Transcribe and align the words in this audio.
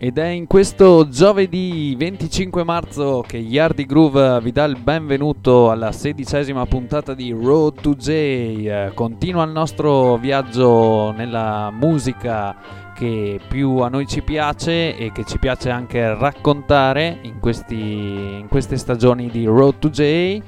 Ed 0.00 0.16
è 0.16 0.26
in 0.26 0.46
questo 0.46 1.08
giovedì 1.08 1.92
25 1.98 2.62
marzo 2.62 3.24
che 3.26 3.36
Yardi 3.36 3.84
Groove 3.84 4.40
vi 4.40 4.52
dà 4.52 4.62
il 4.62 4.76
benvenuto 4.80 5.72
alla 5.72 5.90
sedicesima 5.90 6.64
puntata 6.66 7.14
di 7.14 7.32
Road 7.32 7.80
to 7.80 7.94
J. 7.96 8.94
Continua 8.94 9.42
il 9.42 9.50
nostro 9.50 10.16
viaggio 10.18 11.10
nella 11.10 11.72
musica 11.72 12.54
che 12.94 13.40
più 13.48 13.78
a 13.78 13.88
noi 13.88 14.06
ci 14.06 14.22
piace 14.22 14.96
e 14.96 15.10
che 15.10 15.24
ci 15.24 15.40
piace 15.40 15.68
anche 15.70 16.14
raccontare 16.14 17.18
in, 17.22 17.40
questi, 17.40 17.74
in 17.74 18.46
queste 18.48 18.76
stagioni 18.76 19.28
di 19.28 19.46
Road 19.46 19.80
to 19.80 19.90
J. 19.90 20.40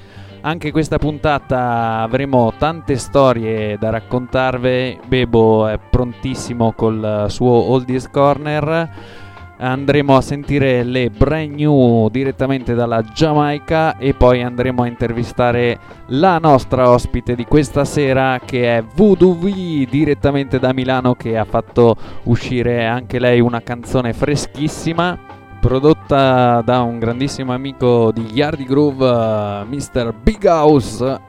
Anche 0.42 0.70
questa 0.70 0.98
puntata 0.98 2.02
avremo 2.02 2.52
tante 2.56 2.96
storie 2.96 3.76
da 3.78 3.90
raccontarvi. 3.90 5.00
Bebo 5.08 5.66
è 5.66 5.76
prontissimo 5.90 6.72
col 6.72 7.26
suo 7.28 7.50
Oldies 7.50 8.08
Corner 8.08 9.18
andremo 9.60 10.16
a 10.16 10.22
sentire 10.22 10.82
le 10.82 11.10
brand 11.10 11.54
new 11.54 12.08
direttamente 12.08 12.74
dalla 12.74 13.02
Giamaica 13.02 13.98
e 13.98 14.14
poi 14.14 14.42
andremo 14.42 14.82
a 14.82 14.86
intervistare 14.86 15.78
la 16.08 16.38
nostra 16.38 16.90
ospite 16.90 17.34
di 17.34 17.44
questa 17.44 17.84
sera 17.84 18.40
che 18.44 18.78
è 18.78 18.82
Voodoo 18.82 19.34
V 19.34 19.86
direttamente 19.88 20.58
da 20.58 20.72
Milano 20.72 21.14
che 21.14 21.36
ha 21.36 21.44
fatto 21.44 21.94
uscire 22.24 22.86
anche 22.86 23.18
lei 23.18 23.40
una 23.40 23.62
canzone 23.62 24.14
freschissima 24.14 25.18
prodotta 25.60 26.62
da 26.62 26.80
un 26.80 26.98
grandissimo 26.98 27.52
amico 27.52 28.10
di 28.12 28.22
Yardi 28.32 28.64
Groove, 28.64 29.06
uh, 29.06 29.66
Mr. 29.66 30.14
Big 30.14 30.42
House. 30.44 31.28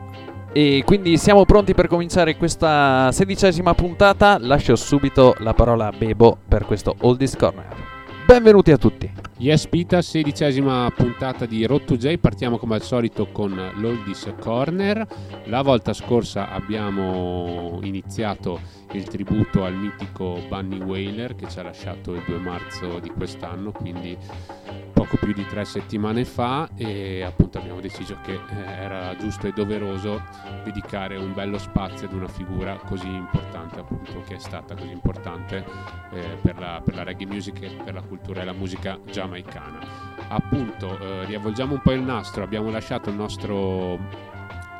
E 0.53 0.83
quindi 0.85 1.17
siamo 1.17 1.43
pronti 1.45 1.73
per 1.73 1.87
cominciare 1.87 2.37
questa 2.37 3.11
sedicesima 3.11 3.73
puntata. 3.73 4.37
Lascio 4.39 4.77
subito 4.77 5.35
la 5.39 5.53
parola 5.53 5.87
a 5.87 5.93
Bebo 5.97 6.37
per 6.47 6.65
questo 6.65 6.95
Oldies 7.01 7.35
Corner. 7.35 7.90
Benvenuti 8.31 8.71
a 8.71 8.77
tutti. 8.77 9.11
Yes 9.39 9.67
Pita, 9.67 10.01
sedicesima 10.01 10.89
puntata 10.95 11.45
di 11.45 11.65
Road 11.65 11.83
to 11.83 11.97
J, 11.97 12.15
partiamo 12.17 12.57
come 12.57 12.75
al 12.75 12.81
solito 12.81 13.27
con 13.27 13.53
l'Oldies 13.75 14.35
Corner. 14.39 15.05
La 15.47 15.61
volta 15.61 15.91
scorsa 15.91 16.49
abbiamo 16.49 17.81
iniziato 17.83 18.61
il 18.93 19.07
tributo 19.07 19.63
al 19.63 19.75
mitico 19.75 20.41
Bunny 20.47 20.81
Whaler 20.81 21.35
che 21.35 21.47
ci 21.47 21.59
ha 21.59 21.63
lasciato 21.63 22.13
il 22.13 22.23
2 22.25 22.37
marzo 22.37 22.99
di 22.99 23.09
quest'anno, 23.09 23.71
quindi 23.71 24.17
poco 24.91 25.17
più 25.17 25.33
di 25.33 25.45
tre 25.45 25.65
settimane 25.65 26.25
fa 26.25 26.69
e 26.75 27.23
appunto 27.23 27.57
abbiamo 27.57 27.79
deciso 27.81 28.17
che 28.23 28.33
eh, 28.33 28.71
era 28.71 29.15
giusto 29.17 29.47
e 29.47 29.51
doveroso 29.51 30.21
dedicare 30.63 31.17
un 31.17 31.33
bello 31.33 31.57
spazio 31.57 32.07
ad 32.07 32.13
una 32.13 32.27
figura 32.27 32.75
così 32.75 33.07
importante 33.07 33.79
appunto 33.79 34.21
che 34.27 34.35
è 34.35 34.39
stata 34.39 34.75
così 34.75 34.91
importante 34.91 35.65
eh, 36.11 36.37
per, 36.41 36.59
la, 36.59 36.81
per, 36.83 36.95
la, 36.95 37.03
reggae 37.03 37.25
music 37.25 37.61
e 37.63 37.69
per 37.83 37.93
la 37.93 38.01
cultura 38.01 38.41
e 38.41 38.45
la 38.45 38.53
musica 38.53 38.99
giamaicana. 39.03 39.79
Appunto 40.27 40.99
eh, 40.99 41.25
riavvolgiamo 41.25 41.73
un 41.73 41.81
po' 41.81 41.91
il 41.91 42.01
nastro, 42.01 42.43
abbiamo 42.43 42.69
lasciato 42.69 43.09
il 43.09 43.15
nostro 43.15 44.29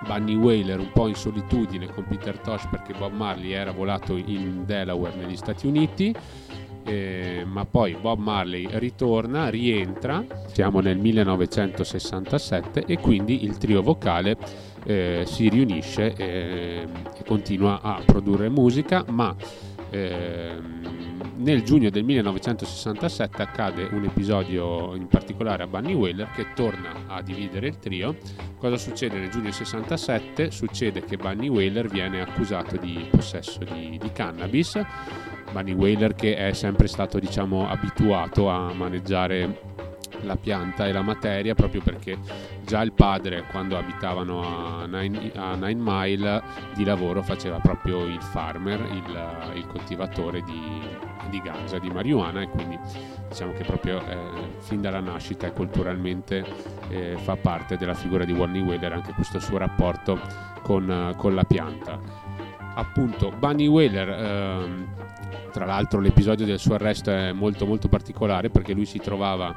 Bunny 0.06 0.36
Whaler 0.36 0.80
un 0.80 0.92
po' 0.92 1.08
in 1.08 1.16
solitudine 1.16 1.88
con 1.88 2.06
Peter 2.08 2.38
Tosh 2.40 2.68
perché 2.70 2.94
Bob 2.94 3.14
Marley 3.14 3.52
era 3.52 3.72
volato 3.72 4.16
in 4.16 4.64
Delaware 4.66 5.16
negli 5.16 5.36
Stati 5.36 5.68
Uniti 5.68 6.16
eh, 6.84 7.44
ma 7.46 7.66
poi 7.66 7.96
Bob 8.00 8.20
Marley 8.20 8.68
ritorna, 8.72 9.50
rientra, 9.50 10.24
siamo 10.48 10.80
nel 10.80 10.98
1967 10.98 12.86
e 12.86 12.98
quindi 13.00 13.44
il 13.44 13.58
trio 13.58 13.82
vocale 13.82 14.38
eh, 14.84 15.24
si 15.25 15.48
riunisce 15.50 16.14
eh, 16.16 16.88
e 17.16 17.24
continua 17.25 17.81
a 17.81 18.02
produrre 18.04 18.50
musica, 18.50 19.06
ma 19.09 19.36
ehm, 19.90 21.11
nel 21.41 21.63
giugno 21.63 21.90
del 21.90 22.03
1967 22.03 23.41
accade 23.41 23.90
un 23.91 24.03
episodio 24.03 24.96
in 24.96 25.07
particolare 25.07 25.63
a 25.63 25.68
Bunny 25.68 25.94
Whaler 25.94 26.29
che 26.31 26.47
torna 26.53 27.06
a 27.07 27.22
dividere 27.22 27.68
il 27.68 27.79
trio. 27.79 28.16
Cosa 28.57 28.78
succede 28.78 29.18
nel 29.18 29.29
giugno 29.29 29.51
67? 29.51 30.51
Succede 30.51 31.03
che 31.03 31.18
Bunny 31.18 31.47
Whaler 31.47 31.88
viene 31.88 32.22
accusato 32.22 32.78
di 32.78 33.07
possesso 33.09 33.59
di, 33.63 33.97
di 34.00 34.12
cannabis. 34.12 34.80
Bunny 35.51 35.74
Whaler 35.74 36.13
che 36.13 36.35
è 36.35 36.53
sempre 36.53 36.88
stato 36.88 37.18
diciamo 37.18 37.68
abituato 37.68 38.47
a 38.47 38.72
maneggiare 38.74 39.69
la 40.22 40.35
pianta 40.35 40.88
e 40.88 40.91
la 40.91 41.01
materia 41.01 41.56
proprio 41.56 41.81
perché 41.81 42.18
già 42.63 42.81
il 42.81 42.94
padre 42.94 43.46
quando 43.50 43.78
abitavano 43.78 44.81
a 44.81 44.85
Nine, 44.85 45.31
a 45.34 45.56
Nine 45.56 45.81
Mile 45.81 46.44
di 46.75 46.84
lavoro 46.84 47.24
faceva 47.24 47.59
proprio 47.59 48.06
il 48.06 48.22
farmer, 48.22 48.80
il, 48.91 49.56
il 49.56 49.66
coltivatore 49.66 50.41
di, 50.44 51.09
di 51.31 51.42
ganja, 51.42 51.80
di 51.80 51.90
marijuana 51.90 52.42
e 52.42 52.50
quindi 52.50 52.78
diciamo 53.28 53.53
che 53.53 53.64
proprio 53.64 54.06
eh, 54.06 54.18
fin 54.59 54.81
dalla 54.81 55.00
nascita 55.00 55.47
e 55.47 55.53
culturalmente 55.53 56.46
eh, 56.90 57.16
fa 57.18 57.36
parte 57.38 57.78
della 57.78 57.96
figura 57.96 58.25
di 58.25 58.34
Warney 58.34 58.62
Whaler 58.62 58.94
anche 58.94 59.14
questo 59.14 59.40
suo 59.40 59.58
rapporto 59.58 60.19
con, 60.62 61.16
con 61.18 61.34
la 61.34 61.44
pianta. 61.44 61.97
Appunto, 62.75 63.31
Bunny 63.31 63.68
Whaler 63.68 64.09
ehm, 64.09 64.88
tra 65.52 65.66
l'altro 65.66 66.00
l'episodio 66.00 66.46
del 66.46 66.59
suo 66.59 66.75
arresto 66.75 67.12
è 67.12 67.31
molto 67.34 67.66
molto 67.66 67.90
particolare 67.90 68.50
perché 68.50 68.74
lui 68.74 68.86
si 68.86 69.00
trovava 69.00 69.56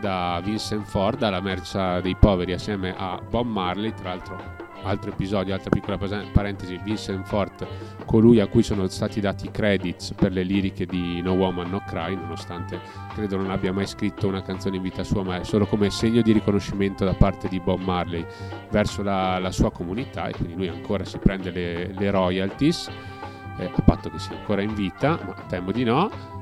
da 0.00 0.40
Vincent 0.42 0.86
Ford 0.86 1.22
alla 1.22 1.40
mercia 1.40 2.00
dei 2.00 2.16
poveri 2.16 2.52
assieme 2.52 2.94
a 2.96 3.20
Bob 3.28 3.46
Marley, 3.46 3.92
tra 3.92 4.10
l'altro 4.10 4.63
altro 4.84 5.10
episodio, 5.10 5.54
altra 5.54 5.70
piccola 5.70 5.98
parentesi, 6.32 6.78
Vincent 6.82 7.26
Ford, 7.26 7.66
colui 8.04 8.40
a 8.40 8.46
cui 8.46 8.62
sono 8.62 8.86
stati 8.88 9.20
dati 9.20 9.50
credits 9.50 10.12
per 10.12 10.32
le 10.32 10.42
liriche 10.42 10.86
di 10.86 11.20
No 11.20 11.32
Woman 11.32 11.70
No 11.70 11.82
Cry, 11.86 12.14
nonostante 12.14 12.80
credo 13.14 13.36
non 13.36 13.50
abbia 13.50 13.72
mai 13.72 13.86
scritto 13.86 14.28
una 14.28 14.42
canzone 14.42 14.76
in 14.76 14.82
vita 14.82 15.02
sua, 15.02 15.22
ma 15.22 15.40
è 15.40 15.44
solo 15.44 15.66
come 15.66 15.90
segno 15.90 16.22
di 16.22 16.32
riconoscimento 16.32 17.04
da 17.04 17.14
parte 17.14 17.48
di 17.48 17.60
Bob 17.60 17.80
Marley 17.80 18.24
verso 18.70 19.02
la, 19.02 19.38
la 19.38 19.50
sua 19.50 19.70
comunità 19.70 20.28
e 20.28 20.32
quindi 20.32 20.54
lui 20.54 20.68
ancora 20.68 21.04
si 21.04 21.18
prende 21.18 21.50
le, 21.50 21.92
le 21.92 22.10
royalties, 22.10 22.90
eh, 23.58 23.70
a 23.74 23.82
patto 23.82 24.10
che 24.10 24.18
sia 24.18 24.36
ancora 24.36 24.62
in 24.62 24.74
vita, 24.74 25.18
ma 25.24 25.34
temo 25.48 25.72
di 25.72 25.84
no 25.84 26.33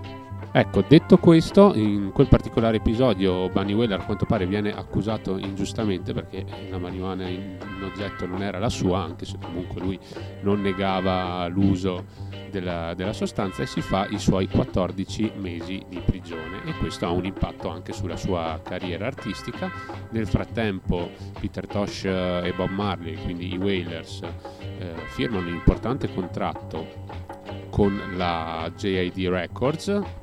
Ecco, 0.54 0.84
detto 0.86 1.16
questo, 1.16 1.72
in 1.74 2.10
quel 2.12 2.28
particolare 2.28 2.76
episodio 2.76 3.48
Bunny 3.48 3.72
Whaler 3.72 4.00
a 4.00 4.04
quanto 4.04 4.26
pare 4.26 4.46
viene 4.46 4.70
accusato 4.70 5.38
ingiustamente 5.38 6.12
perché 6.12 6.44
la 6.68 6.76
marijuana 6.76 7.26
in 7.26 7.56
oggetto 7.82 8.26
non 8.26 8.42
era 8.42 8.58
la 8.58 8.68
sua, 8.68 9.02
anche 9.02 9.24
se 9.24 9.38
comunque 9.42 9.80
lui 9.80 9.98
non 10.42 10.60
negava 10.60 11.46
l'uso 11.46 12.04
della, 12.50 12.92
della, 12.92 13.14
sostanza 13.14 13.62
e 13.62 13.66
si 13.66 13.80
fa 13.80 14.06
i 14.10 14.18
suoi 14.18 14.46
14 14.46 15.32
mesi 15.36 15.82
di 15.88 16.02
prigione 16.04 16.62
e 16.66 16.74
questo 16.76 17.06
ha 17.06 17.10
un 17.10 17.24
impatto 17.24 17.70
anche 17.70 17.94
sulla 17.94 18.18
sua 18.18 18.60
carriera 18.62 19.06
artistica. 19.06 19.72
Nel 20.10 20.26
frattempo 20.26 21.12
Peter 21.40 21.66
Tosh 21.66 22.04
e 22.04 22.52
Bob 22.54 22.68
Marley, 22.68 23.14
quindi 23.14 23.54
i 23.54 23.56
Whalers, 23.56 24.20
eh, 24.60 24.92
firmano 25.06 25.46
un 25.48 25.54
importante 25.54 26.12
contratto 26.12 26.86
con 27.70 27.98
la 28.16 28.70
JID 28.76 29.28
Records 29.28 30.20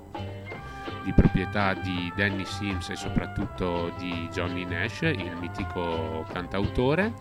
di 1.03 1.13
proprietà 1.13 1.73
di 1.73 2.11
Danny 2.15 2.45
Sims 2.45 2.89
e 2.89 2.95
soprattutto 2.95 3.93
di 3.97 4.27
Johnny 4.31 4.65
Nash, 4.65 5.01
il 5.01 5.35
mitico 5.39 6.25
cantautore. 6.31 7.13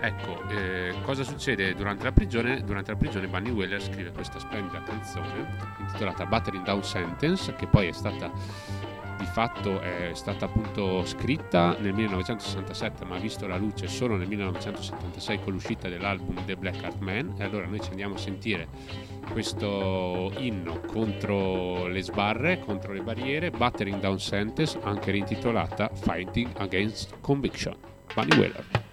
Ecco, 0.00 0.42
eh, 0.48 0.94
cosa 1.02 1.22
succede 1.22 1.74
durante 1.74 2.04
la 2.04 2.12
prigione? 2.12 2.62
Durante 2.62 2.90
la 2.90 2.96
prigione 2.96 3.26
Bunny 3.28 3.50
Whaler 3.50 3.82
scrive 3.82 4.10
questa 4.12 4.38
splendida 4.38 4.82
canzone 4.82 5.56
intitolata 5.78 6.26
Battering 6.26 6.64
Down 6.64 6.82
Sentence, 6.82 7.54
che 7.54 7.66
poi 7.66 7.88
è 7.88 7.92
stata 7.92 8.30
di 9.22 9.28
fatto 9.28 9.80
è 9.80 10.10
stata 10.14 10.46
appunto 10.46 11.04
scritta 11.04 11.76
nel 11.78 11.94
1967 11.94 13.04
ma 13.04 13.14
ha 13.14 13.18
visto 13.20 13.46
la 13.46 13.56
luce 13.56 13.86
solo 13.86 14.16
nel 14.16 14.26
1976 14.26 15.44
con 15.44 15.52
l'uscita 15.52 15.88
dell'album 15.88 16.44
The 16.44 16.56
Black 16.56 16.82
Heart 16.82 16.98
Man 16.98 17.34
e 17.38 17.44
allora 17.44 17.66
noi 17.66 17.80
ci 17.80 17.90
andiamo 17.90 18.16
a 18.16 18.18
sentire 18.18 18.66
questo 19.30 20.32
inno 20.38 20.80
contro 20.80 21.86
le 21.86 22.02
sbarre, 22.02 22.58
contro 22.58 22.92
le 22.92 23.02
barriere, 23.02 23.50
Battering 23.50 24.00
Down 24.00 24.18
Sentence, 24.18 24.78
anche 24.82 25.12
rintitolata 25.12 25.88
Fighting 25.94 26.50
Against 26.56 27.20
Conviction. 27.20 27.76
Bunny 28.14 28.36
Whaler. 28.36 28.90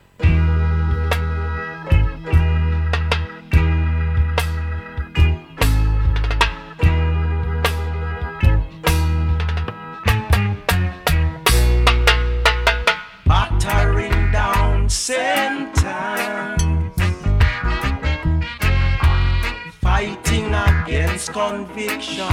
Conviction. 21.40 22.28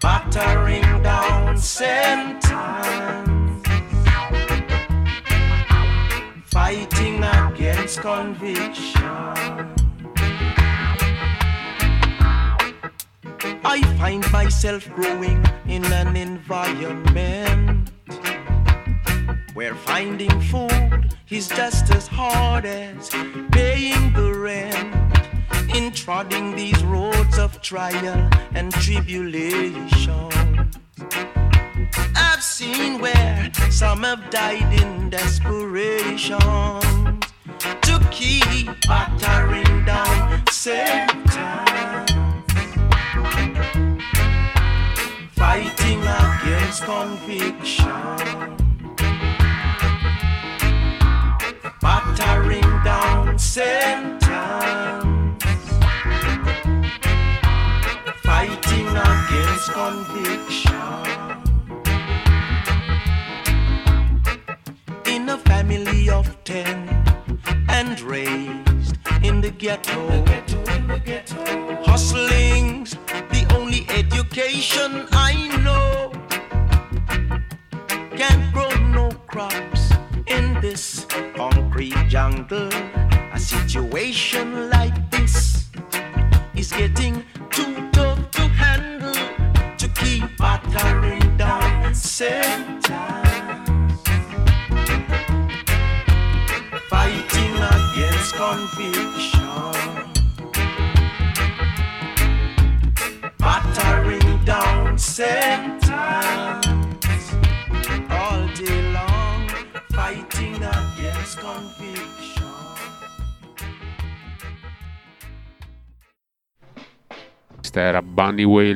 Battering 0.00 1.02
down 1.02 1.58
sentence, 1.58 2.48
fighting 6.46 7.22
against 7.22 8.00
conviction. 8.00 9.04
I 13.74 13.78
find 13.98 14.24
myself 14.32 14.88
growing 14.94 15.44
in 15.66 15.84
an 15.84 16.16
environment 16.16 17.73
where 19.54 19.74
finding 19.74 20.40
food 20.42 21.16
is 21.30 21.48
just 21.48 21.90
as 21.94 22.06
hard 22.06 22.66
as 22.66 23.08
paying 23.52 24.12
the 24.12 24.34
rent. 24.36 24.94
In 25.74 25.92
trotting 25.92 26.54
these 26.54 26.82
roads 26.84 27.38
of 27.38 27.60
trial 27.62 28.30
and 28.54 28.72
tribulation, 28.72 30.70
I've 32.16 32.42
seen 32.42 33.00
where 33.00 33.50
some 33.70 34.02
have 34.02 34.28
died 34.30 34.72
in 34.82 35.10
desperation 35.10 36.38
to 37.82 38.08
keep 38.10 38.68
battering 38.86 39.84
down 39.84 40.42
Satan. 40.50 41.64
fighting 45.54 46.00
against 46.00 46.82
conviction, 46.84 48.43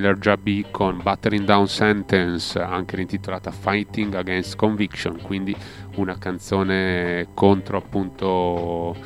Whaler 0.09 0.19
Jabi 0.19 0.65
con 0.71 1.01
Battering 1.03 1.45
Down 1.45 1.69
Sentence, 1.69 2.59
anche 2.59 2.99
intitolata 2.99 3.51
Fighting 3.51 4.15
Against 4.15 4.57
Conviction, 4.57 5.21
quindi 5.21 5.55
una 5.97 6.17
canzone 6.17 7.29
contro 7.35 7.77
appunto 7.77 8.97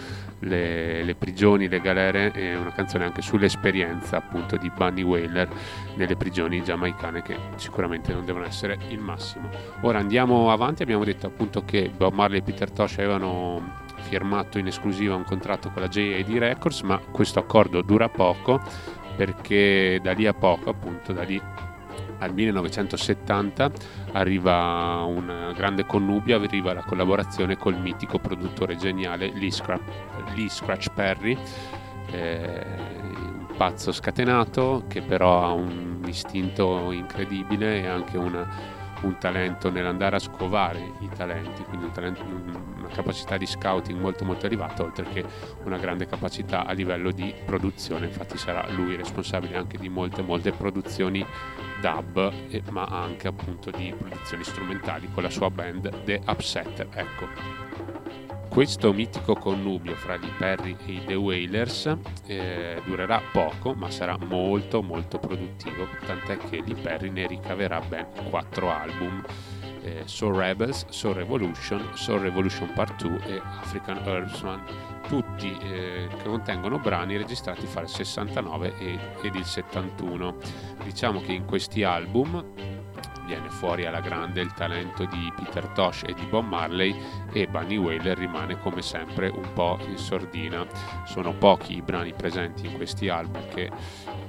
le, 0.40 1.02
le, 1.02 1.14
prigioni, 1.16 1.68
le 1.68 1.80
galere 1.80 2.32
e 2.32 2.54
una 2.54 2.72
canzone 2.72 3.04
anche 3.04 3.20
sull'esperienza 3.20 4.18
appunto 4.18 4.56
di 4.56 4.70
Bunny 4.70 5.02
Whaler 5.02 5.48
nelle 5.96 6.16
prigioni 6.16 6.62
giamaicane 6.62 7.22
che 7.22 7.36
sicuramente 7.56 8.12
non 8.12 8.24
devono 8.24 8.44
essere 8.44 8.78
il 8.88 9.00
massimo. 9.00 9.48
Ora 9.80 9.98
andiamo 9.98 10.52
avanti, 10.52 10.84
abbiamo 10.84 11.04
detto 11.04 11.26
appunto 11.26 11.64
che 11.64 11.90
Bob 11.94 12.12
Marley 12.12 12.38
e 12.38 12.42
Peter 12.42 12.70
Tosh 12.70 12.98
avevano 12.98 13.80
firmato 14.02 14.58
in 14.58 14.68
esclusiva 14.68 15.16
un 15.16 15.24
contratto 15.24 15.70
con 15.70 15.82
la 15.82 15.88
JAD 15.88 16.30
Records, 16.30 16.82
ma 16.82 16.98
questo 16.98 17.40
accordo 17.40 17.82
dura 17.82 18.08
poco 18.08 18.60
perché 19.16 20.00
da 20.02 20.12
lì 20.12 20.26
a 20.26 20.34
poco, 20.34 20.70
appunto 20.70 21.12
da 21.12 21.22
lì 21.22 21.40
al 22.18 22.32
1970 22.32 23.70
arriva 24.12 25.02
una 25.06 25.52
grande 25.52 25.84
connubio, 25.84 26.40
arriva 26.40 26.72
la 26.72 26.82
collaborazione 26.82 27.56
col 27.56 27.78
mitico 27.78 28.18
produttore 28.18 28.76
geniale 28.76 29.32
Lee, 29.34 29.50
Scrap, 29.50 29.80
Lee 30.34 30.48
Scratch 30.48 30.92
Perry, 30.94 31.36
eh, 32.12 32.64
un 33.02 33.46
pazzo 33.56 33.92
scatenato 33.92 34.84
che 34.88 35.02
però 35.02 35.44
ha 35.44 35.52
un 35.52 36.00
istinto 36.06 36.92
incredibile 36.92 37.82
e 37.82 37.86
anche 37.86 38.16
una 38.16 38.80
un 39.02 39.18
talento 39.18 39.70
nell'andare 39.70 40.16
a 40.16 40.18
scovare 40.18 40.92
i 41.00 41.08
talenti, 41.08 41.62
quindi 41.64 41.86
un 41.86 41.92
talento, 41.92 42.22
una 42.22 42.88
capacità 42.88 43.36
di 43.36 43.46
scouting 43.46 43.98
molto 43.98 44.24
molto 44.24 44.46
elevata, 44.46 44.82
oltre 44.82 45.04
che 45.04 45.24
una 45.64 45.78
grande 45.78 46.06
capacità 46.06 46.64
a 46.64 46.72
livello 46.72 47.10
di 47.10 47.34
produzione, 47.44 48.06
infatti 48.06 48.36
sarà 48.36 48.66
lui 48.70 48.96
responsabile 48.96 49.56
anche 49.56 49.78
di 49.78 49.88
molte 49.88 50.22
molte 50.22 50.52
produzioni 50.52 51.24
dub, 51.80 52.32
ma 52.70 52.84
anche 52.84 53.28
appunto 53.28 53.70
di 53.70 53.94
produzioni 53.96 54.44
strumentali 54.44 55.08
con 55.12 55.22
la 55.22 55.30
sua 55.30 55.50
band 55.50 56.04
The 56.04 56.20
Upsetter. 56.26 56.88
Ecco, 56.92 57.26
questo 58.52 58.92
mitico 58.92 59.34
connubio 59.34 59.94
fra 59.94 60.16
i 60.16 60.30
Perry 60.36 60.76
e 60.84 60.92
i 60.92 61.04
The 61.06 61.14
Wailers 61.14 61.96
eh, 62.26 62.82
durerà 62.84 63.22
poco, 63.32 63.72
ma 63.72 63.90
sarà 63.90 64.18
molto 64.18 64.82
molto 64.82 65.18
produttivo, 65.18 65.88
tant'è 66.04 66.36
che 66.36 66.62
Lee 66.62 66.74
Perry 66.74 67.08
ne 67.08 67.26
ricaverà 67.26 67.80
ben 67.80 68.06
quattro 68.28 68.70
album. 68.70 69.24
Eh, 69.82 70.02
Soul 70.04 70.36
Rebels, 70.36 70.86
Soul 70.90 71.14
Revolution, 71.14 71.92
Soul 71.94 72.20
Revolution 72.20 72.70
Part 72.74 73.02
2 73.02 73.24
e 73.24 73.40
African 73.42 74.06
Herbsman, 74.06 74.62
tutti 75.08 75.50
eh, 75.62 76.08
che 76.18 76.22
contengono 76.22 76.78
brani 76.78 77.16
registrati 77.16 77.64
fra 77.64 77.80
il 77.80 77.88
69 77.88 78.74
ed 79.22 79.34
il 79.34 79.44
71. 79.46 80.36
Diciamo 80.84 81.22
che 81.22 81.32
in 81.32 81.46
questi 81.46 81.84
album 81.84 82.44
viene 83.32 83.48
fuori 83.48 83.86
alla 83.86 84.00
grande 84.00 84.42
il 84.42 84.52
talento 84.52 85.06
di 85.06 85.32
Peter 85.34 85.66
Tosh 85.68 86.02
e 86.06 86.12
di 86.12 86.26
Bob 86.26 86.46
Marley 86.46 86.94
e 87.32 87.46
Bunny 87.46 87.78
Whaler 87.78 88.18
rimane 88.18 88.58
come 88.58 88.82
sempre 88.82 89.28
un 89.28 89.54
po' 89.54 89.78
in 89.86 89.96
sordina. 89.96 90.66
Sono 91.06 91.32
pochi 91.32 91.76
i 91.76 91.80
brani 91.80 92.12
presenti 92.12 92.66
in 92.66 92.76
questi 92.76 93.08
album 93.08 93.48
che, 93.48 93.70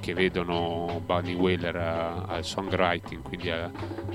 che 0.00 0.14
vedono 0.14 1.02
Bunny 1.04 1.34
Whaler 1.34 1.74
uh, 1.74 2.30
al 2.30 2.44
songwriting, 2.44 3.20
quindi 3.20 3.50
a, 3.50 3.70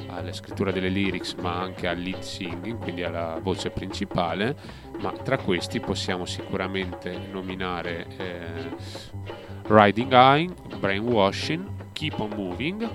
alla 0.08 0.34
scrittura 0.34 0.72
delle 0.72 0.90
lyrics, 0.90 1.36
ma 1.36 1.60
anche 1.60 1.88
al 1.88 2.00
lead 2.00 2.22
singing, 2.22 2.80
quindi 2.80 3.04
alla 3.04 3.38
voce 3.40 3.70
principale, 3.70 4.56
ma 5.02 5.12
tra 5.12 5.38
questi 5.38 5.80
possiamo 5.80 6.26
sicuramente 6.26 7.16
nominare 7.32 8.08
eh, 8.18 8.76
Riding 9.68 10.12
High, 10.12 10.78
Brainwashing, 10.80 11.78
Keep 11.94 12.20
on 12.20 12.30
Moving, 12.36 12.90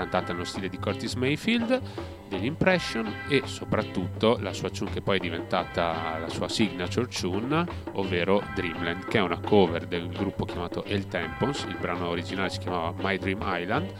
cantata 0.00 0.32
nello 0.32 0.44
stile 0.44 0.70
di 0.70 0.78
Curtis 0.78 1.12
Mayfield, 1.14 1.80
degli 2.28 2.46
Impression 2.46 3.12
e 3.28 3.42
soprattutto 3.44 4.38
la 4.40 4.54
sua 4.54 4.70
tune 4.70 4.90
che 4.90 5.02
poi 5.02 5.18
è 5.18 5.20
diventata 5.20 6.16
la 6.18 6.28
sua 6.28 6.48
signature 6.48 7.06
tune, 7.06 7.66
ovvero 7.92 8.42
Dreamland, 8.54 9.04
che 9.06 9.18
è 9.18 9.20
una 9.20 9.38
cover 9.38 9.86
del 9.86 10.08
gruppo 10.08 10.46
chiamato 10.46 10.84
El 10.84 11.06
Tempons, 11.06 11.66
il 11.68 11.76
brano 11.78 12.08
originale 12.08 12.48
si 12.48 12.60
chiamava 12.60 12.94
My 13.02 13.18
Dream 13.18 13.42
Island, 13.44 13.92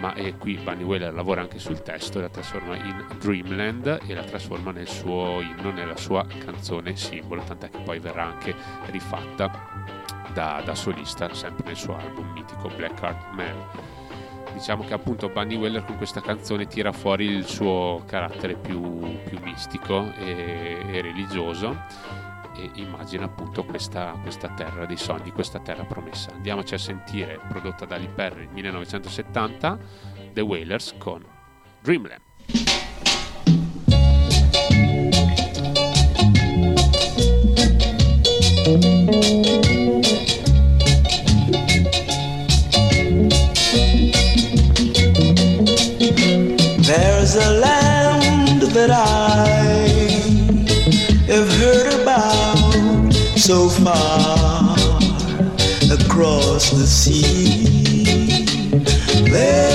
ma 0.00 0.12
è 0.12 0.36
qui 0.36 0.56
Bunny 0.56 0.82
Whaler 0.82 1.14
lavora 1.14 1.40
anche 1.40 1.58
sul 1.58 1.80
testo 1.82 2.18
e 2.18 2.22
la 2.22 2.28
trasforma 2.28 2.76
in 2.76 3.06
Dreamland 3.18 4.00
e 4.06 4.14
la 4.14 4.24
trasforma 4.24 4.72
nel 4.72 4.88
suo 4.88 5.40
inno, 5.40 5.70
nella 5.70 5.96
sua 5.96 6.26
canzone 6.44 6.96
simbolo, 6.96 7.42
tant'è 7.42 7.70
che 7.70 7.80
poi 7.80 7.98
verrà 7.98 8.24
anche 8.24 8.54
rifatta 8.90 9.50
da, 10.34 10.62
da, 10.64 10.74
solista 10.74 11.32
sempre 11.32 11.64
nel 11.66 11.76
suo 11.76 11.96
album 11.96 12.30
mitico 12.32 12.68
Black 12.68 13.02
Heart 13.02 13.32
Man. 13.32 13.89
Diciamo 14.52 14.84
che 14.84 14.94
appunto 14.94 15.28
Bunny 15.28 15.56
Weller 15.56 15.84
con 15.84 15.96
questa 15.96 16.20
canzone 16.20 16.66
tira 16.66 16.92
fuori 16.92 17.26
il 17.26 17.46
suo 17.46 18.02
carattere 18.06 18.54
più, 18.56 19.00
più 19.24 19.38
mistico 19.42 20.12
e, 20.14 20.84
e, 20.90 21.00
religioso 21.00 21.76
e 22.56 22.70
immagina 22.74 23.24
appunto 23.24 23.64
questa, 23.64 24.18
questa, 24.22 24.48
terra 24.48 24.84
dei 24.86 24.96
sogni, 24.96 25.30
questa 25.32 25.60
terra 25.60 25.84
promessa. 25.84 26.30
Andiamoci 26.32 26.74
a 26.74 26.78
sentire, 26.78 27.40
prodotta 27.48 27.86
da 27.86 27.96
Lee 27.96 28.08
Perry 28.08 28.44
nel 28.44 28.52
1970, 28.52 29.78
The 30.32 30.40
Wailers 30.40 30.94
con 30.98 31.24
Dreamland. 31.80 32.28
There's 38.70 39.69
so 53.50 53.68
far 53.68 54.76
across 55.90 56.70
the 56.70 56.86
sea. 56.86 57.64
There 59.28 59.69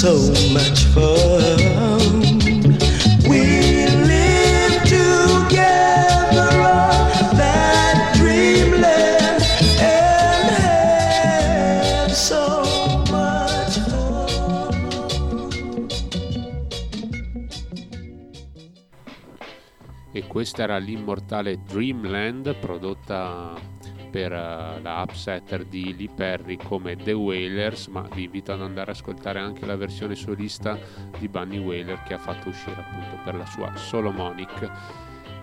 so 0.00 0.16
much 0.54 0.86
fun. 0.94 1.60
We 3.28 3.84
lived 4.08 4.88
together 4.88 6.52
on 6.56 7.36
that 7.36 8.16
dreamland 8.16 9.44
and 9.78 10.48
had 10.56 12.08
so 12.12 12.64
much 13.10 13.78
fun. 13.90 14.70
E 20.12 20.26
questa 20.26 20.62
era 20.62 20.78
l'immortale 20.78 21.62
Dreamland 21.62 22.54
prodotta 22.54 23.52
per 24.10 24.32
eh, 24.32 24.80
la 24.80 25.02
upsetter 25.02 25.64
di 25.64 25.96
Lee 25.96 26.10
Perry 26.14 26.56
come 26.56 26.96
The 26.96 27.12
Wailers, 27.12 27.86
ma 27.86 28.06
vi 28.12 28.24
invito 28.24 28.52
ad 28.52 28.62
andare 28.62 28.90
ad 28.90 28.96
ascoltare 28.96 29.38
anche 29.38 29.64
la 29.66 29.76
versione 29.76 30.14
solista 30.14 30.78
di 31.18 31.28
Bunny 31.28 31.58
Wailer 31.58 32.02
che 32.02 32.14
ha 32.14 32.18
fatto 32.18 32.48
uscire 32.48 32.80
appunto 32.80 33.22
per 33.24 33.34
la 33.34 33.46
sua 33.46 33.74
Solomonic, 33.76 34.70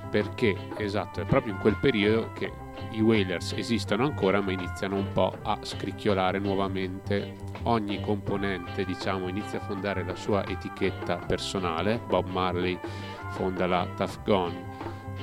perché 0.09 0.55
esatto, 0.77 1.21
è 1.21 1.25
proprio 1.25 1.53
in 1.53 1.59
quel 1.59 1.77
periodo 1.79 2.31
che 2.33 2.51
i 2.91 3.01
Wailers 3.01 3.53
esistono 3.53 4.05
ancora 4.05 4.39
ma 4.41 4.51
iniziano 4.51 4.95
un 4.95 5.11
po' 5.11 5.35
a 5.43 5.57
scricchiolare 5.61 6.39
nuovamente. 6.39 7.35
Ogni 7.63 7.99
componente, 7.99 8.85
diciamo, 8.85 9.27
inizia 9.27 9.59
a 9.59 9.63
fondare 9.63 10.05
la 10.05 10.15
sua 10.15 10.45
etichetta 10.47 11.17
personale. 11.17 11.99
Bob 12.07 12.29
Marley 12.29 12.79
fonda 13.31 13.67
la 13.67 13.85
Tough 13.95 14.23
Gone, 14.23 14.66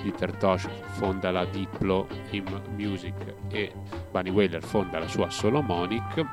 Peter 0.02 0.36
Tosh 0.36 0.68
fonda 0.92 1.30
la 1.30 1.44
Diplo 1.44 2.06
Him 2.30 2.62
Music 2.76 3.34
e 3.48 3.72
Bunny 4.10 4.30
Wailer 4.30 4.62
fonda 4.62 4.98
la 4.98 5.08
sua 5.08 5.30
Solomonic, 5.30 6.24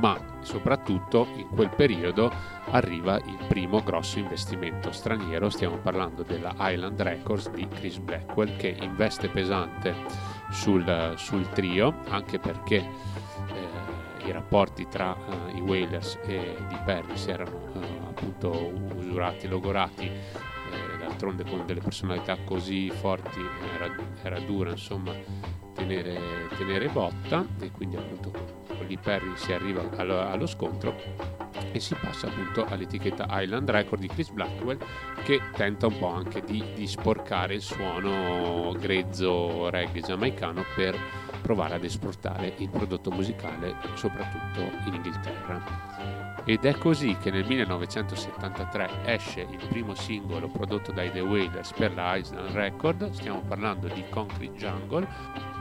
ma 0.00 0.18
soprattutto 0.40 1.28
in 1.36 1.48
quel 1.48 1.70
periodo 1.70 2.32
arriva 2.70 3.16
il 3.16 3.38
primo 3.48 3.82
grosso 3.82 4.18
investimento 4.18 4.90
straniero, 4.90 5.48
stiamo 5.48 5.76
parlando 5.76 6.22
della 6.22 6.54
Island 6.58 7.00
Records 7.00 7.50
di 7.50 7.66
Chris 7.68 7.98
Blackwell 7.98 8.56
che 8.56 8.76
investe 8.80 9.28
pesante 9.28 9.94
sul, 10.50 11.14
sul 11.16 11.48
trio, 11.50 12.00
anche 12.08 12.38
perché 12.38 12.76
eh, 12.76 14.26
i 14.26 14.32
rapporti 14.32 14.86
tra 14.88 15.14
eh, 15.14 15.56
i 15.56 15.60
Wailers 15.60 16.18
e 16.24 16.56
di 16.68 16.76
Perry 16.84 17.16
si 17.16 17.30
erano 17.30 17.68
eh, 17.74 17.98
appunto 18.08 18.72
usurati, 18.96 19.48
logorati 19.48 20.10
d'altronde 21.22 21.44
con 21.44 21.64
delle 21.64 21.80
personalità 21.80 22.36
così 22.44 22.90
forti 22.90 23.40
era, 23.74 23.94
era 24.22 24.40
dura 24.40 24.70
insomma 24.70 25.12
tenere, 25.72 26.48
tenere 26.56 26.88
botta 26.88 27.46
e 27.60 27.70
quindi 27.70 27.96
appunto 27.96 28.30
con 28.30 28.86
Lee 28.86 28.98
Perry 28.98 29.32
si 29.36 29.52
arriva 29.52 29.88
allo, 29.96 30.20
allo 30.20 30.46
scontro 30.46 31.40
e 31.70 31.78
si 31.78 31.94
passa 31.94 32.26
appunto 32.26 32.64
all'etichetta 32.64 33.26
Island 33.30 33.70
Record 33.70 34.00
di 34.00 34.08
Chris 34.08 34.30
Blackwell 34.30 34.78
che 35.22 35.40
tenta 35.54 35.86
un 35.86 35.98
po' 35.98 36.08
anche 36.08 36.42
di, 36.42 36.62
di 36.74 36.86
sporcare 36.88 37.54
il 37.54 37.62
suono 37.62 38.74
grezzo 38.78 39.70
reggae 39.70 40.00
giamaicano 40.00 40.64
per 40.74 40.98
provare 41.40 41.74
ad 41.74 41.84
esportare 41.84 42.54
il 42.58 42.68
prodotto 42.68 43.10
musicale 43.10 43.76
soprattutto 43.94 44.60
in 44.86 44.94
Inghilterra. 44.94 45.91
Ed 46.44 46.64
è 46.64 46.76
così 46.76 47.16
che 47.18 47.30
nel 47.30 47.46
1973 47.46 49.04
esce 49.04 49.42
il 49.42 49.64
primo 49.68 49.94
singolo 49.94 50.48
prodotto 50.48 50.90
dai 50.90 51.12
The 51.12 51.20
Wailers 51.20 51.72
per 51.72 51.94
la 51.94 52.16
Island 52.16 52.50
Record, 52.50 53.10
stiamo 53.12 53.42
parlando 53.42 53.86
di 53.86 54.04
Concrete 54.10 54.56
Jungle. 54.56 55.06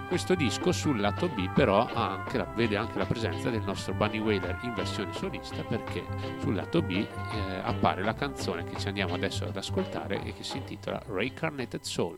Questo 0.07 0.33
disco 0.33 0.71
sul 0.71 0.99
lato 0.99 1.29
B 1.29 1.49
però 1.53 1.87
anche 1.93 2.37
la, 2.37 2.45
vede 2.55 2.77
anche 2.77 2.97
la 2.97 3.05
presenza 3.05 3.49
del 3.49 3.61
nostro 3.61 3.93
Bunny 3.93 4.17
Wailer 4.17 4.59
in 4.63 4.73
versione 4.73 5.13
solista 5.13 5.63
perché 5.63 6.03
sul 6.39 6.55
lato 6.55 6.81
B 6.81 6.91
eh, 6.91 7.07
appare 7.63 8.03
la 8.03 8.13
canzone 8.13 8.63
che 8.63 8.77
ci 8.77 8.87
andiamo 8.87 9.13
adesso 9.13 9.45
ad 9.45 9.55
ascoltare 9.55 10.21
e 10.23 10.33
che 10.33 10.43
si 10.43 10.57
intitola 10.57 11.01
Reincarnated 11.05 11.81
Soul. 11.81 12.17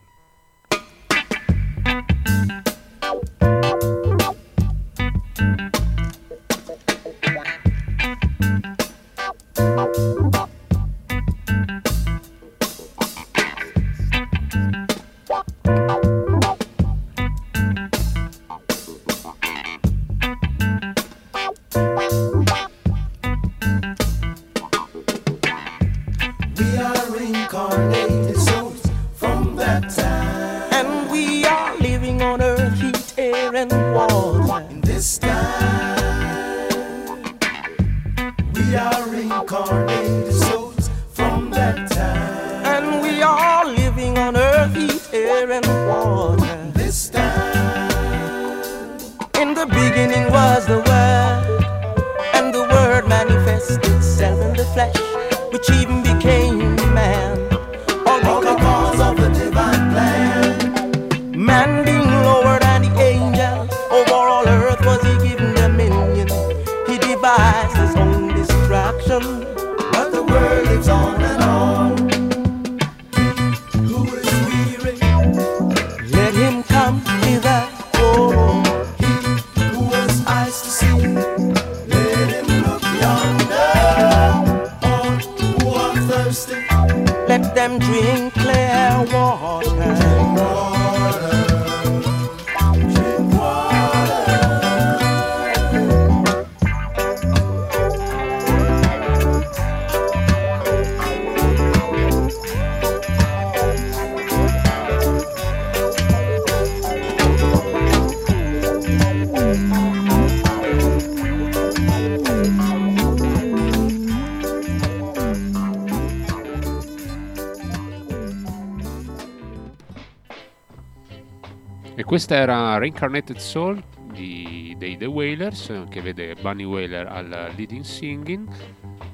Questa 122.13 122.35
era 122.35 122.77
Reincarnated 122.77 123.37
Soul 123.37 123.83
di, 124.11 124.75
dei 124.77 124.97
The 124.97 125.07
Wailers, 125.07 125.85
che 125.89 125.99
vede 125.99 126.35
Bunny 126.39 126.63
Wailer 126.63 127.07
al 127.07 127.53
leading 127.55 127.81
singing. 127.81 128.47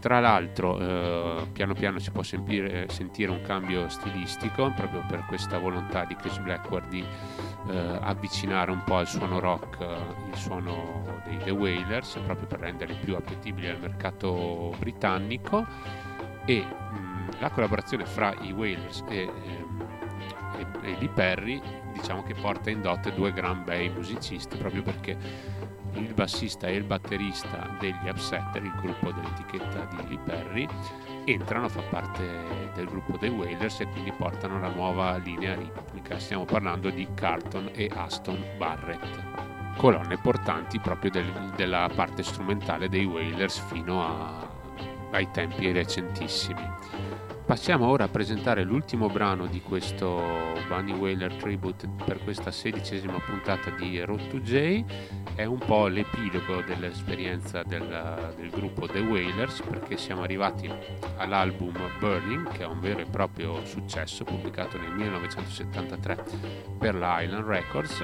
Tra 0.02 0.20
l'altro, 0.20 0.78
eh, 0.78 1.48
piano 1.54 1.74
piano 1.76 2.00
si 2.00 2.12
può 2.12 2.24
sentire, 2.24 2.90
sentire 2.90 3.32
un 3.32 3.42
cambio 3.42 3.88
stilistico 3.88 4.74
proprio 4.76 5.02
per 5.08 5.24
questa 5.30 5.60
volontà 5.60 6.04
di 6.04 6.14
Chris 6.18 6.40
Blackwell 6.40 6.90
di 6.90 7.02
eh, 7.70 8.00
avvicinare 8.02 8.70
un 8.72 8.84
po' 8.84 8.98
al 8.98 9.08
suono 9.08 9.40
rock 9.40 9.80
eh, 9.80 9.86
il 10.32 10.36
suono 10.36 11.22
dei 11.24 11.38
The 11.38 11.52
Wailers, 11.52 12.20
proprio 12.26 12.48
per 12.48 12.60
renderli 12.60 12.98
più 13.02 13.16
appetibili 13.16 13.70
al 13.70 13.80
mercato 13.80 14.76
britannico. 14.78 15.66
E 16.44 16.66
mh, 16.66 17.40
la 17.40 17.50
collaborazione 17.50 18.06
fra 18.06 18.36
i 18.42 18.52
Wailers 18.52 19.06
e, 19.08 19.22
ehm, 19.22 19.88
e, 20.58 20.90
e 20.90 20.98
Lee 21.00 21.08
Perry 21.08 21.62
diciamo 22.00 22.24
che 22.24 22.34
porta 22.34 22.70
in 22.70 22.82
dote 22.82 23.14
due 23.14 23.32
gran 23.32 23.64
bei 23.64 23.90
musicisti 23.90 24.58
proprio 24.58 24.82
perché 24.82 25.18
il 25.94 26.14
bassista 26.14 26.68
e 26.68 26.76
il 26.76 26.84
batterista 26.84 27.76
degli 27.80 28.08
Upsetter, 28.08 28.64
il 28.64 28.74
gruppo 28.80 29.12
dell'etichetta 29.12 29.88
di 29.92 30.08
Lee 30.08 30.20
Perry, 30.20 30.68
entrano 31.26 31.66
a 31.66 31.70
far 31.70 31.88
parte 31.90 32.72
del 32.74 32.86
gruppo 32.86 33.18
dei 33.18 33.30
Wailers 33.30 33.82
e 33.82 33.88
quindi 33.88 34.12
portano 34.12 34.60
la 34.60 34.70
nuova 34.70 35.18
linea 35.18 35.56
ritmica. 35.56 36.20
Stiamo 36.20 36.46
parlando 36.46 36.90
di 36.90 37.08
Carlton 37.14 37.72
e 37.74 37.90
Aston 37.94 38.44
Barrett, 38.58 39.76
colonne 39.78 40.18
portanti 40.18 40.80
proprio 40.80 41.12
del, 41.12 41.52
della 41.56 41.90
parte 41.94 42.24
strumentale 42.24 42.88
dei 42.88 43.06
Wailers 43.06 43.60
fino 43.68 44.04
a, 44.04 44.48
ai 45.12 45.30
tempi 45.32 45.72
recentissimi. 45.72 47.09
Passiamo 47.50 47.88
ora 47.88 48.04
a 48.04 48.10
presentare 48.10 48.62
l'ultimo 48.62 49.08
brano 49.08 49.48
di 49.48 49.60
questo 49.60 50.54
Bunny 50.68 50.94
Whaler 50.94 51.34
Tribute 51.34 51.90
per 52.06 52.20
questa 52.24 52.52
sedicesima 52.52 53.20
puntata 53.20 53.72
di 53.72 54.00
Road 54.02 54.28
to 54.28 54.40
J. 54.40 54.84
È 55.34 55.46
un 55.46 55.58
po' 55.58 55.88
l'epilogo 55.88 56.62
dell'esperienza 56.62 57.64
del, 57.64 58.34
del 58.38 58.52
gruppo 58.52 58.86
The 58.86 59.00
Whalers 59.00 59.64
perché 59.68 59.98
siamo 59.98 60.22
arrivati 60.22 60.72
all'album 61.18 61.74
Burning, 61.98 62.52
che 62.52 62.62
è 62.62 62.68
un 62.68 62.80
vero 62.80 63.00
e 63.00 63.06
proprio 63.06 63.66
successo, 63.66 64.24
pubblicato 64.24 64.78
nel 64.78 64.92
1973 64.92 66.24
per 66.78 66.94
la 66.94 67.20
Island 67.20 67.48
Records, 67.48 68.04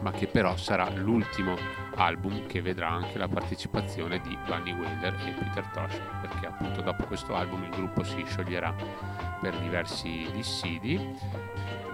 ma 0.00 0.10
che 0.10 0.26
però 0.26 0.56
sarà 0.56 0.88
l'ultimo 0.90 1.56
album 1.96 2.46
che 2.46 2.62
vedrà 2.62 2.88
anche 2.88 3.18
la 3.18 3.28
partecipazione 3.28 4.20
di 4.20 4.36
Bunny 4.46 4.72
Whaler 4.72 5.14
e 5.26 5.32
Peter 5.32 5.66
Tosh 5.66 6.00
perché 6.20 6.46
appunto 6.46 6.80
dopo 6.80 7.04
questo 7.04 7.34
album 7.34 7.64
il 7.64 7.70
gruppo 7.70 8.02
si 8.02 8.24
scioglierà 8.26 8.74
per 9.40 9.56
diversi 9.58 10.28
dissidi 10.32 10.94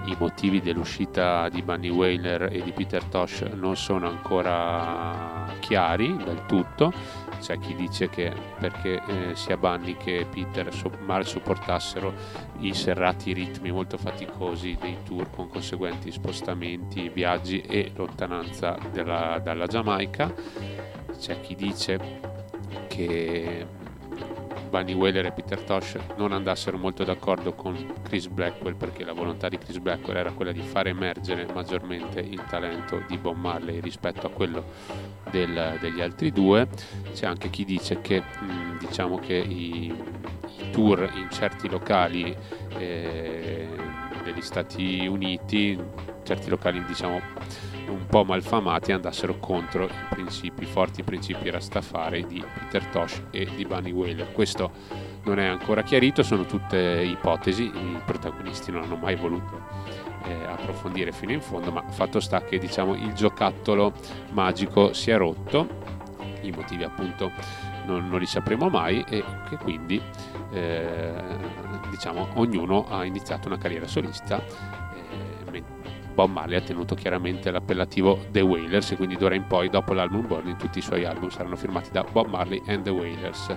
i 0.07 0.17
motivi 0.19 0.61
dell'uscita 0.61 1.49
di 1.49 1.63
Bunny 1.63 1.89
Whaler 1.89 2.49
e 2.53 2.63
di 2.63 2.73
Peter 2.73 3.03
Tosh 3.05 3.41
non 3.41 3.77
sono 3.77 4.09
ancora 4.09 5.53
chiari 5.59 6.17
del 6.17 6.45
tutto 6.47 6.93
c'è 7.41 7.59
chi 7.59 7.75
dice 7.75 8.09
che 8.09 8.33
perché 8.59 9.03
eh, 9.07 9.35
sia 9.35 9.57
Bunny 9.57 9.97
che 9.97 10.27
Peter 10.31 10.73
so- 10.73 10.91
mal 11.01 11.27
sopportassero 11.27 12.13
i 12.59 12.75
serrati 12.75 13.33
ritmi 13.33 13.71
molto 13.71 13.97
faticosi 13.99 14.77
dei 14.81 14.99
tour 15.05 15.31
con 15.31 15.49
conseguenti 15.49 16.11
spostamenti, 16.11 17.09
viaggi 17.09 17.61
e 17.61 17.93
lontananza 17.95 18.79
della, 18.91 19.41
dalla 19.43 19.67
Giamaica. 19.67 20.33
C'è 21.19 21.41
chi 21.41 21.55
dice 21.55 21.99
che 22.89 23.67
Bunny 24.77 24.93
Whaler 24.93 25.25
e 25.25 25.33
Peter 25.33 25.59
Tosh 25.63 25.97
non 26.17 26.33
andassero 26.33 26.77
molto 26.77 27.03
d'accordo 27.03 27.55
con 27.55 27.95
Chris 28.03 28.27
Blackwell 28.27 28.77
perché 28.77 29.05
la 29.05 29.15
volontà 29.15 29.49
di 29.49 29.57
Chris 29.57 29.79
Blackwell 29.79 30.19
era 30.19 30.33
quella 30.33 30.53
di 30.53 30.61
far 30.61 30.87
emergere 30.89 31.47
maggiormente 31.51 32.21
il 32.21 32.45
talento 32.45 33.03
di 33.09 33.17
Bob 33.17 33.39
Marley 33.39 33.81
rispetto 33.81 34.27
a 34.27 34.31
quello 34.31 34.65
del, 35.31 35.79
degli 35.81 36.03
altri 36.03 36.31
due. 36.31 36.69
C'è 37.15 37.25
anche 37.25 37.49
chi 37.49 37.65
dice 37.65 38.03
che 38.03 38.21
mh, 38.21 38.79
diciamo 38.81 39.19
che 39.19 39.37
i, 39.37 39.87
i, 39.87 40.71
tour 40.73 41.11
in 41.15 41.31
certi 41.31 41.71
locali 41.71 42.37
eh, 42.77 43.67
degli 44.25 44.43
Stati 44.43 45.07
Uniti, 45.07 45.81
certi 46.27 46.51
locali 46.51 46.85
diciamo 46.85 47.21
un 47.89 48.05
po' 48.07 48.25
malfamati 48.25 48.91
andassero 48.91 49.39
contro 49.39 49.85
i 49.85 49.91
principi, 50.11 50.65
forti 50.67 51.05
principi 51.05 51.49
Rastafari 51.51 52.27
di 52.27 52.45
Peter 52.53 52.85
Tosh 52.87 53.23
e 53.31 53.49
di 53.55 53.65
Bunny 53.65 53.93
Whaler. 53.93 54.33
Questo 54.33 54.73
non 55.23 55.39
è 55.39 55.47
ancora 55.47 55.83
chiarito, 55.83 56.23
sono 56.25 56.45
tutte 56.45 56.79
ipotesi, 56.79 57.65
i 57.65 58.01
protagonisti 58.05 58.73
non 58.73 58.83
hanno 58.83 58.97
mai 58.97 59.15
voluto 59.15 59.63
eh, 60.25 60.45
approfondire 60.45 61.13
fino 61.13 61.33
in 61.33 61.41
fondo, 61.41 61.71
ma 61.71 61.83
fatto 61.89 62.19
sta 62.19 62.43
che 62.43 62.59
diciamo, 62.59 62.95
il 62.95 63.13
giocattolo 63.13 63.93
magico 64.33 64.93
si 64.93 65.13
è 65.13 65.17
rotto, 65.17 65.95
i 66.43 66.51
motivi 66.51 66.83
appunto 66.83 67.31
non, 67.87 68.09
non 68.09 68.19
li 68.19 68.27
sapremo 68.27 68.69
mai 68.69 69.05
e 69.09 69.25
che 69.49 69.57
quindi 69.57 70.01
eh, 70.53 71.13
diciamo, 71.91 72.29
ognuno 72.35 72.87
ha 72.89 73.05
iniziato 73.05 73.47
una 73.47 73.59
carriera 73.59 73.87
solista 73.87 74.43
Bob 76.17 76.31
Marley 76.31 76.57
ha 76.57 76.63
tenuto 76.63 76.95
chiaramente 76.95 77.51
l'appellativo 77.51 78.19
The 78.31 78.41
Wailers 78.41 78.93
e 78.93 78.97
quindi 78.97 79.17
d'ora 79.17 79.35
in 79.35 79.47
poi 79.47 79.69
dopo 79.69 79.93
l'album 79.93 80.27
Burning 80.27 80.57
tutti 80.57 80.79
i 80.79 80.83
suoi 80.83 81.05
album 81.05 81.29
saranno 81.29 81.57
firmati 81.57 81.91
da 81.93 82.05
Bob 82.11 82.29
Marley 82.29 82.63
and 82.69 82.85
The 82.85 82.91
Wailers. 82.91 83.57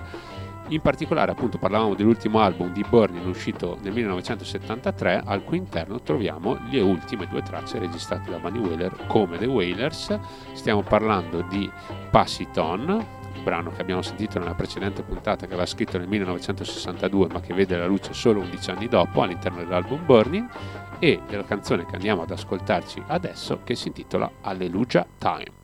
In 0.67 0.81
particolare 0.81 1.31
appunto 1.31 1.57
parlavamo 1.57 1.95
dell'ultimo 1.95 2.41
album 2.41 2.73
di 2.73 2.83
Burning 2.87 3.25
uscito 3.25 3.77
nel 3.81 3.93
1973 3.93 5.23
al 5.25 5.45
cui 5.45 5.57
interno 5.57 6.01
troviamo 6.01 6.59
le 6.69 6.81
ultime 6.81 7.27
due 7.27 7.41
tracce 7.41 7.79
registrate 7.79 8.29
da 8.29 8.39
Bunny 8.39 8.59
Wailer 8.59 9.05
come 9.07 9.37
The 9.37 9.45
Wailers. 9.45 10.19
Stiamo 10.51 10.81
parlando 10.83 11.45
di 11.49 11.71
Pass 12.11 12.39
It 12.39 12.57
On, 12.57 13.03
brano 13.41 13.71
che 13.71 13.81
abbiamo 13.81 14.01
sentito 14.01 14.37
nella 14.37 14.53
precedente 14.53 15.01
puntata 15.01 15.45
che 15.45 15.53
aveva 15.53 15.65
scritto 15.65 15.97
nel 15.97 16.07
1962 16.07 17.27
ma 17.31 17.39
che 17.39 17.53
vede 17.53 17.77
la 17.77 17.85
luce 17.85 18.13
solo 18.13 18.41
11 18.41 18.71
anni 18.71 18.87
dopo 18.87 19.21
all'interno 19.21 19.59
dell'album 19.59 20.05
Burning 20.05 20.47
e 20.99 21.21
della 21.27 21.43
canzone 21.43 21.85
che 21.85 21.95
andiamo 21.95 22.23
ad 22.23 22.31
ascoltarci 22.31 23.03
adesso 23.07 23.61
che 23.63 23.75
si 23.75 23.87
intitola 23.87 24.29
Alleluia 24.41 25.05
Time. 25.17 25.57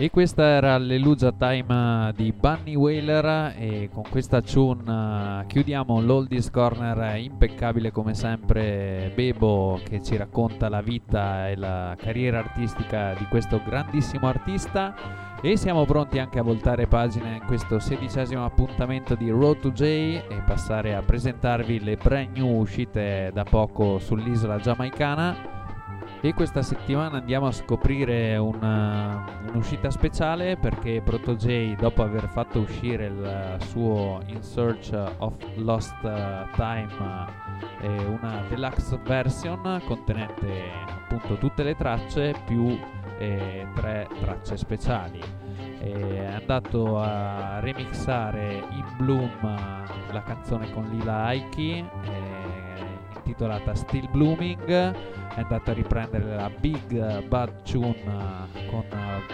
E 0.00 0.10
questa 0.10 0.44
era 0.44 0.78
l'Elugia 0.78 1.32
Time 1.32 2.12
di 2.14 2.32
Bunny 2.32 2.76
Whaler. 2.76 3.56
E 3.58 3.90
con 3.92 4.04
questa 4.08 4.40
tune 4.40 5.44
chiudiamo 5.48 6.00
l'Oldies 6.00 6.50
Corner 6.50 7.16
impeccabile 7.16 7.90
come 7.90 8.14
sempre 8.14 9.10
Bebo 9.12 9.80
che 9.82 10.00
ci 10.00 10.16
racconta 10.16 10.68
la 10.68 10.82
vita 10.82 11.48
e 11.48 11.56
la 11.56 11.96
carriera 11.98 12.38
artistica 12.38 13.12
di 13.14 13.24
questo 13.24 13.60
grandissimo 13.66 14.28
artista. 14.28 14.94
E 15.42 15.56
siamo 15.56 15.84
pronti 15.84 16.20
anche 16.20 16.38
a 16.38 16.42
voltare 16.42 16.86
pagina 16.86 17.34
in 17.34 17.42
questo 17.44 17.80
sedicesimo 17.80 18.44
appuntamento 18.44 19.16
di 19.16 19.28
Road 19.30 19.58
to 19.58 19.72
J 19.72 19.82
e 19.82 20.42
passare 20.46 20.94
a 20.94 21.02
presentarvi 21.02 21.82
le 21.82 21.96
brand 21.96 22.36
new 22.36 22.60
uscite 22.60 23.32
da 23.34 23.42
poco 23.42 23.98
sull'isola 23.98 24.58
giamaicana 24.58 25.57
e 26.20 26.34
questa 26.34 26.62
settimana 26.62 27.18
andiamo 27.18 27.46
a 27.46 27.52
scoprire 27.52 28.36
una, 28.36 29.24
un'uscita 29.50 29.90
speciale 29.90 30.56
perché 30.56 31.00
ProtoJ 31.00 31.76
dopo 31.76 32.02
aver 32.02 32.28
fatto 32.28 32.60
uscire 32.60 33.06
il 33.06 33.56
suo 33.68 34.20
In 34.26 34.42
Search 34.42 34.92
of 35.18 35.34
Lost 35.56 36.00
Time 36.00 36.88
è 37.80 37.86
una 37.86 38.42
deluxe 38.48 38.98
version 39.04 39.80
contenente 39.86 40.96
appunto 41.08 41.36
tutte 41.36 41.62
le 41.62 41.76
tracce 41.76 42.34
più 42.44 42.78
eh, 43.18 43.66
tre 43.74 44.08
tracce 44.20 44.56
speciali. 44.56 45.20
È 45.78 46.24
andato 46.24 46.98
a 46.98 47.60
remixare 47.60 48.64
in 48.70 48.84
Bloom 48.96 49.38
la 50.10 50.22
canzone 50.22 50.70
con 50.72 50.88
Lila 50.90 51.24
Aiki 51.24 51.84
intitolata 53.28 53.74
Still 53.74 54.10
Blooming 54.10 54.64
è 54.64 55.40
andato 55.40 55.70
a 55.70 55.74
riprendere 55.74 56.34
la 56.34 56.50
Big 56.58 57.24
Bad 57.24 57.62
Tune 57.62 57.96
con 58.70 58.84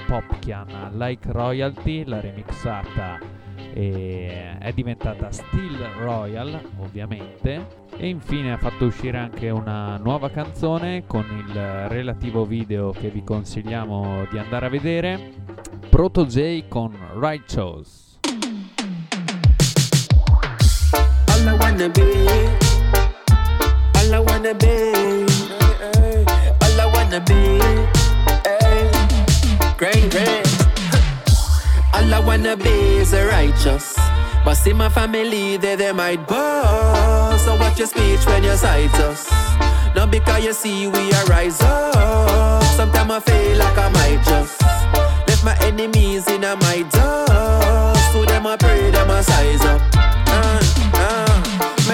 Popkian 0.07 0.91
Like 0.95 1.31
Royalty 1.31 2.05
l'ha 2.05 2.21
remixata 2.21 3.19
e 3.73 4.59
è 4.59 4.73
diventata 4.73 5.31
Still 5.31 5.79
Royal 5.99 6.61
ovviamente 6.79 7.83
e 7.97 8.09
infine 8.09 8.53
ha 8.53 8.59
fatto 8.59 8.87
uscire 8.87 9.17
anche 9.17 9.51
una 9.51 9.97
nuova 9.99 10.29
canzone 10.29 11.05
con 11.07 11.25
il 11.47 11.89
relativo 11.89 12.45
video 12.45 12.91
che 12.91 13.11
vi 13.11 13.23
consigliamo 13.23 14.27
di 14.29 14.39
andare 14.39 14.67
a 14.67 14.69
vedere 14.69 15.33
Proto 15.89 16.27
J 16.27 16.65
con 16.67 16.93
Righteous. 17.21 18.19
All 21.29 21.47
I 21.47 21.57
wanna 21.57 21.89
be 21.89 22.74
All 24.05 24.15
I 24.17 24.19
wanna 24.19 24.53
be, 24.53 24.93
all 26.61 26.81
I 26.81 26.91
wanna 26.93 27.21
be. 27.21 27.59
Grand, 29.79 30.11
grand. 30.11 30.47
All 31.95 32.13
I 32.13 32.21
wanna 32.23 32.55
be 32.55 32.99
is 32.99 33.15
a 33.15 33.27
righteous. 33.27 33.97
But 34.45 34.57
see 34.57 34.75
my 34.75 34.91
family, 34.91 35.57
they, 35.57 35.77
they 35.77 35.93
might 35.93 36.29
boast. 36.29 37.47
So 37.47 37.57
watch 37.57 37.79
your 37.79 37.89
speech 37.89 38.27
when 38.27 38.45
you 38.45 38.55
cite 38.57 38.95
us. 38.97 39.27
Not 39.97 40.11
because 40.11 40.45
you 40.45 40.53
see 40.53 40.87
we 40.87 41.11
are 41.15 41.25
rise 41.25 41.63
up. 41.63 42.63
Sometimes 42.77 43.11
I 43.11 43.21
feel 43.21 43.57
like 43.57 43.79
I 43.79 43.89
might 43.89 44.23
just 44.23 44.61
left 45.27 45.45
my 45.45 45.57
enemies 45.63 46.29
in 46.29 46.45
a 46.45 46.57
my 46.57 46.83
dust. 46.91 48.13
So 48.13 48.27
them 48.27 48.47
I 48.47 48.57
pray, 48.59 48.91
them 48.91 49.11
I 49.11 49.23
size 49.23 49.63
up. 49.63 49.81
Uh, 49.97 50.61
uh. 50.93 51.24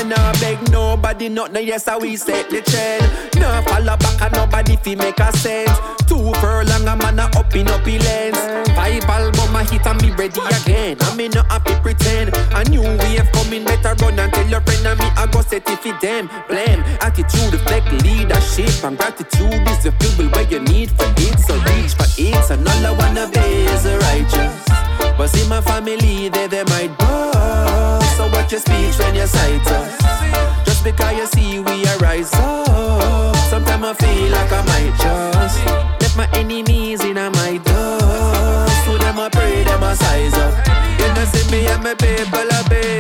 Me 0.00 0.08
nah 0.08 0.32
beg 0.40 0.56
nobody, 0.72 1.28
nothing, 1.28 1.66
yes, 1.66 1.86
I 1.86 1.98
we 1.98 2.16
set 2.16 2.48
the 2.48 2.62
trend. 2.62 3.04
Nah 3.36 3.60
follow 3.60 3.98
back 3.98 4.22
and 4.22 4.32
nobody 4.32 4.76
fi 4.76 4.94
make 4.94 5.20
a 5.20 5.30
sense. 5.36 5.76
Two 6.08 6.32
furlong, 6.40 6.88
a 6.88 6.96
man 6.96 7.18
a 7.18 7.24
up 7.36 7.54
in 7.54 7.68
up 7.68 7.84
lens. 7.84 8.38
Five 8.72 9.04
album 9.04 9.54
a 9.54 9.62
hit 9.62 9.86
and 9.86 10.00
me 10.00 10.10
ready 10.12 10.40
again. 10.40 10.96
I 11.02 11.14
me 11.16 11.28
not 11.28 11.52
happy 11.52 11.74
pretend. 11.82 12.34
A 12.56 12.64
new 12.70 12.80
wave 12.80 13.30
coming, 13.32 13.64
better 13.64 13.92
run 14.00 14.18
and 14.18 14.32
tell 14.32 14.48
your 14.48 14.62
friend 14.62 14.86
and 14.86 14.98
me 15.00 15.06
I 15.20 15.26
go 15.30 15.42
set 15.42 15.68
it 15.68 15.78
for 15.80 15.92
them. 16.00 16.30
Blend 16.48 16.80
attitude, 17.02 17.52
reflect 17.52 17.92
leadership 18.02 18.72
and 18.82 18.96
gratitude 18.96 19.68
is 19.68 19.82
the 19.84 19.92
fuel 20.00 20.30
where 20.30 20.48
you 20.48 20.60
need 20.60 20.90
for 20.92 21.12
it. 21.18 21.38
So 21.40 21.54
reach 21.68 21.92
for 21.92 22.08
it, 22.16 22.50
and 22.50 22.66
all 22.66 22.86
I 22.86 22.92
wanna 22.96 23.28
be 23.28 23.68
is 23.68 23.84
righteous. 23.84 24.64
But 25.18 25.28
see 25.28 25.46
my 25.46 25.60
family, 25.60 26.30
they 26.30 26.46
they 26.46 26.64
might 26.64 26.96
bust. 26.96 27.19
Watch 28.50 28.66
your 28.66 28.76
speech 28.78 28.98
when 28.98 29.14
you 29.14 29.26
cite 29.28 29.64
us. 29.64 30.64
Just 30.64 30.82
because 30.82 31.16
you 31.16 31.26
see 31.26 31.60
we 31.60 31.86
are 31.86 31.98
up. 32.34 33.36
Sometimes 33.48 33.84
I 33.84 33.94
feel 33.94 34.32
like 34.32 34.50
I 34.50 34.62
might 34.66 34.92
just 34.98 35.66
let 36.02 36.16
my 36.16 36.28
enemies 36.36 37.04
in 37.04 37.14
my 37.14 37.60
dust. 37.62 38.84
So 38.84 38.98
them 38.98 39.20
I 39.20 39.28
pray, 39.28 39.62
them 39.62 39.84
I 39.84 39.94
size 39.94 40.34
up. 40.34 40.66
You 40.98 41.14
know 41.14 41.24
see 41.26 41.48
me 41.52 41.66
and 41.68 41.80
my 41.84 41.94
people 41.94 42.40
a. 42.40 42.98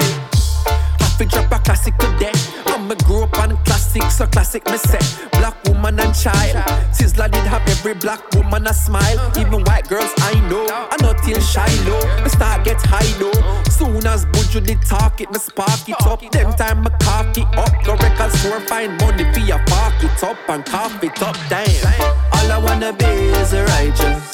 Have 1.00 1.18
to 1.18 1.24
drop 1.24 1.50
a 1.50 1.58
classic 1.58 1.98
today. 1.98 2.32
I'm 2.66 2.88
a 2.88 2.94
grow 2.94 3.24
up 3.24 3.36
on 3.40 3.56
classics, 3.64 4.18
so 4.18 4.28
classic 4.28 4.64
me 4.66 4.76
say. 4.76 5.00
Black 5.32 5.56
woman 5.64 5.98
and 5.98 6.14
child. 6.14 6.64
Sizzla 6.94 7.28
did 7.28 7.44
have 7.46 7.66
every 7.66 7.94
black 7.94 8.22
woman 8.34 8.68
a 8.68 8.72
smile. 8.72 9.18
Even 9.36 9.64
white 9.64 9.88
girls 9.88 10.12
I 10.18 10.34
know. 10.48 10.64
I 10.70 10.96
not 11.30 11.40
till 11.40 11.40
Shiloh. 11.40 12.22
Me 12.22 12.28
start 12.28 12.64
get 12.64 12.80
high 12.82 13.12
though. 13.18 13.32
Soon 13.70 14.06
as 14.06 14.24
Buju 14.26 14.64
did 14.64 14.82
talk 14.82 15.20
it, 15.20 15.30
me 15.30 15.38
spark 15.38 15.88
it 15.88 16.00
up. 16.06 16.20
Them 16.30 16.52
time 16.54 16.82
me 16.82 16.90
cock 17.00 17.36
it 17.36 17.46
up. 17.58 17.72
Go 17.84 17.94
record 17.94 18.32
store, 18.32 18.60
find 18.60 18.98
money 19.00 19.24
for 19.32 19.40
your 19.40 19.58
park 19.66 19.94
it 20.02 20.24
up 20.24 20.36
and 20.48 20.64
cough 20.64 21.02
it 21.02 21.22
up. 21.22 21.36
Damn. 21.48 22.02
All 22.32 22.52
I 22.52 22.58
wanna 22.58 22.92
be 22.92 23.04
is 23.04 23.52
a 23.52 23.64
righteous. 23.64 24.30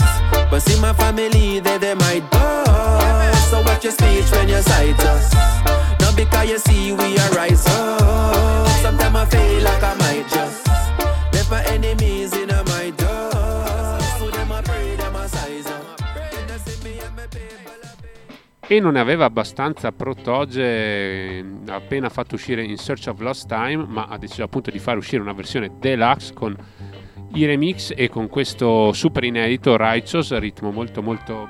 But 0.51 0.61
see 0.61 0.81
my 0.81 0.93
family, 0.93 1.61
they 1.61 1.79
they 1.79 1.95
might 1.95 2.29
bust. 2.31 3.51
So 3.51 3.61
watch 3.63 3.85
your 3.85 3.93
speech 3.93 4.31
when 4.33 4.49
you 4.49 4.63
cite 4.63 5.01
us. 5.01 5.33
Not 6.01 6.17
because 6.17 6.49
you 6.49 6.59
see 6.59 6.86
E 18.69 18.81
non 18.81 18.95
ne 18.95 19.01
aveva 19.01 19.27
abbastanza 19.27 19.93
Protoge 19.93 21.45
appena 21.69 22.09
fatto 22.09 22.35
uscire 22.35 22.65
In 22.65 22.77
Search 22.77 23.07
of 23.07 23.21
Lost 23.21 23.47
Time, 23.47 23.87
ma 23.87 24.07
ha 24.07 24.19
deciso 24.19 24.43
appunto 24.43 24.73
di 24.73 24.81
fare 24.81 24.99
uscire 24.99 25.23
una 25.23 25.33
versione 25.33 25.71
deluxe 25.79 26.35
con 26.35 26.57
i 27.35 27.45
remix 27.45 27.93
e 27.95 28.09
con 28.09 28.29
questo 28.29 28.93
super 28.93 29.23
inedito 29.23 29.77
Righteous, 29.77 30.37
ritmo 30.39 30.73
molto 30.73 31.01
molto 31.01 31.49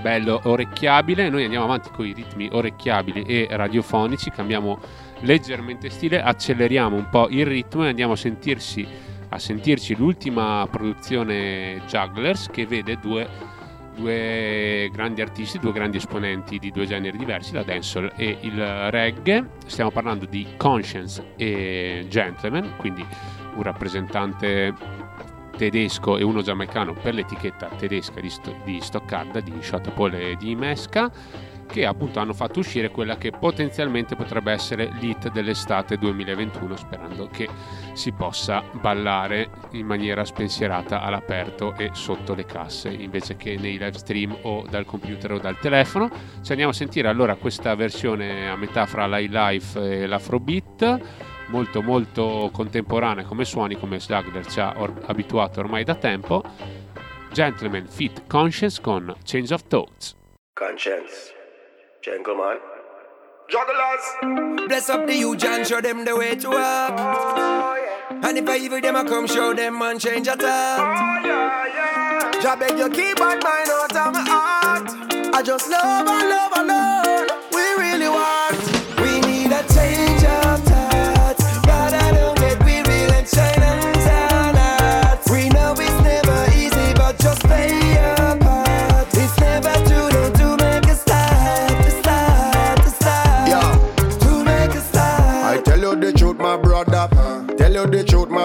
bello, 0.00 0.40
orecchiabile. 0.44 1.28
Noi 1.28 1.44
andiamo 1.44 1.66
avanti 1.66 1.90
con 1.90 2.06
i 2.06 2.14
ritmi 2.14 2.48
orecchiabili 2.50 3.22
e 3.24 3.46
radiofonici, 3.50 4.30
cambiamo 4.30 4.80
leggermente 5.20 5.90
stile, 5.90 6.22
acceleriamo 6.22 6.96
un 6.96 7.08
po' 7.10 7.28
il 7.28 7.44
ritmo 7.44 7.84
e 7.84 7.88
andiamo 7.88 8.14
a 8.14 8.16
sentirsi 8.16 8.86
a 9.32 9.38
sentirci 9.38 9.94
l'ultima 9.94 10.66
produzione 10.68 11.82
Jugglers 11.86 12.48
che 12.50 12.66
vede 12.66 12.98
due 13.00 13.28
due 13.94 14.88
grandi 14.92 15.20
artisti, 15.20 15.58
due 15.58 15.72
grandi 15.72 15.98
esponenti 15.98 16.58
di 16.58 16.70
due 16.70 16.86
generi 16.86 17.18
diversi, 17.18 17.52
la 17.52 17.62
dancehall 17.62 18.12
e 18.16 18.38
il 18.40 18.90
reggae. 18.90 19.50
Stiamo 19.66 19.90
parlando 19.90 20.26
di 20.26 20.46
Conscience 20.56 21.32
e 21.36 22.06
Gentleman, 22.08 22.76
quindi 22.76 23.04
un 23.54 23.62
rappresentante 23.62 24.74
tedesco 25.56 26.16
e 26.16 26.22
uno 26.22 26.40
giamaicano 26.40 26.94
per 26.94 27.14
l'etichetta 27.14 27.66
tedesca 27.76 28.20
di, 28.20 28.30
Sto- 28.30 28.56
di 28.64 28.80
Stoccarda, 28.80 29.40
di 29.40 29.52
Shotapol 29.60 30.14
e 30.14 30.36
di 30.38 30.54
Mesca, 30.54 31.10
che 31.70 31.86
appunto 31.86 32.18
hanno 32.18 32.34
fatto 32.34 32.58
uscire 32.58 32.90
quella 32.90 33.16
che 33.16 33.30
potenzialmente 33.30 34.16
potrebbe 34.16 34.52
essere 34.52 34.90
l'hit 34.98 35.30
dell'estate 35.30 35.96
2021, 35.96 36.76
sperando 36.76 37.28
che 37.28 37.48
si 37.92 38.12
possa 38.12 38.62
ballare 38.72 39.48
in 39.72 39.86
maniera 39.86 40.24
spensierata 40.24 41.00
all'aperto 41.00 41.74
e 41.76 41.90
sotto 41.92 42.34
le 42.34 42.44
casse, 42.44 42.88
invece 42.88 43.36
che 43.36 43.56
nei 43.56 43.78
live 43.78 43.96
stream 43.96 44.36
o 44.42 44.64
dal 44.68 44.84
computer 44.84 45.32
o 45.32 45.38
dal 45.38 45.58
telefono. 45.58 46.10
Ci 46.42 46.50
andiamo 46.50 46.72
a 46.72 46.74
sentire 46.74 47.08
allora 47.08 47.36
questa 47.36 47.74
versione 47.74 48.50
a 48.50 48.56
metà 48.56 48.86
fra 48.86 49.06
l'iLife 49.06 50.02
e 50.02 50.06
l'Afrobeat 50.06 51.28
molto 51.48 51.82
molto 51.82 52.48
contemporanea 52.52 53.24
come 53.24 53.44
suoni 53.44 53.76
come 53.76 53.98
Slugler 53.98 54.46
ci 54.46 54.60
ha 54.60 54.74
or- 54.76 55.02
abituato 55.06 55.58
ormai 55.58 55.82
da 55.82 55.96
tempo 55.96 56.44
Gentleman 57.32 57.88
Fit 57.88 58.22
Conscience 58.28 58.80
con 58.80 59.12
Change 59.24 59.54
of 59.54 59.64
Thoughts 59.66 60.14
Conscience. 60.54 61.39
Gentleman. 62.02 62.58
Jugglers. 63.50 64.66
Bless 64.68 64.88
up 64.88 65.06
the 65.06 65.14
youth 65.14 65.44
and 65.44 65.66
show 65.66 65.82
them 65.82 66.04
the 66.06 66.16
way 66.16 66.34
to 66.34 66.48
walk. 66.48 66.94
Oh, 66.96 67.76
yeah. 67.76 68.28
And 68.28 68.38
if 68.38 68.48
I 68.48 68.56
evil 68.56 68.80
them, 68.80 68.96
I 68.96 69.04
come 69.04 69.26
show 69.26 69.52
them 69.52 69.82
and 69.82 70.00
change 70.00 70.26
your 70.26 70.36
thought. 70.36 70.78
Oh, 70.80 71.28
yeah, 71.28 71.66
yeah. 71.66 72.40
Jah 72.40 72.56
beg 72.56 72.78
you 72.78 72.88
keep 72.88 73.18
bad 73.18 73.42
mind 73.42 73.68
out 73.68 73.96
of 73.96 74.14
my 74.14 74.20
heart. 74.26 75.34
I 75.34 75.42
just 75.42 75.68
love 75.68 76.08
and 76.08 76.28
love 76.30 76.52
alone. 76.56 77.26
We 77.26 77.39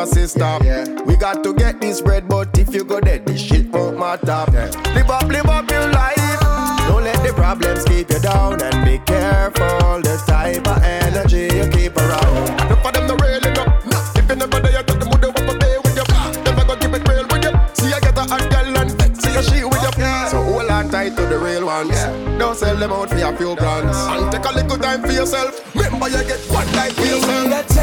my 0.05 0.11
sister. 0.11 1.03
We 1.05 1.15
got 1.15 1.43
to 1.43 1.53
get 1.53 1.81
this 1.81 2.01
bread, 2.01 2.27
but 2.27 2.57
if 2.57 2.73
you 2.73 2.83
go 2.83 2.99
dead, 2.99 3.25
this 3.25 3.41
shit 3.41 3.71
won't 3.71 3.97
matter. 3.97 4.45
Live 4.93 5.09
up, 5.09 5.23
live 5.23 5.45
up 5.45 5.69
your 5.69 5.87
life. 5.91 6.39
Don't 6.87 7.03
let 7.03 7.21
the 7.25 7.33
problems 7.35 7.83
keep 7.85 8.09
you 8.09 8.19
down 8.19 8.61
and 8.61 8.85
be 8.85 8.99
careful 9.05 10.01
the 10.01 10.21
type 10.27 10.67
of 10.67 10.83
energy 10.83 11.49
you 11.55 11.67
keep 11.69 11.97
around. 11.97 12.69
Look 12.69 12.81
for 12.81 12.91
them 12.91 13.07
to 13.07 13.15
rail 13.23 13.41
it 13.43 13.57
up. 13.57 13.81
If 14.15 14.29
you 14.29 14.35
never 14.35 14.59
there, 14.59 14.83
them 14.83 14.99
who 14.99 15.17
they 15.17 15.27
want 15.27 15.49
to 15.49 15.57
pay 15.57 15.77
with 15.77 15.95
your 15.95 16.05
you. 16.05 16.43
Never 16.43 16.65
go 16.65 16.75
give 16.75 16.93
it 16.93 17.07
real 17.09 17.27
with 17.31 17.43
you. 17.43 17.53
See, 17.73 17.93
I 17.93 17.99
get 17.99 18.17
a 18.17 18.21
hot 18.21 18.45
girl 18.51 18.77
and 18.77 18.91
see 19.17 19.35
a 19.35 19.43
she 19.43 19.63
with 19.65 19.81
your 19.81 19.95
you. 19.97 20.29
So 20.29 20.43
hold 20.43 20.69
on 20.69 20.89
tight 20.89 21.15
to 21.17 21.25
the 21.25 21.39
real 21.39 21.65
ones. 21.65 21.97
Don't 22.37 22.55
sell 22.55 22.75
them 22.75 22.91
out 22.91 23.09
for 23.09 23.17
a 23.17 23.37
few 23.37 23.55
grands. 23.55 23.97
And 23.97 24.31
take 24.31 24.45
a 24.45 24.53
little 24.53 24.77
time 24.77 25.01
for 25.01 25.11
yourself. 25.11 25.75
Remember, 25.75 26.09
you 26.09 26.23
get 26.23 26.39
one 26.51 26.71
life 26.73 26.93
for 26.93 27.05
yourself. 27.05 27.74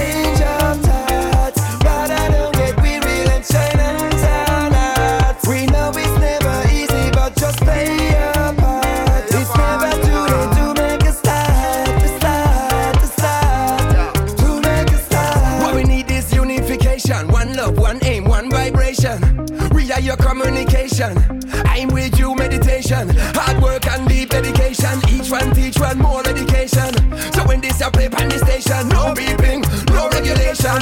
We 19.02 19.90
are 19.90 20.00
your 20.00 20.16
communication. 20.16 21.18
I'm 21.66 21.88
with 21.88 22.16
you, 22.20 22.36
meditation. 22.36 23.08
Hard 23.34 23.60
work 23.60 23.84
and 23.88 24.08
deep 24.08 24.28
dedication. 24.28 24.96
Each 25.08 25.28
one 25.28 25.52
teach 25.56 25.76
one 25.80 25.98
more 25.98 26.20
education. 26.24 26.94
So 27.32 27.42
when 27.44 27.60
this 27.60 27.80
a 27.80 27.90
play 27.90 28.06
on 28.06 28.28
the 28.28 28.38
station, 28.38 28.88
no 28.90 29.12
beeping, 29.12 29.66
no 29.90 30.08
regulation. 30.08 30.78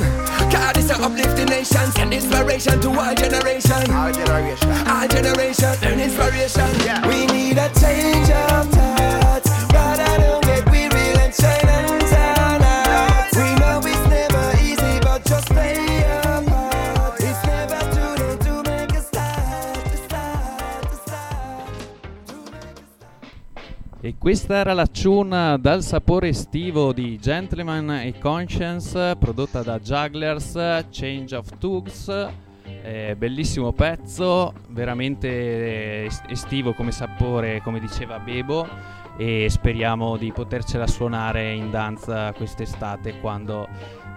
God 0.53 0.77
is 0.77 0.91
a 0.91 1.01
uplifting 1.01 1.47
nation. 1.47 1.91
Send 1.93 2.13
inspiration 2.13 2.79
to 2.83 2.91
our 2.91 3.15
generation. 3.15 3.91
Our 3.91 4.13
generation. 4.13 4.69
Our 4.69 5.09
generation. 5.09 5.75
Earn 5.83 6.01
inspiration. 6.01 6.69
We 7.09 7.25
need 7.25 7.57
a 7.57 7.71
change 7.81 8.29
of 8.29 8.69
thoughts. 8.69 9.00
Questa 24.21 24.57
era 24.57 24.75
la 24.75 24.87
tune 24.87 25.57
dal 25.59 25.83
sapore 25.83 26.29
estivo 26.29 26.93
di 26.93 27.19
Gentleman 27.19 27.91
e 28.03 28.19
Conscience, 28.19 29.17
prodotta 29.19 29.63
da 29.63 29.81
Jugglers, 29.81 30.53
Change 30.91 31.35
of 31.35 31.57
Tugs. 31.57 32.29
Eh, 32.83 33.15
bellissimo 33.17 33.73
pezzo, 33.73 34.53
veramente 34.69 36.05
est- 36.05 36.25
estivo 36.29 36.75
come 36.75 36.93
sapore, 36.93 37.63
come 37.63 37.81
diceva 37.81 38.19
Bebo. 38.19 38.69
E 39.17 39.47
speriamo 39.49 40.19
di 40.19 40.31
potercela 40.33 40.87
suonare 40.87 41.55
in 41.55 41.71
danza 41.71 42.31
quest'estate 42.35 43.21
quando 43.21 43.69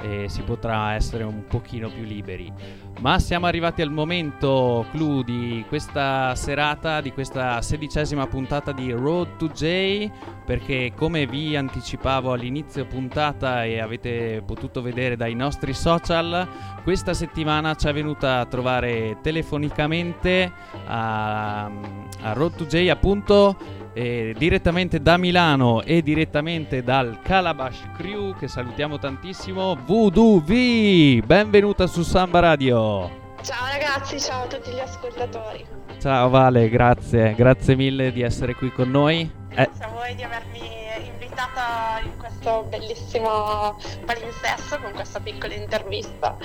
eh, 0.02 0.28
si 0.28 0.42
potrà 0.42 0.94
essere 0.94 1.24
un 1.24 1.46
pochino 1.48 1.90
più 1.90 2.04
liberi. 2.04 2.52
Ma 3.00 3.20
siamo 3.20 3.48
arrivati 3.48 3.82
al 3.82 3.92
momento 3.92 4.86
clou 4.92 5.24
di 5.24 5.66
questa 5.68 6.36
serata, 6.36 7.02
di 7.02 7.12
questa 7.12 7.62
sedicesima 7.62 8.28
puntata 8.28 8.72
di 8.72 8.92
Road 8.92 9.38
to 9.38 9.48
J, 9.48 10.10
perché 10.46 10.94
come 10.96 11.26
vi 11.26 11.56
anticipavo 11.56 12.32
all'inizio 12.32 12.86
puntata 12.86 13.64
e 13.66 13.80
avete 13.80 14.44
potuto 14.46 14.82
vedere 14.82 15.16
dai 15.16 15.34
nostri 15.34 15.74
social, 15.74 16.48
questa 16.84 17.14
settimana 17.14 17.76
ci 17.76 17.88
è 17.88 17.94
venuta 17.94 18.40
a 18.40 18.46
trovare 18.46 19.18
telefonicamente 19.22 20.52
a, 20.86 21.66
a 21.66 22.34
Road 22.34 22.56
to 22.56 22.66
J 22.66 22.90
appunto 22.90 23.82
eh, 23.94 24.34
direttamente 24.38 25.02
da 25.02 25.18
Milano 25.18 25.82
e 25.84 26.02
direttamente 26.02 26.84
dal 26.84 27.20
Calabash 27.22 27.84
Crew 27.96 28.36
che 28.38 28.48
salutiamo 28.48 28.98
tantissimo 28.98 29.78
Voodoo 29.86 30.40
V. 30.40 31.24
Benvenuta 31.26 31.88
su 31.88 32.02
Samba 32.02 32.40
Radio. 32.40 33.22
Ciao 33.42 33.68
ragazzi, 33.72 34.20
ciao 34.20 34.44
a 34.44 34.48
tutti 34.48 34.72
gli 34.72 34.80
ascoltatori. 34.80 35.66
ciao 36.00 36.30
Vale 36.30 36.70
grazie 36.70 37.34
grazie 37.36 37.76
mille 37.76 38.12
di 38.12 38.22
essere 38.22 38.56
qui 38.56 38.72
con 38.72 38.90
noi. 38.90 39.20
Eh, 39.50 39.56
Grazie 39.56 39.86
a 39.86 39.90
voi 39.90 40.16
di 40.16 40.24
avermi 40.24 40.60
invitata 41.06 42.00
in 42.04 42.18
questo 42.44 42.68
bellissimo 42.70 43.78
palinsesto 44.06 44.78
con 44.82 44.92
questa 44.92 45.20
piccola 45.22 45.54
intervista. 45.54 46.36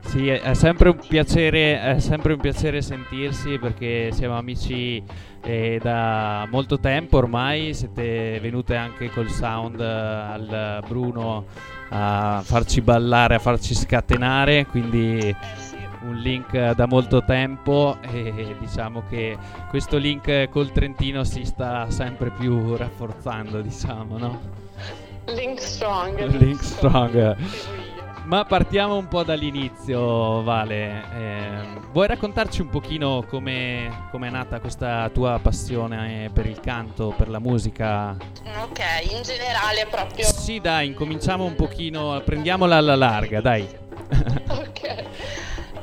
Sì, 0.00 0.28
è, 0.28 0.54
sempre 0.54 0.88
un 0.88 0.98
piacere, 1.06 1.96
sempre 1.98 2.32
un 2.32 2.40
piacere 2.40 2.80
sentirsi 2.80 3.58
perché 3.58 4.10
siamo 4.12 4.38
amici 4.38 5.02
eh, 5.42 5.78
da 5.82 6.46
molto 6.50 6.78
tempo 6.78 7.18
ormai. 7.18 7.74
Siete 7.74 8.38
venute 8.40 8.76
anche 8.76 9.10
col 9.10 9.28
sound 9.28 9.78
eh, 9.80 9.84
al 9.84 10.84
Bruno 10.88 11.44
a 11.90 12.40
farci 12.42 12.80
ballare, 12.80 13.34
a 13.34 13.38
farci 13.38 13.74
scatenare, 13.74 14.66
quindi 14.66 15.34
un 16.02 16.16
link 16.16 16.56
da 16.72 16.86
molto 16.86 17.24
tempo 17.24 17.98
e 18.00 18.54
diciamo 18.60 19.02
che 19.08 19.36
questo 19.68 19.96
link 19.98 20.48
col 20.48 20.70
Trentino 20.70 21.24
si 21.24 21.44
sta 21.44 21.90
sempre 21.90 22.30
più 22.30 22.76
rafforzando, 22.76 23.60
diciamo, 23.60 24.16
no? 24.16 24.65
Link 25.26 25.60
Strong. 25.60 26.24
Link 26.26 26.62
Strong. 26.62 27.36
Ma 28.24 28.44
partiamo 28.44 28.96
un 28.96 29.06
po' 29.06 29.22
dall'inizio, 29.22 30.42
Vale. 30.42 31.04
Ehm, 31.14 31.92
vuoi 31.92 32.08
raccontarci 32.08 32.60
un 32.60 32.68
pochino 32.70 33.24
come 33.28 33.88
è 34.10 34.30
nata 34.30 34.58
questa 34.58 35.08
tua 35.12 35.38
passione 35.40 36.30
per 36.32 36.46
il 36.46 36.58
canto, 36.58 37.14
per 37.16 37.28
la 37.28 37.38
musica? 37.38 38.16
Ok, 38.62 38.80
in 39.10 39.22
generale 39.22 39.86
proprio... 39.88 40.24
Sì, 40.24 40.58
dai, 40.60 40.88
incominciamo 40.88 41.44
un 41.44 41.54
pochino, 41.54 42.20
prendiamola 42.24 42.76
alla 42.76 42.96
larga, 42.96 43.40
dai. 43.40 43.64
Ok. 44.48 45.04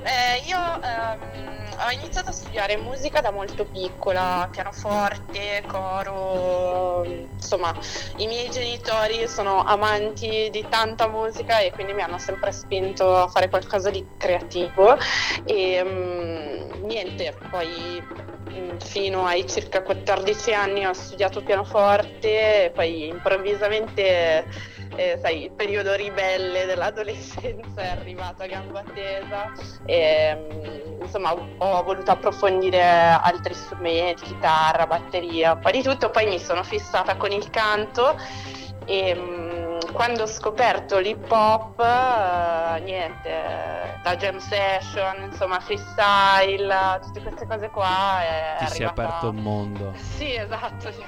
Eh, 0.05 0.43
io 0.47 0.57
ehm, 0.57 1.63
ho 1.79 1.91
iniziato 1.91 2.29
a 2.29 2.33
studiare 2.33 2.75
musica 2.75 3.21
da 3.21 3.31
molto 3.31 3.65
piccola, 3.65 4.49
pianoforte, 4.51 5.63
coro, 5.65 7.05
insomma 7.05 7.73
i 8.17 8.27
miei 8.27 8.49
genitori 8.49 9.25
sono 9.29 9.63
amanti 9.63 10.49
di 10.51 10.65
tanta 10.67 11.07
musica 11.07 11.59
e 11.59 11.71
quindi 11.71 11.93
mi 11.93 12.01
hanno 12.01 12.17
sempre 12.17 12.51
spinto 12.51 13.15
a 13.15 13.27
fare 13.29 13.47
qualcosa 13.47 13.89
di 13.89 14.05
creativo. 14.17 14.97
E 15.45 15.81
mm, 15.81 16.83
niente, 16.83 17.37
poi 17.49 18.03
mm, 18.51 18.77
fino 18.79 19.25
ai 19.25 19.47
circa 19.47 19.83
14 19.83 20.53
anni 20.53 20.85
ho 20.85 20.93
studiato 20.93 21.41
pianoforte 21.41 22.65
e 22.65 22.71
poi 22.71 23.07
improvvisamente 23.07 24.45
eh, 24.95 25.17
sai, 25.21 25.43
il 25.43 25.51
periodo 25.51 25.93
ribelle 25.95 26.65
dell'adolescenza 26.65 27.81
è 27.81 27.87
arrivato 27.89 28.43
a 28.43 28.47
gamba 28.47 28.83
tesa 28.93 29.51
e 29.85 30.35
mm, 30.35 31.01
insomma 31.01 31.33
ho 31.33 31.83
voluto 31.83 32.11
approfondire 32.11 32.81
altri 32.81 33.53
strumenti, 33.53 34.23
chitarra, 34.23 34.85
batteria, 34.87 35.53
un 35.53 35.59
po' 35.59 35.71
di 35.71 35.81
tutto, 35.81 36.09
poi 36.09 36.27
mi 36.27 36.39
sono 36.39 36.63
fissata 36.63 37.15
con 37.15 37.31
il 37.31 37.49
canto 37.49 38.15
e 38.85 39.15
mm, 39.15 39.79
quando 39.93 40.23
ho 40.23 40.27
scoperto 40.27 40.97
l'hip 40.99 41.31
hop, 41.31 41.79
eh, 41.79 42.79
niente, 42.81 43.29
eh, 43.29 43.99
la 44.03 44.15
jam 44.15 44.37
session, 44.37 45.23
insomma 45.23 45.59
freestyle, 45.59 46.99
tutte 47.03 47.21
queste 47.21 47.45
cose 47.45 47.69
qua 47.69 48.21
è 48.21 48.55
Ti 48.59 48.67
si 48.67 48.83
è 48.83 48.85
aperto 48.85 49.29
un 49.29 49.35
mondo. 49.37 49.93
sì, 49.95 50.35
esatto. 50.35 50.91
sì. 50.91 51.03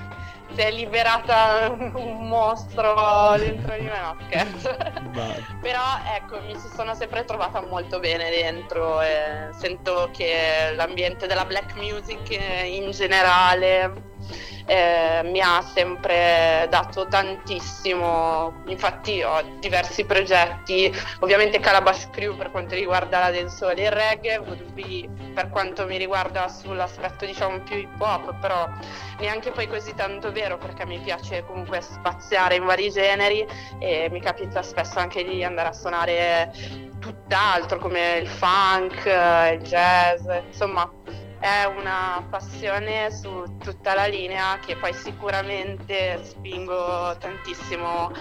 Si 0.55 0.61
è 0.61 0.71
liberata 0.71 1.67
un- 1.69 2.27
mostro 2.27 3.35
dentro 3.37 3.75
di 3.77 3.83
me, 3.83 3.99
no 4.01 4.15
scherzo. 4.25 4.75
Però 5.61 5.81
ecco, 6.15 6.39
mi 6.41 6.53
ci 6.53 6.67
sono 6.73 6.93
sempre 6.95 7.25
trovata 7.25 7.61
molto 7.61 7.99
bene 7.99 8.29
dentro 8.29 9.01
e 9.01 9.49
sento 9.57 10.09
che 10.13 10.71
l'ambiente 10.75 11.27
della 11.27 11.45
black 11.45 11.75
music 11.75 12.31
eh, 12.31 12.67
in 12.67 12.91
generale 12.91 14.13
eh, 14.65 15.21
mi 15.23 15.39
ha 15.41 15.61
sempre 15.61 16.67
dato 16.69 17.07
tantissimo. 17.07 18.63
Infatti 18.67 19.21
ho 19.21 19.57
diversi 19.59 20.05
progetti, 20.05 20.91
ovviamente 21.19 21.59
Calabash 21.59 22.09
Crew 22.09 22.35
per 22.35 22.51
quanto 22.51 22.75
riguarda 22.75 23.19
la 23.19 23.31
dancehall 23.31 23.77
e 23.77 23.83
il 23.83 23.91
reggae, 23.91 24.41
Bee 24.73 25.07
per 25.33 25.49
quanto 25.49 25.85
mi 25.85 25.97
riguarda 25.97 26.47
sull'aspetto 26.47 27.25
diciamo 27.25 27.59
più 27.59 27.77
hip 27.77 27.99
hop, 27.99 28.39
però 28.39 28.67
neanche 29.19 29.51
poi 29.51 29.67
così 29.67 29.93
tanto 29.95 30.31
vero 30.31 30.57
perché 30.57 30.85
mi 30.85 30.99
piace 30.99 31.45
comunque 31.45 31.81
spaziare 31.81 32.55
in 32.55 32.65
vari 32.65 32.91
generi 32.91 33.45
e 33.79 34.09
mi 34.11 34.19
capita 34.19 34.61
spesso 34.61 34.99
anche 34.99 35.23
di 35.23 35.43
andare 35.43 35.69
a 35.69 35.73
suonare 35.73 36.51
tutt'altro 36.99 37.77
come 37.79 38.17
il 38.17 38.27
funk, 38.27 39.05
eh, 39.05 39.53
il 39.53 39.61
jazz, 39.61 40.27
insomma 40.47 40.89
è 41.39 41.65
una 41.65 42.25
passione 42.29 43.11
su 43.11 43.57
tutta 43.59 43.93
la 43.93 44.05
linea 44.05 44.57
che 44.59 44.75
poi 44.75 44.93
sicuramente 44.93 46.19
spingo 46.23 47.15
tantissimo 47.19 48.11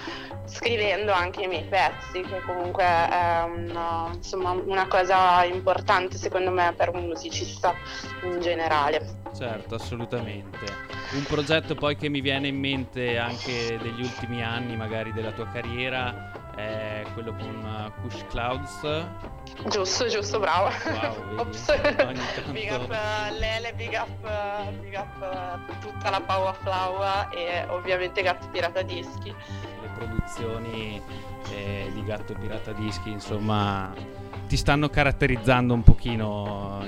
scrivendo 0.47 1.13
anche 1.13 1.43
i 1.43 1.49
miei 1.49 1.65
pezzi, 1.65 2.21
che 2.21 2.41
comunque 2.41 2.85
è 2.85 3.43
una, 3.47 4.11
insomma, 4.13 4.51
una 4.51 4.87
cosa 4.87 5.45
importante 5.45 6.19
secondo 6.19 6.51
me 6.51 6.73
per 6.77 6.91
un 6.91 7.07
musicista 7.07 7.75
in 8.23 8.41
generale. 8.41 9.23
Certo, 9.37 9.75
assolutamente. 9.75 10.67
Un 11.13 11.25
progetto 11.25 11.75
poi 11.75 11.97
che 11.97 12.09
mi 12.09 12.21
viene 12.21 12.49
in 12.49 12.59
mente 12.59 13.19
anche 13.19 13.79
degli 13.81 14.01
ultimi 14.01 14.43
anni, 14.43 14.77
magari 14.77 15.13
della 15.13 15.33
tua 15.33 15.49
carriera, 15.49 16.44
è 16.57 17.05
quello 17.15 17.33
con 17.35 17.65
uh, 17.97 18.01
Kush 18.03 18.25
Clouds. 18.29 19.07
Giusto, 19.69 20.07
giusto, 20.09 20.39
bravo. 20.39 20.71
Wow, 20.85 21.39
Ops. 21.39 21.65
tanto- 21.65 22.51
Big 22.51 22.71
up 22.71 22.89
uh, 22.89 23.39
Lele, 23.39 23.73
big 23.75 23.93
up, 23.93 24.09
uh, 24.23 24.71
big 24.81 24.95
up 24.95 25.21
uh, 25.21 25.79
tutta 25.81 26.11
la 26.11 26.21
Paua 26.21 26.53
Flaua 26.53 27.29
e 27.31 27.65
ovviamente 27.69 28.23
Gatto 28.23 28.49
Pirata 28.51 28.83
Dischi. 28.83 29.29
le 29.31 29.89
produzioni 29.97 31.01
eh, 31.51 31.91
di 31.93 32.05
Gatto 32.05 32.35
Pirata 32.35 32.73
Dischi, 32.73 33.11
insomma, 33.11 33.93
ti 34.49 34.57
stanno 34.57 34.89
caratterizzando 34.89 35.75
un 35.75 35.83
pochino 35.83 36.81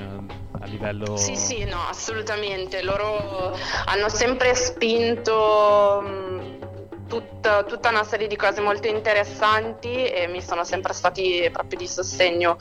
a 0.61 0.67
livello... 0.67 1.17
Sì, 1.17 1.37
sì, 1.37 1.65
no, 1.65 1.79
assolutamente. 1.89 2.83
Loro 2.83 3.57
hanno 3.87 4.09
sempre 4.09 4.55
spinto 4.55 6.03
mh, 6.03 6.76
tutta, 7.07 7.65
tutta 7.65 7.89
una 7.91 8.05
serie 8.05 8.27
di 8.27 8.37
cose 8.37 8.61
molto 8.61 8.89
interessanti 8.89 10.05
e 10.05 10.27
mi 10.27 10.43
sono 10.43 10.65
sempre 10.65 10.93
stati 10.93 11.49
proprio 11.53 11.79
di 11.79 11.87
sostegno 11.87 12.57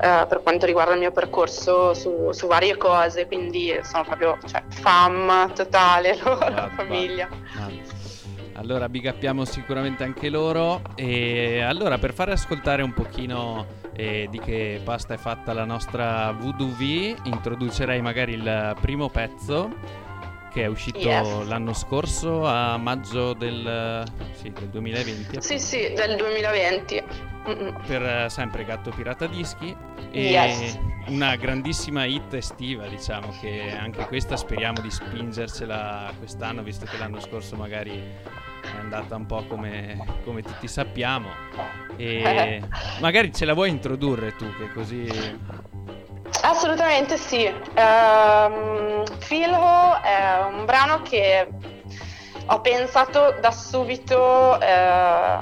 eh, 0.00 0.26
per 0.28 0.40
quanto 0.42 0.66
riguarda 0.66 0.94
il 0.94 1.00
mio 1.00 1.12
percorso 1.12 1.94
su, 1.94 2.30
su 2.32 2.46
varie 2.46 2.76
cose, 2.76 3.26
quindi 3.26 3.78
sono 3.82 4.04
proprio 4.04 4.38
cioè, 4.46 4.62
fam 4.68 5.52
totale, 5.54 6.18
loro, 6.22 6.48
la 6.48 6.70
famiglia. 6.74 7.28
Allora, 8.54 8.90
big 8.90 9.10
upiamo 9.14 9.46
sicuramente 9.46 10.04
anche 10.04 10.28
loro. 10.28 10.82
E 10.94 11.62
allora, 11.62 11.96
per 11.96 12.12
fare 12.12 12.32
ascoltare 12.32 12.82
un 12.82 12.92
pochino 12.92 13.78
eh, 13.94 14.28
di 14.30 14.38
che 14.38 14.80
pasta 14.84 15.14
è 15.14 15.16
fatta 15.16 15.54
la 15.54 15.64
nostra 15.64 16.30
VDV, 16.32 17.24
introducerei 17.24 18.02
magari 18.02 18.34
il 18.34 18.76
primo 18.80 19.08
pezzo 19.08 19.72
che 20.52 20.62
è 20.62 20.66
uscito 20.66 20.98
Yes. 20.98 21.46
l'anno 21.46 21.72
scorso 21.72 22.46
a 22.46 22.76
maggio 22.76 23.32
del, 23.34 24.04
sì, 24.32 24.50
del 24.50 24.68
2020. 24.68 25.40
Sì, 25.40 25.58
sì, 25.58 25.92
del 25.94 26.16
2020. 26.16 27.28
Mm-mm. 27.48 27.74
per 27.86 28.02
eh, 28.02 28.26
sempre 28.28 28.66
Gatto 28.66 28.90
Pirata 28.90 29.26
Dischi 29.26 29.74
e 30.10 30.28
Yes. 30.28 30.78
una 31.06 31.36
grandissima 31.36 32.04
hit 32.04 32.34
estiva 32.34 32.86
diciamo 32.86 33.34
che 33.40 33.74
anche 33.74 34.04
questa 34.06 34.36
speriamo 34.36 34.82
di 34.82 34.90
spingercela 34.90 36.12
quest'anno 36.18 36.62
visto 36.62 36.84
che 36.84 36.98
l'anno 36.98 37.18
scorso 37.18 37.56
magari 37.56 37.92
è 37.98 38.78
andata 38.78 39.16
un 39.16 39.24
po' 39.24 39.42
come, 39.44 39.98
come 40.22 40.42
tutti 40.42 40.68
sappiamo 40.68 41.30
e 41.96 42.60
magari 43.00 43.32
ce 43.32 43.46
la 43.46 43.54
vuoi 43.54 43.70
introdurre 43.70 44.36
tu 44.36 44.44
che 44.58 44.70
così 44.74 45.08
Assolutamente 46.42 47.16
sì. 47.16 47.44
Ehm, 47.44 49.04
Filho 49.18 50.02
è 50.02 50.42
un 50.50 50.64
brano 50.64 51.02
che 51.02 51.48
ho 52.46 52.60
pensato 52.60 53.36
da 53.40 53.50
subito 53.50 54.58
eh, 54.60 55.38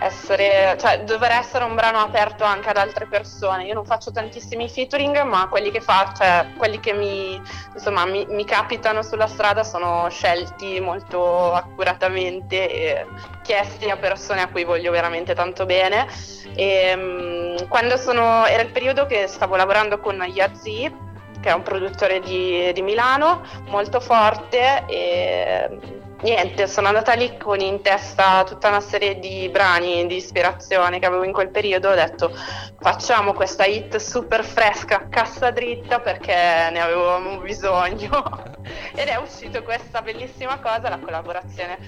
essere, 0.00 0.76
cioè 0.80 1.04
dover 1.04 1.30
essere 1.30 1.64
un 1.64 1.74
brano 1.74 1.98
aperto 1.98 2.44
anche 2.44 2.68
ad 2.68 2.76
altre 2.76 3.06
persone. 3.06 3.64
Io 3.64 3.74
non 3.74 3.84
faccio 3.84 4.10
tantissimi 4.10 4.68
featuring, 4.68 5.20
ma 5.22 5.48
quelli 5.48 5.70
che 5.70 5.80
faccio, 5.80 6.24
cioè 6.24 6.46
quelli 6.56 6.80
che 6.80 6.92
mi, 6.92 7.40
insomma, 7.74 8.04
mi, 8.04 8.26
mi 8.28 8.44
capitano 8.44 9.02
sulla 9.02 9.26
strada 9.26 9.62
sono 9.62 10.08
scelti 10.08 10.80
molto 10.80 11.52
accuratamente 11.52 12.68
e 12.68 13.06
chiesti 13.42 13.90
a 13.90 13.96
persone 13.96 14.42
a 14.42 14.48
cui 14.48 14.64
voglio 14.64 14.90
veramente 14.90 15.34
tanto 15.34 15.66
bene. 15.66 16.06
E, 16.54 16.94
mm, 16.96 17.41
quando 17.68 17.96
sono, 17.96 18.46
era 18.46 18.62
il 18.62 18.70
periodo 18.70 19.06
che 19.06 19.26
stavo 19.26 19.56
lavorando 19.56 19.98
con 19.98 20.22
Yazzi, 20.22 20.94
che 21.40 21.48
è 21.48 21.52
un 21.52 21.62
produttore 21.62 22.20
di, 22.20 22.72
di 22.72 22.82
Milano, 22.82 23.42
molto 23.68 24.00
forte 24.00 24.84
e 24.86 25.78
niente, 26.22 26.66
sono 26.66 26.88
andata 26.88 27.12
lì 27.14 27.36
con 27.36 27.60
in 27.60 27.82
testa 27.82 28.44
tutta 28.44 28.68
una 28.68 28.80
serie 28.80 29.18
di 29.18 29.48
brani 29.50 30.06
di 30.06 30.16
ispirazione 30.16 30.98
che 30.98 31.06
avevo 31.06 31.24
in 31.24 31.32
quel 31.32 31.50
periodo, 31.50 31.90
ho 31.90 31.94
detto 31.94 32.32
facciamo 32.80 33.32
questa 33.32 33.64
hit 33.64 33.96
super 33.96 34.44
fresca, 34.44 35.08
cassa 35.08 35.50
dritta 35.50 36.00
perché 36.00 36.34
ne 36.70 36.80
avevamo 36.80 37.38
bisogno. 37.38 38.60
Ed 38.94 39.08
è 39.08 39.16
uscito 39.16 39.62
questa 39.62 40.02
bellissima 40.02 40.58
cosa, 40.60 40.88
la 40.88 40.98
collaborazione 40.98 41.78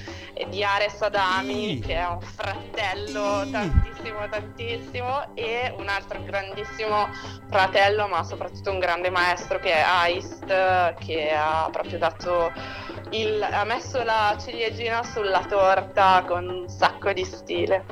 di 0.48 0.64
Ares 0.64 1.00
Adami 1.02 1.78
che 1.80 1.94
è 1.94 2.06
un 2.06 2.20
fratello 2.20 3.48
tantissimo 3.50 4.28
tantissimo 4.28 5.34
e 5.34 5.72
un 5.76 5.88
altro 5.88 6.22
grandissimo 6.24 7.08
fratello 7.48 8.08
ma 8.08 8.24
soprattutto 8.24 8.70
un 8.70 8.78
grande 8.78 9.10
maestro 9.10 9.58
che 9.58 9.72
è 9.72 9.80
Aist 9.80 10.46
che 10.98 11.32
ha 11.32 11.68
proprio 11.70 11.98
dato 11.98 12.52
il, 13.10 13.42
ha 13.42 13.64
messo 13.64 14.02
la 14.02 14.23
ciliegina 14.38 15.02
sulla 15.02 15.44
torta 15.46 16.24
con 16.26 16.48
un 16.48 16.68
sacco 16.68 17.12
di 17.12 17.24
stile 17.24 17.84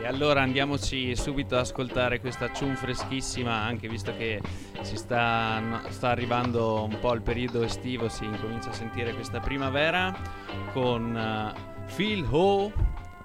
E 0.00 0.06
allora 0.06 0.42
andiamoci 0.42 1.16
subito 1.16 1.54
ad 1.54 1.62
ascoltare 1.62 2.20
questa 2.20 2.48
tune 2.48 2.76
freschissima, 2.76 3.52
anche 3.52 3.88
visto 3.88 4.14
che 4.16 4.40
si 4.82 4.96
sta, 4.96 5.82
sta 5.88 6.08
arrivando 6.10 6.84
un 6.84 6.98
po' 7.00 7.14
il 7.14 7.22
periodo 7.22 7.62
estivo, 7.62 8.08
si 8.08 8.24
incomincia 8.24 8.70
a 8.70 8.74
sentire 8.74 9.14
questa 9.14 9.40
primavera 9.40 10.14
con 10.72 11.16
eh, 11.16 11.54
Phil 11.94 12.26
Ho 12.30 12.72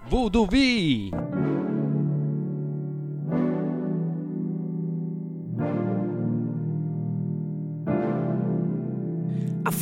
VDV. 0.08 1.14
A 1.14 1.67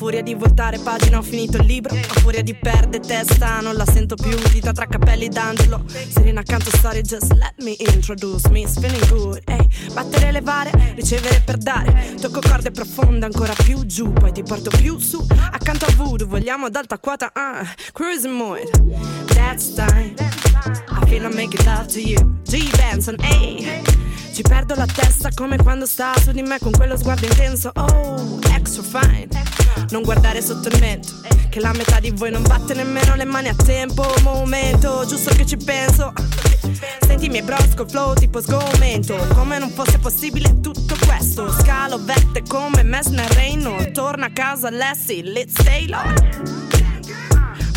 furia 0.06 0.22
di 0.22 0.36
voltare 0.36 0.78
pagina 0.78 1.18
ho 1.18 1.24
finito 1.24 1.58
il 1.58 1.66
libro. 1.66 1.96
A 1.96 2.20
furia 2.20 2.44
di 2.44 2.54
perdere 2.54 3.00
testa 3.04 3.60
non 3.60 3.74
la 3.74 3.86
sento 3.88 4.14
più. 4.14 4.38
Dita 4.52 4.72
tra 4.72 4.86
capelli 4.86 5.30
d'angelo. 5.30 5.84
Serena 5.88 6.42
accanto 6.42 6.70
storie 6.70 7.02
just 7.02 7.34
let 7.34 7.56
me 7.62 7.76
introduce 7.80 8.48
me. 8.50 8.68
Feeling 8.68 9.08
good 9.08 9.42
Ehi, 9.46 9.68
battere 9.94 10.32
le 10.32 10.42
vare, 10.42 10.94
ricevere 10.94 11.42
per 11.44 11.58
dare. 11.58 12.14
Tocco 12.22 12.40
corde 12.40 12.70
profonde 12.70 13.26
ancora 13.26 13.54
più 13.64 13.84
giù 13.88 14.14
Poi 14.14 14.32
ti 14.32 14.44
porto 14.44 14.70
più 14.78 15.00
su. 15.00 15.26
Accanto 15.52 15.86
a 15.86 15.94
voodoo 15.96 16.28
vogliamo 16.28 16.68
ad 16.68 16.76
alta 16.76 17.00
quota 17.00 17.32
ah, 17.34 17.66
Cruising 17.92 18.36
mode 18.36 18.70
That's 19.34 19.74
time. 19.74 20.14
I 20.20 21.06
feel 21.08 21.24
I'm 21.24 21.34
making 21.34 21.66
love 21.66 21.88
to 21.94 22.00
you. 22.00 22.20
G. 22.44 22.70
Benson, 22.78 23.16
ehi 23.22 23.82
Ci 24.32 24.44
perdo 24.44 24.76
la 24.76 24.86
testa 24.86 25.30
come 25.34 25.58
quando 25.58 25.88
sta 25.88 26.14
su 26.22 26.32
di 26.32 26.44
me 26.44 26.60
con 26.60 26.74
quello 26.74 26.96
sguardo 26.96 27.26
intenso. 27.26 27.72
Oh, 27.74 28.40
extra 28.54 28.84
fine 28.84 29.65
Non 29.90 30.02
guardare 30.04 30.42
sotto 30.42 30.68
il 30.70 30.80
mento 30.80 31.10
Che 31.50 31.60
la 31.60 31.72
metà 31.74 32.00
di 32.00 32.12
voi 32.12 32.32
non 32.32 32.44
batte 32.44 32.74
nemmeno 32.74 33.16
le 33.16 33.26
mani 33.26 33.50
a 33.50 33.56
tempo. 33.56 34.06
Momento, 34.24 35.06
giusto 35.06 35.34
che 35.34 35.46
ci 35.46 35.58
penso. 35.58 36.14
Senti 37.06 37.26
i 37.26 37.30
miei 37.30 37.44
bros 37.44 37.74
col 37.76 37.90
flow 37.90 38.14
tipo 38.14 38.42
sgomento. 38.42 39.16
Come 39.34 39.58
non 39.60 39.70
fosse 39.70 40.00
possibile 40.00 40.60
tutto 40.60 40.96
questo? 41.06 41.52
Scalo 41.52 42.04
vette 42.04 42.44
come 42.48 42.84
Messner 42.84 43.30
Reynolds. 43.32 43.92
Torna 43.94 44.28
a 44.28 44.32
casa 44.32 44.70
Lassie, 44.70 45.24
let's 45.24 45.54
stay 45.60 45.88
low 45.88 46.64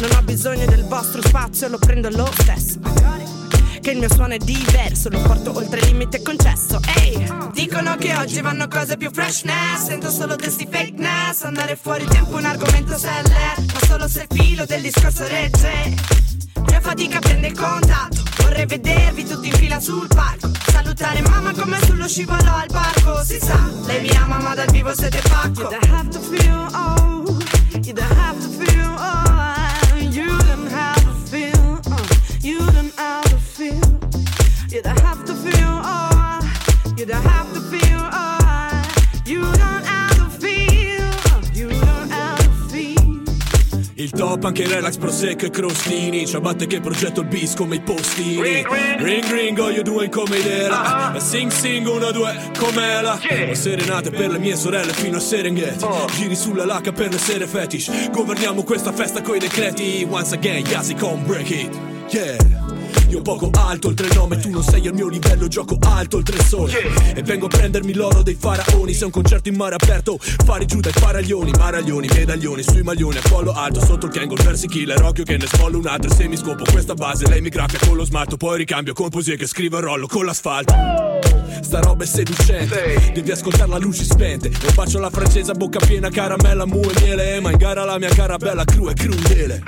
non 0.00 0.10
ho 0.16 0.22
bisogno 0.22 0.64
del 0.66 0.84
vostro 0.84 1.20
spazio, 1.22 1.68
lo 1.68 1.78
prendo 1.78 2.08
lo 2.10 2.30
stesso. 2.32 2.78
Che 3.88 3.94
il 3.94 4.00
mio 4.00 4.12
suono 4.12 4.34
è 4.34 4.36
diverso, 4.36 5.08
lo 5.08 5.18
porto 5.22 5.56
oltre 5.56 5.80
il 5.80 5.86
limite 5.86 6.20
concesso. 6.20 6.78
Ehi, 6.98 7.26
dicono 7.54 7.96
che 7.96 8.14
oggi 8.16 8.42
vanno 8.42 8.68
cose 8.68 8.98
più 8.98 9.10
freshness. 9.10 9.86
Sento 9.86 10.10
solo 10.10 10.36
testi 10.36 10.68
fakeness. 10.70 11.44
Andare 11.44 11.74
fuori 11.74 12.04
tempo 12.04 12.36
è 12.36 12.40
un 12.40 12.44
argomento 12.44 12.98
seller. 12.98 13.54
Ma 13.56 13.86
solo 13.86 14.06
se 14.06 14.26
il 14.28 14.38
filo 14.38 14.66
del 14.66 14.82
discorso 14.82 15.26
regge. 15.26 15.94
Mia 16.66 16.80
fatica 16.82 17.18
prende 17.18 17.50
contatto. 17.54 18.24
Vorrei 18.42 18.66
vedervi 18.66 19.24
tutti 19.24 19.48
in 19.48 19.54
fila 19.54 19.80
sul 19.80 20.06
palco. 20.06 20.50
Salutare 20.70 21.22
mamma 21.22 21.52
come 21.54 21.78
sullo 21.86 22.06
scivolo 22.06 22.42
al 22.42 22.68
parco. 22.70 23.24
Si 23.24 23.38
sa, 23.40 23.70
lei 23.86 24.02
mi 24.02 24.10
ama, 24.10 24.36
ma 24.36 24.54
dal 24.54 24.70
vivo 24.70 24.92
siete 24.94 25.22
pacco. 25.26 25.62
You 25.62 25.70
don't 25.70 25.90
have 25.90 26.08
to 26.10 26.20
feel, 26.20 26.68
oh. 26.74 27.38
You 27.84 27.94
don't 27.94 28.18
have 28.18 28.37
You 34.70 34.82
don't 34.82 35.00
have 35.00 35.24
to 35.24 35.32
feel, 35.32 35.54
oh. 35.66 36.40
You 36.94 37.06
don't 37.06 37.24
have 37.24 37.50
to 37.54 37.60
feel, 37.70 38.00
oh. 38.12 38.82
You 39.24 39.40
don't 39.40 39.86
have 39.86 40.14
to 40.16 40.28
feel, 40.38 41.08
oh. 41.08 41.40
You 41.54 41.68
don't 41.70 42.10
have 42.10 42.36
to 42.36 42.50
feel. 42.68 43.22
Il 43.94 44.10
top, 44.10 44.44
anche 44.44 44.66
relax, 44.66 44.98
prosecco 44.98 45.46
e 45.46 45.50
crostini. 45.50 46.26
Ciabatte 46.26 46.66
che 46.66 46.80
progetto 46.80 47.22
il 47.22 47.28
bis 47.28 47.54
come 47.54 47.76
i 47.76 47.80
postini. 47.80 48.62
Ring 48.98 49.24
ring, 49.30 49.58
oh 49.58 49.70
io 49.70 49.82
due 49.82 50.10
come 50.10 50.36
idea 50.36 51.14
uh 51.14 51.18
Sing 51.18 51.50
sing, 51.50 51.86
uno 51.86 52.10
due 52.10 52.50
come 52.58 53.00
la 53.00 53.18
Ho 53.48 53.54
serenate 53.54 54.10
per 54.10 54.30
le 54.30 54.38
mie 54.38 54.54
sorelle 54.54 54.92
fino 54.92 55.16
a 55.16 55.20
Serengeti. 55.20 55.86
Giri 56.14 56.36
sulla 56.36 56.66
lacca 56.66 56.92
per 56.92 57.10
le 57.10 57.18
sere 57.18 57.46
fetish. 57.46 58.10
Governiamo 58.10 58.62
questa 58.64 58.92
festa 58.92 59.22
coi 59.22 59.38
decreti. 59.38 60.06
Once 60.06 60.34
again, 60.34 60.62
Yasi 60.66 60.94
con 60.94 61.24
break 61.24 61.48
it. 61.48 61.74
Yeah 62.10 62.57
io 63.08 63.22
poco 63.22 63.50
alto 63.52 63.88
oltre 63.88 64.06
il 64.06 64.14
nome, 64.14 64.38
tu 64.38 64.50
non 64.50 64.62
sei 64.62 64.86
al 64.86 64.94
mio 64.94 65.08
livello, 65.08 65.48
gioco 65.48 65.78
alto 65.80 66.18
oltre 66.18 66.36
il 66.36 66.42
sole. 66.44 67.14
E 67.14 67.22
vengo 67.22 67.46
a 67.46 67.48
prendermi 67.48 67.94
l'oro 67.94 68.22
dei 68.22 68.36
faraoni. 68.38 68.92
Se 68.92 69.04
un 69.04 69.10
concerto 69.10 69.48
in 69.48 69.56
mare 69.56 69.74
aperto, 69.74 70.18
fari 70.18 70.66
giù 70.66 70.80
dai 70.80 70.92
faraglioni, 70.92 71.50
maraglioni, 71.52 72.08
medaglioni, 72.12 72.62
sui 72.62 72.82
maglioni, 72.82 73.18
a 73.18 73.22
collo 73.28 73.52
alto, 73.52 73.84
sotto 73.84 74.06
il 74.06 74.12
Kangol, 74.12 74.42
versi 74.42 74.68
killer, 74.68 75.02
occhio 75.02 75.24
che 75.24 75.36
ne 75.36 75.46
smollo 75.46 75.78
un 75.78 75.86
altro. 75.86 76.12
Se 76.12 76.28
mi 76.28 76.36
scopo 76.36 76.64
questa 76.70 76.94
base, 76.94 77.26
lei 77.28 77.40
mi 77.40 77.48
graffia 77.48 77.78
con 77.86 77.96
lo 77.96 78.04
smalto, 78.04 78.36
poi 78.36 78.58
ricambio 78.58 78.92
con 78.92 79.08
poesie 79.08 79.36
che 79.36 79.46
scrivo 79.46 79.78
e 79.78 79.80
rollo 79.80 80.06
con 80.06 80.24
l'asfalto. 80.24 81.37
Sta 81.60 81.80
roba 81.80 82.04
è 82.04 82.06
seducente, 82.06 83.10
devi 83.12 83.30
ascoltarla 83.30 83.76
a 83.76 83.78
luci 83.78 84.04
spente. 84.04 84.48
Un 84.48 84.74
bacio 84.74 84.98
alla 84.98 85.10
francese 85.10 85.50
a 85.50 85.54
bocca 85.54 85.78
piena, 85.78 86.08
caramella, 86.08 86.64
mu 86.66 86.80
e 86.80 87.00
miele. 87.00 87.40
Ma 87.40 87.50
in 87.50 87.56
gara 87.56 87.84
la 87.84 87.98
mia 87.98 88.08
cara 88.08 88.36
bella 88.36 88.64
cru 88.64 88.88
e 88.88 88.94
crudele. 88.94 89.62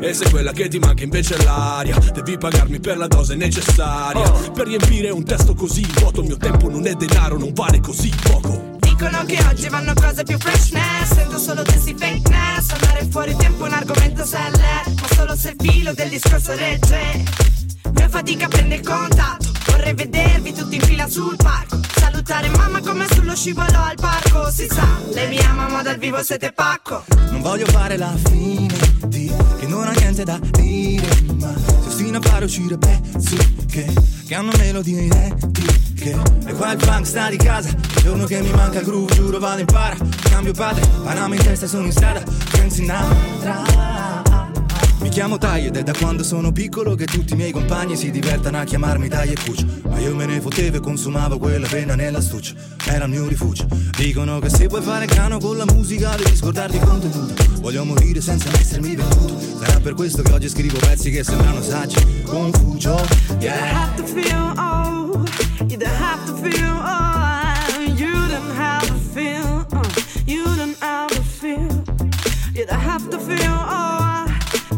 E 0.00 0.12
se 0.12 0.28
quella 0.30 0.52
che 0.52 0.68
ti 0.68 0.78
manca 0.78 1.04
invece 1.04 1.36
è 1.36 1.42
l'aria, 1.44 1.96
devi 2.12 2.36
pagarmi 2.38 2.80
per 2.80 2.96
la 2.96 3.06
dose 3.06 3.34
necessaria. 3.34 4.30
Per 4.30 4.66
riempire 4.66 5.10
un 5.10 5.24
testo 5.24 5.54
così 5.54 5.86
vuoto, 5.98 6.20
il 6.20 6.26
mio 6.26 6.36
tempo 6.36 6.68
non 6.68 6.86
è 6.86 6.94
denaro, 6.94 7.38
non 7.38 7.52
vale 7.52 7.80
così 7.80 8.12
poco. 8.22 8.72
Dicono 8.80 9.24
che 9.24 9.38
oggi 9.48 9.68
vanno 9.68 9.92
cose 9.94 10.22
più 10.22 10.38
freshness 10.38 11.14
Sento 11.14 11.36
solo 11.38 11.62
testi 11.62 11.96
fakeness 11.98 12.70
Andare 12.70 13.06
fuori 13.10 13.34
tempo 13.34 13.64
è 13.64 13.66
un 13.66 13.74
argomento 13.74 14.24
selle 14.24 14.82
Ma 14.86 15.06
solo 15.16 15.34
se 15.34 15.48
il 15.48 15.56
filo 15.58 15.92
del 15.92 16.08
discorso 16.10 16.54
regge 16.54 17.24
Mia 17.92 18.08
fatica 18.08 18.46
prende 18.46 18.76
il 18.76 18.82
contatto 18.82 19.53
Vorrei 19.84 20.08
vedervi 20.08 20.54
tutti 20.54 20.76
in 20.76 20.80
fila 20.80 21.06
sul 21.06 21.36
palco 21.36 21.78
Salutare 21.94 22.48
mamma 22.48 22.80
come 22.80 23.06
sullo 23.12 23.36
scivolo 23.36 23.66
al 23.66 23.96
parco. 24.00 24.50
Si 24.50 24.66
sa, 24.66 24.86
lei 25.12 25.28
mi 25.28 25.38
ama 25.40 25.68
ma 25.68 25.82
dal 25.82 25.98
vivo 25.98 26.22
siete 26.22 26.52
pacco. 26.52 27.04
Non 27.30 27.42
voglio 27.42 27.66
fare 27.66 27.98
la 27.98 28.14
fine 28.24 28.74
di 29.08 29.30
che 29.58 29.66
non 29.66 29.86
ha 29.86 29.90
niente 29.90 30.24
da 30.24 30.38
dire 30.52 31.06
Ma 31.38 31.52
si 31.54 31.86
ostina 31.88 32.16
a 32.16 32.22
fare 32.22 32.46
uscire 32.46 32.78
pezzi 32.78 33.36
che, 33.66 33.92
che 34.26 34.34
hanno 34.34 34.52
melodie 34.56 35.02
identiche 35.02 36.18
E 36.46 36.52
qua 36.54 36.72
il 36.72 36.80
funk 36.80 37.06
sta 37.06 37.28
di 37.28 37.36
casa. 37.36 37.68
Il 37.68 38.02
giorno 38.02 38.24
che 38.24 38.40
mi 38.40 38.52
manca 38.52 38.78
il 38.78 38.86
groove 38.86 39.12
giuro 39.14 39.38
vado 39.38 39.60
in 39.60 39.66
para. 39.66 39.96
Cambio 40.30 40.54
padre, 40.54 40.86
Panama 41.02 41.34
in 41.34 41.42
testa 41.42 41.66
sono 41.66 41.84
in 41.84 41.92
strada 41.92 42.22
Frank 42.24 42.72
Sinatra 42.72 44.13
mi 45.04 45.10
chiamo 45.10 45.36
Tai 45.36 45.66
ed 45.66 45.76
è 45.76 45.82
da 45.82 45.92
quando 45.92 46.22
sono 46.22 46.50
piccolo 46.50 46.94
che 46.94 47.04
tutti 47.04 47.34
i 47.34 47.36
miei 47.36 47.52
compagni 47.52 47.94
si 47.94 48.10
divertano 48.10 48.58
a 48.58 48.64
chiamarmi 48.64 49.06
Tai 49.06 49.32
e 49.32 49.36
Cuccio 49.44 49.66
Ma 49.82 49.98
io 49.98 50.14
me 50.14 50.24
ne 50.24 50.40
fottevo 50.40 50.78
e 50.78 50.80
consumavo 50.80 51.36
quella 51.36 51.68
pena 51.68 51.94
nell'astuccio 51.94 52.54
Era 52.86 53.04
il 53.04 53.10
mio 53.10 53.28
rifugio. 53.28 53.66
Dicono 53.98 54.38
che 54.38 54.48
se 54.48 54.66
puoi 54.66 54.80
fare 54.80 55.04
grano 55.04 55.38
con 55.38 55.58
la 55.58 55.66
musica 55.66 56.16
devi 56.16 56.34
scordarti 56.34 56.76
il 56.76 56.82
contenuto 56.82 57.34
Voglio 57.60 57.84
morire 57.84 58.22
senza 58.22 58.48
essermi 58.58 58.96
venduto. 58.96 59.38
Sarà 59.58 59.78
per 59.78 59.92
questo 59.92 60.22
che 60.22 60.32
oggi 60.32 60.48
scrivo 60.48 60.78
pezzi 60.78 61.10
che 61.10 61.22
sembrano 61.22 61.60
saggi. 61.60 62.22
Confugio 62.22 63.06
Yeah. 63.40 63.56
You 63.56 63.74
have 63.74 63.96
to 63.96 64.04
feel 64.04 64.54
oh 64.56 65.24
You 65.68 65.76
don't 65.76 66.00
have 66.00 66.24
to 66.24 66.34
feel 66.36 66.64
oh 66.64 67.03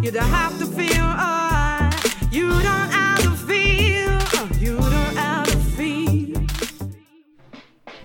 You 0.07 0.13
don't 0.13 0.31
have 0.33 0.57
to 0.59 0.67
feel 0.67 1.03
oh 1.03 1.89
You 2.31 2.47
don't 2.63 2.93
have 2.93 3.21
to 3.25 3.31
feel 3.35 4.13
You 4.61 4.77
don't 4.77 5.17
have 5.17 5.51
to 5.51 5.59
feel 5.75 6.45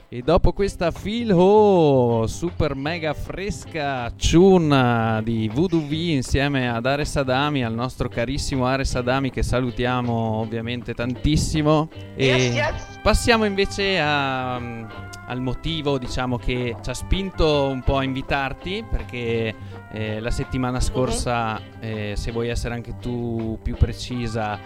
E 0.10 0.24
dopo 0.24 0.52
questa 0.52 0.90
Phil 0.92 1.32
Ho 1.32 2.26
super 2.26 2.74
mega 2.74 3.14
fresca 3.14 4.12
tune 4.18 5.22
di 5.24 5.48
Voodoo 5.54 5.86
V 5.86 5.92
insieme 5.92 6.68
ad 6.72 6.88
Ares 6.88 7.16
Adami, 7.18 7.64
al 7.64 7.76
nostro 7.76 8.10
carissimo 8.10 8.66
Ares 8.66 8.96
Adami 8.96 9.30
che 9.30 9.44
salutiamo 9.44 10.12
ovviamente 10.12 10.96
tantissimo. 10.96 11.88
E 12.16 12.26
Yes, 12.26 12.54
yes. 12.56 13.00
passiamo 13.04 13.46
invece 13.46 14.00
a- 14.00 14.90
al 15.32 15.40
motivo 15.40 15.98
diciamo 15.98 16.38
che 16.38 16.76
ci 16.82 16.90
ha 16.90 16.94
spinto 16.94 17.68
un 17.68 17.82
po' 17.84 17.96
a 17.98 18.04
invitarti 18.04 18.84
perché 18.90 19.56
eh, 19.94 20.20
la 20.20 20.30
settimana 20.30 20.82
scorsa, 20.82 21.58
eh, 21.80 22.16
se 22.18 22.32
vuoi 22.34 22.50
essere 22.50 22.74
anche 22.74 22.98
tu 23.00 23.58
più 23.64 23.78
precisa, 23.78 24.60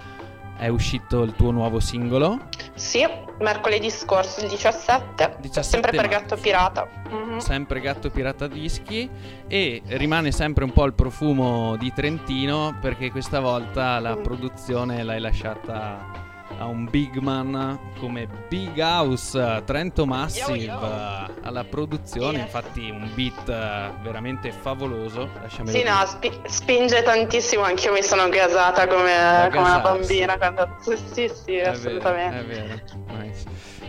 è 0.58 0.68
uscito 0.68 1.22
il 1.22 1.34
tuo 1.36 1.52
nuovo 1.52 1.80
singolo. 1.80 2.48
Sì, 2.74 3.06
mercoledì 3.40 3.92
scorso, 3.92 4.42
il 4.42 4.50
17. 4.50 5.36
17 5.40 5.62
sempre 5.62 5.92
per 5.92 6.08
marzo. 6.10 6.20
Gatto 6.20 6.36
Pirata. 6.42 6.88
Mhm. 7.12 7.38
sempre 7.38 7.80
Gatto 7.82 8.10
Pirata 8.10 8.48
Dischi 8.48 9.08
e 9.48 9.84
rimane 9.86 10.32
sempre 10.32 10.64
un 10.64 10.72
po' 10.72 10.86
il 10.86 10.94
profumo 10.94 11.76
di 11.76 11.94
Trentino 11.94 12.76
perché 12.82 13.12
questa 13.12 13.40
volta 13.40 14.00
la 14.00 14.16
Mm. 14.16 14.22
produzione 14.24 15.04
l'hai 15.04 15.20
lasciata 15.20 16.24
a 16.58 16.66
un 16.66 16.86
big 16.90 17.18
man 17.18 17.78
come 18.00 18.28
Big 18.50 18.78
House 18.80 19.62
Trento 19.66 20.06
Massive 20.06 20.58
Yo, 20.58 20.72
yo. 20.72 21.30
alla 21.44 21.64
produzione 21.64 22.38
Yes. 22.38 22.46
infatti 22.46 22.90
un 22.90 23.10
beat 23.14 23.50
eh, 23.50 23.92
veramente 24.02 24.52
favoloso 24.52 25.30
lasciamelo 25.42 25.76
Sì, 25.76 25.84
dire. 25.84 25.90
no, 25.90 26.06
spi- 26.06 26.40
spinge 26.46 27.04
tantissimo. 27.04 27.64
Anch'io 27.64 27.92
mi 27.92 28.02
sono 28.04 28.28
gasata 28.30 28.88
come, 28.88 29.50
come 29.52 29.60
una 29.68 29.80
bambina. 29.80 30.38
Quando... 30.38 30.78
Sì, 30.82 30.98
sì, 31.28 31.56
È 31.56 31.64
vero, 31.64 31.72
assolutamente. 31.72 32.40
è 32.40 32.44
vero. 32.46 32.82
Nice. 33.18 33.44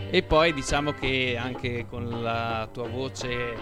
E 0.09 0.23
poi 0.23 0.53
diciamo 0.53 0.93
che 0.93 1.37
anche 1.41 1.85
con 1.89 2.21
la 2.21 2.67
tua 2.71 2.87
voce 2.87 3.55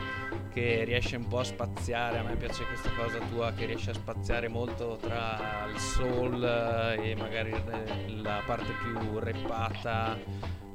che 0.54 0.84
riesce 0.86 1.16
un 1.16 1.28
po' 1.28 1.40
a 1.40 1.44
spaziare, 1.44 2.18
a 2.20 2.24
me 2.24 2.36
piace 2.36 2.64
questa 2.66 2.90
cosa 2.96 3.18
tua 3.32 3.52
che 3.54 3.66
riesce 3.66 3.92
a 3.92 3.94
spaziare 3.94 4.48
molto 4.48 4.98
tra 5.02 5.68
il 5.72 5.80
soul 5.80 6.44
eh, 6.98 7.12
e 7.12 7.16
magari 7.16 7.52
la 8.22 8.42
parte 8.46 8.74
più 8.84 9.20
rappata. 9.20 10.18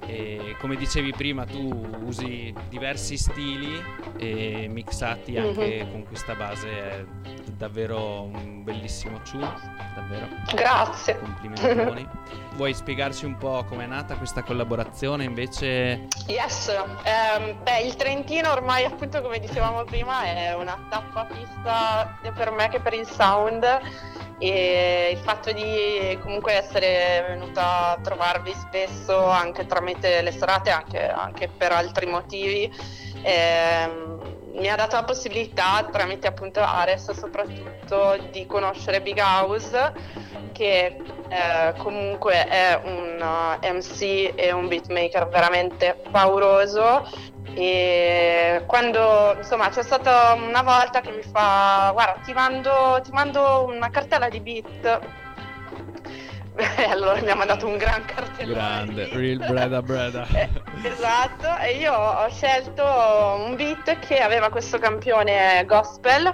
E 0.07 0.57
come 0.59 0.77
dicevi 0.77 1.13
prima, 1.13 1.45
tu 1.45 1.71
usi 2.03 2.53
diversi 2.69 3.17
stili 3.17 3.81
e 4.17 4.67
mixati 4.69 5.37
anche 5.37 5.85
Mhm. 5.85 5.91
con 5.93 6.05
questa 6.07 6.35
base. 6.35 6.69
È 6.69 7.05
davvero 7.53 8.23
un 8.23 8.65
bellissimo 8.65 9.21
tune, 9.23 9.53
davvero. 9.95 10.27
Grazie. 10.55 11.19
Complimentoni. 11.19 12.09
Vuoi 12.57 12.75
spiegarci 12.75 13.25
un 13.27 13.37
po' 13.37 13.65
com'è 13.69 13.87
nata 13.87 14.17
questa 14.17 14.43
collaborazione 14.43 15.25
invece? 15.25 16.07
Yes, 16.27 16.69
ehm, 17.05 17.63
beh, 17.63 17.81
il 17.83 17.95
Trentino 17.97 18.51
ormai, 18.51 18.85
appunto, 18.85 19.21
come 19.21 19.39
dicevamo 19.51 19.83
prima, 19.83 20.23
è 20.23 20.55
una 20.55 20.79
tappa 20.89 21.27
fissa 21.29 22.17
per 22.33 22.53
me 22.53 22.69
che 22.69 22.79
per 22.79 22.95
il 22.95 23.07
sound. 23.07 23.65
E 24.39 25.11
il 25.13 25.19
fatto 25.19 25.53
di 25.53 26.19
comunque 26.23 26.55
essere 26.55 27.27
venuta 27.29 27.91
a 27.91 27.99
trovarvi 28.01 28.55
spesso 28.55 29.29
anche 29.29 29.67
tramite 29.67 30.23
le 30.23 30.33
serate, 30.33 30.71
anche, 30.71 31.07
anche 31.07 31.49
per 31.49 31.73
altri 31.73 32.07
motivi, 32.07 32.73
ehm, 33.23 34.21
mi 34.55 34.71
ha 34.71 34.77
dato 34.77 34.97
la 34.97 35.05
possibilità, 35.05 35.87
tramite 35.93 36.27
appunto 36.27 36.61
Ares 36.61 37.11
soprattutto, 37.11 38.17
di 38.31 38.47
conoscere 38.47 39.03
Big 39.03 39.19
House 39.19 39.93
che 40.53 40.97
eh, 41.29 41.75
comunque 41.79 42.47
è 42.47 42.81
un 42.83 43.21
uh, 43.21 43.75
MC 43.75 44.33
e 44.35 44.53
un 44.53 44.69
beatmaker 44.69 45.29
veramente 45.29 46.01
pauroso 46.11 47.07
e 47.55 48.63
quando 48.67 49.35
insomma 49.37 49.69
c'è 49.69 49.83
stata 49.83 50.35
una 50.35 50.63
volta 50.63 51.01
che 51.01 51.11
mi 51.11 51.23
fa 51.23 51.91
guarda 51.93 52.21
ti 52.23 52.33
mando, 52.33 53.01
ti 53.03 53.11
mando 53.13 53.65
una 53.67 53.91
cartella 53.91 54.29
di 54.29 54.41
beat. 54.41 55.01
E 56.57 56.85
allora 56.91 57.21
mi 57.21 57.31
ha 57.31 57.35
mandato 57.35 57.67
un 57.67 57.77
gran 57.77 58.05
cartellone. 58.05 58.55
Grande, 58.55 59.09
real 59.13 59.39
breda 59.39 59.83
breda. 59.83 60.27
Eh, 60.83 60.89
esatto, 60.89 61.59
e 61.59 61.77
io 61.77 61.93
ho 61.93 62.29
scelto 62.31 62.85
un 62.85 63.55
beat 63.57 63.99
che 63.99 64.19
aveva 64.19 64.49
questo 64.49 64.79
campione 64.79 65.65
gospel 65.67 66.33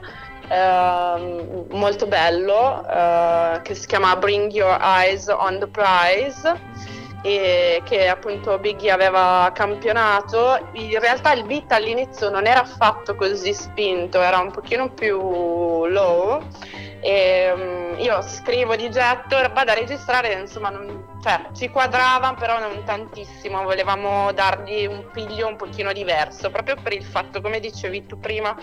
ehm, 0.49 1.67
molto 1.71 2.07
bello 2.07 2.87
eh, 2.89 3.61
che 3.63 3.75
si 3.75 3.87
chiama 3.87 4.17
Bring 4.17 4.53
Your 4.53 4.79
Eyes 4.81 5.27
on 5.29 5.59
the 5.59 5.67
Prize 5.67 6.95
e 7.27 7.83
che 7.85 8.07
appunto 8.07 8.57
Biggie 8.61 8.93
aveva 8.93 9.51
campionato. 9.53 10.69
In 10.75 10.97
realtà 11.01 11.33
il 11.33 11.45
beat 11.45 11.73
all'inizio 11.73 12.31
non 12.31 12.47
era 12.47 12.61
affatto 12.61 13.17
così 13.17 13.53
spinto, 13.53 14.21
era 14.21 14.39
un 14.39 14.53
pochino 14.53 14.91
più 14.91 15.19
low. 15.87 16.41
E, 17.01 17.53
mm, 17.53 17.99
io 17.99 18.23
scrivo 18.23 18.77
di 18.77 18.89
getto, 18.91 19.37
vado 19.53 19.73
a 19.73 19.75
registrare, 19.75 20.35
insomma, 20.35 20.71
non- 20.71 21.19
cioè, 21.21 21.49
ci 21.53 21.69
quadrava, 21.69 22.35
però 22.35 22.61
non 22.61 22.85
tantissimo. 22.85 23.61
Volevamo 23.65 24.31
dargli 24.33 24.87
un 24.87 25.11
piglio 25.11 25.49
un 25.49 25.57
pochino 25.57 25.93
diverso, 25.93 26.51
proprio 26.51 26.77
per 26.81 26.93
il 26.93 27.05
fatto, 27.05 27.41
come 27.41 27.59
dicevi 27.59 28.07
tu 28.07 28.21
prima, 28.21 28.55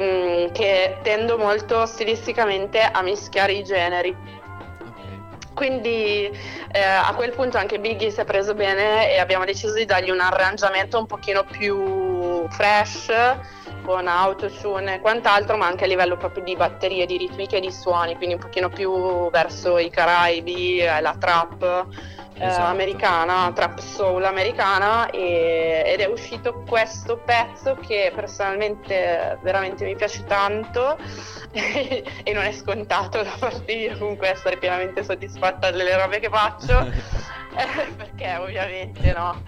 mm, 0.00 0.52
che 0.52 0.98
tendo 1.02 1.36
molto 1.36 1.84
stilisticamente 1.86 2.80
a 2.80 3.02
mischiare 3.02 3.54
i 3.54 3.64
generi. 3.64 4.40
Quindi 5.54 6.30
eh, 6.70 6.80
a 6.80 7.12
quel 7.14 7.32
punto 7.32 7.58
anche 7.58 7.78
Biggie 7.78 8.10
si 8.10 8.20
è 8.20 8.24
preso 8.24 8.54
bene 8.54 9.12
e 9.12 9.18
abbiamo 9.18 9.44
deciso 9.44 9.74
di 9.74 9.84
dargli 9.84 10.10
un 10.10 10.20
arrangiamento 10.20 10.98
un 10.98 11.06
pochino 11.06 11.44
più 11.44 12.46
fresh 12.48 13.10
con 13.82 14.06
autotune 14.08 14.96
e 14.96 15.00
quant'altro, 15.00 15.56
ma 15.56 15.66
anche 15.66 15.84
a 15.84 15.86
livello 15.86 16.16
proprio 16.16 16.42
di 16.42 16.56
batterie, 16.56 17.06
di 17.06 17.16
ritmiche 17.16 17.56
e 17.56 17.60
di 17.60 17.70
suoni, 17.72 18.16
quindi 18.16 18.34
un 18.34 18.40
pochino 18.40 18.68
più 18.68 19.30
verso 19.30 19.78
i 19.78 19.90
Caraibi, 19.90 20.78
eh, 20.80 21.00
la 21.00 21.14
trap 21.18 21.86
eh, 22.34 22.46
Esatto. 22.46 22.66
americana, 22.66 23.52
trap 23.52 23.78
soul 23.78 24.24
americana 24.24 25.10
e- 25.10 25.82
ed 25.86 26.00
è 26.00 26.06
uscito 26.06 26.62
questo 26.66 27.18
pezzo 27.18 27.76
che 27.76 28.10
personalmente 28.14 29.38
veramente 29.42 29.84
mi 29.84 29.94
piace 29.94 30.24
tanto 30.24 30.96
e 31.52 32.32
non 32.32 32.44
è 32.44 32.52
scontato 32.52 33.22
da 33.22 33.36
parte 33.38 33.74
mia 33.74 33.96
comunque 33.96 34.30
essere 34.30 34.56
pienamente 34.56 35.04
soddisfatta 35.04 35.70
delle 35.70 35.96
robe 35.96 36.18
che 36.20 36.28
faccio 36.28 36.80
eh, 36.80 37.92
perché 37.96 38.36
ovviamente 38.36 39.12
no 39.12 39.42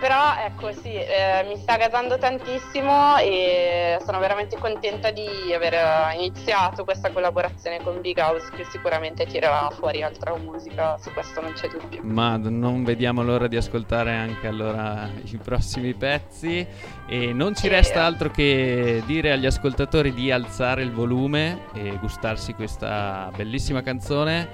però 0.00 0.34
ecco 0.44 0.72
sì, 0.72 0.92
eh, 0.94 1.44
mi 1.46 1.56
sta 1.56 1.76
gasando 1.76 2.18
tantissimo 2.18 3.16
e 3.18 3.98
sono 4.04 4.18
veramente 4.18 4.56
contenta 4.58 5.10
di 5.10 5.26
aver 5.52 5.74
eh, 5.74 6.14
iniziato 6.16 6.84
questa 6.84 7.10
collaborazione 7.10 7.82
con 7.82 8.00
Big 8.00 8.18
House 8.18 8.50
che 8.54 8.64
sicuramente 8.64 9.26
tirerà 9.26 9.68
fuori 9.70 10.02
altra 10.02 10.36
musica, 10.36 10.96
su 10.98 11.12
questo 11.12 11.40
non 11.40 11.52
c'è 11.52 11.68
dubbio. 11.68 12.00
Ma 12.04 12.36
non 12.36 12.84
vediamo 12.84 13.22
l'ora 13.22 13.46
di 13.48 13.56
ascoltare 13.56 14.14
anche 14.14 14.46
allora 14.46 15.08
i 15.24 15.36
prossimi 15.42 15.94
pezzi 15.94 16.66
e 17.08 17.32
non 17.32 17.54
ci 17.54 17.62
Sì. 17.62 17.68
resta 17.68 18.04
altro 18.04 18.30
che 18.30 19.02
dire 19.06 19.32
agli 19.32 19.46
ascoltatori 19.46 20.12
di 20.14 20.30
alzare 20.30 20.82
il 20.82 20.92
volume 20.92 21.66
e 21.74 21.96
gustarsi 21.98 22.52
questa 22.54 23.30
bellissima 23.34 23.82
canzone 23.82 24.48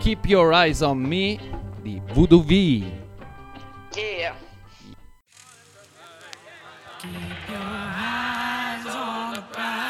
Keep 0.00 0.24
Your 0.26 0.52
Eyes 0.52 0.80
on 0.80 0.98
Me 0.98 1.38
di 1.80 2.00
Voodoo 2.12 2.40
V. 2.42 2.50
Yeah. 3.94 4.34
Keep 7.02 7.10
your 7.10 7.58
eyes 7.58 8.86
on 8.86 9.34
the 9.34 9.40
prize. 9.50 9.81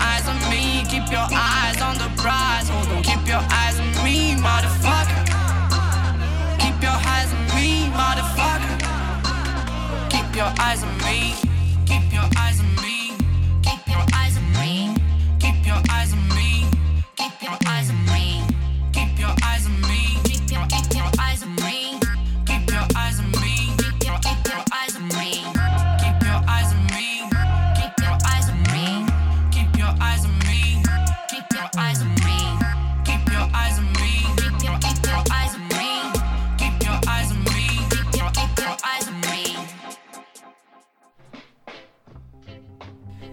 Eyes 0.00 0.26
on 0.28 0.38
me. 0.50 0.84
Keep 0.88 1.10
your 1.10 1.26
eyes 1.32 1.80
on 1.80 1.94
the 1.98 2.10
prize. 2.20 2.68
Hold 2.68 2.88
on, 2.88 3.02
keep 3.02 3.26
your 3.26 3.42
eyes 3.50 3.78
on 3.80 3.88
me, 4.04 4.34
motherfucker. 4.36 5.22
Keep 6.58 6.82
your 6.82 6.98
eyes 7.14 7.32
on 7.32 7.44
me, 7.56 7.88
motherfucker. 7.92 8.76
Keep 10.10 10.36
your 10.36 10.52
eyes 10.60 10.82
on 10.82 10.96
me. 10.98 11.34
Keep 11.86 12.12
your 12.12 12.28
eyes 12.38 12.60
on 12.60 12.74
me. 12.82 13.12
Keep 13.62 13.86
your 13.88 14.04
eyes 14.14 14.36
on 14.36 14.52
me. 14.60 14.94
Keep 15.38 15.66
your 15.66 15.80
eyes 15.90 16.12
on 16.12 16.20
me. 16.20 16.25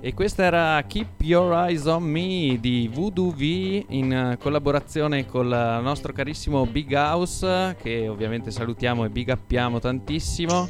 E 0.05 0.13
questa 0.13 0.43
era 0.43 0.83
Keep 0.85 1.21
Your 1.21 1.53
Eyes 1.53 1.85
on 1.85 2.03
Me 2.03 2.57
di 2.59 2.89
Voodoo 2.93 3.31
V 3.31 3.39
in 3.87 4.35
collaborazione 4.37 5.25
con 5.25 5.45
il 5.45 5.79
nostro 5.81 6.11
carissimo 6.11 6.65
Big 6.65 6.91
House 6.91 7.77
che 7.81 8.09
ovviamente 8.09 8.51
salutiamo 8.51 9.05
e 9.05 9.09
big 9.09 9.31
uppiamo 9.31 9.79
tantissimo. 9.79 10.67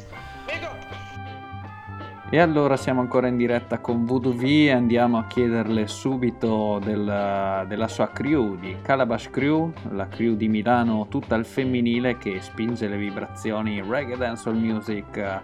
E 2.30 2.38
allora 2.38 2.76
siamo 2.76 3.00
ancora 3.00 3.26
in 3.26 3.36
diretta 3.36 3.80
con 3.80 4.04
Voodoo 4.04 4.34
V 4.34 4.44
e 4.44 4.70
andiamo 4.70 5.18
a 5.18 5.24
chiederle 5.26 5.88
subito 5.88 6.80
del- 6.84 7.64
della 7.66 7.88
sua 7.88 8.10
crew, 8.10 8.56
di 8.56 8.76
Calabash 8.82 9.30
Crew, 9.30 9.72
la 9.90 10.06
crew 10.06 10.36
di 10.36 10.46
Milano 10.46 11.08
tutta 11.08 11.34
al 11.34 11.44
femminile 11.44 12.18
che 12.18 12.40
spinge 12.40 12.86
le 12.86 12.96
vibrazioni 12.96 13.82
reggae 13.82 14.16
dancehall 14.16 14.56
music 14.56 15.42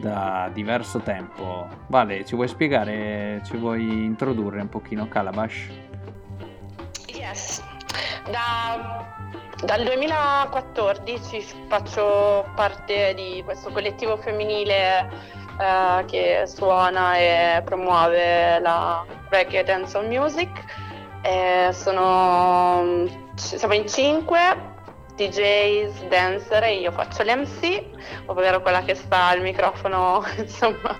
da 0.00 0.50
diverso 0.52 1.00
tempo. 1.00 1.68
Vale, 1.86 2.24
ci 2.24 2.34
vuoi 2.34 2.48
spiegare, 2.48 3.40
ci 3.44 3.56
vuoi 3.56 4.04
introdurre 4.04 4.60
un 4.60 4.68
pochino 4.68 5.06
Calabash? 5.08 5.68
Yes. 7.06 7.62
Da- 8.30 9.06
dal 9.64 9.84
2014 9.84 11.44
faccio 11.68 12.46
parte 12.54 13.12
di 13.14 13.42
questo 13.44 13.70
collettivo 13.70 14.16
femminile 14.16 15.08
eh, 15.60 16.04
che 16.06 16.44
suona 16.46 17.16
e 17.18 17.62
promuove 17.62 18.58
la 18.60 19.04
reggae 19.28 19.62
dancehall 19.62 20.06
music. 20.08 20.64
Eh, 21.22 21.68
sono, 21.72 23.06
siamo 23.34 23.74
in 23.74 23.86
cinque, 23.86 24.69
DJs, 25.14 26.08
dancer 26.08 26.62
e 26.64 26.80
io 26.80 26.92
faccio 26.92 27.22
l'MC, 27.22 27.82
ovvero 28.26 28.60
quella 28.62 28.82
che 28.82 28.94
sta 28.94 29.26
al 29.26 29.40
microfono 29.40 30.24
insomma 30.36 30.96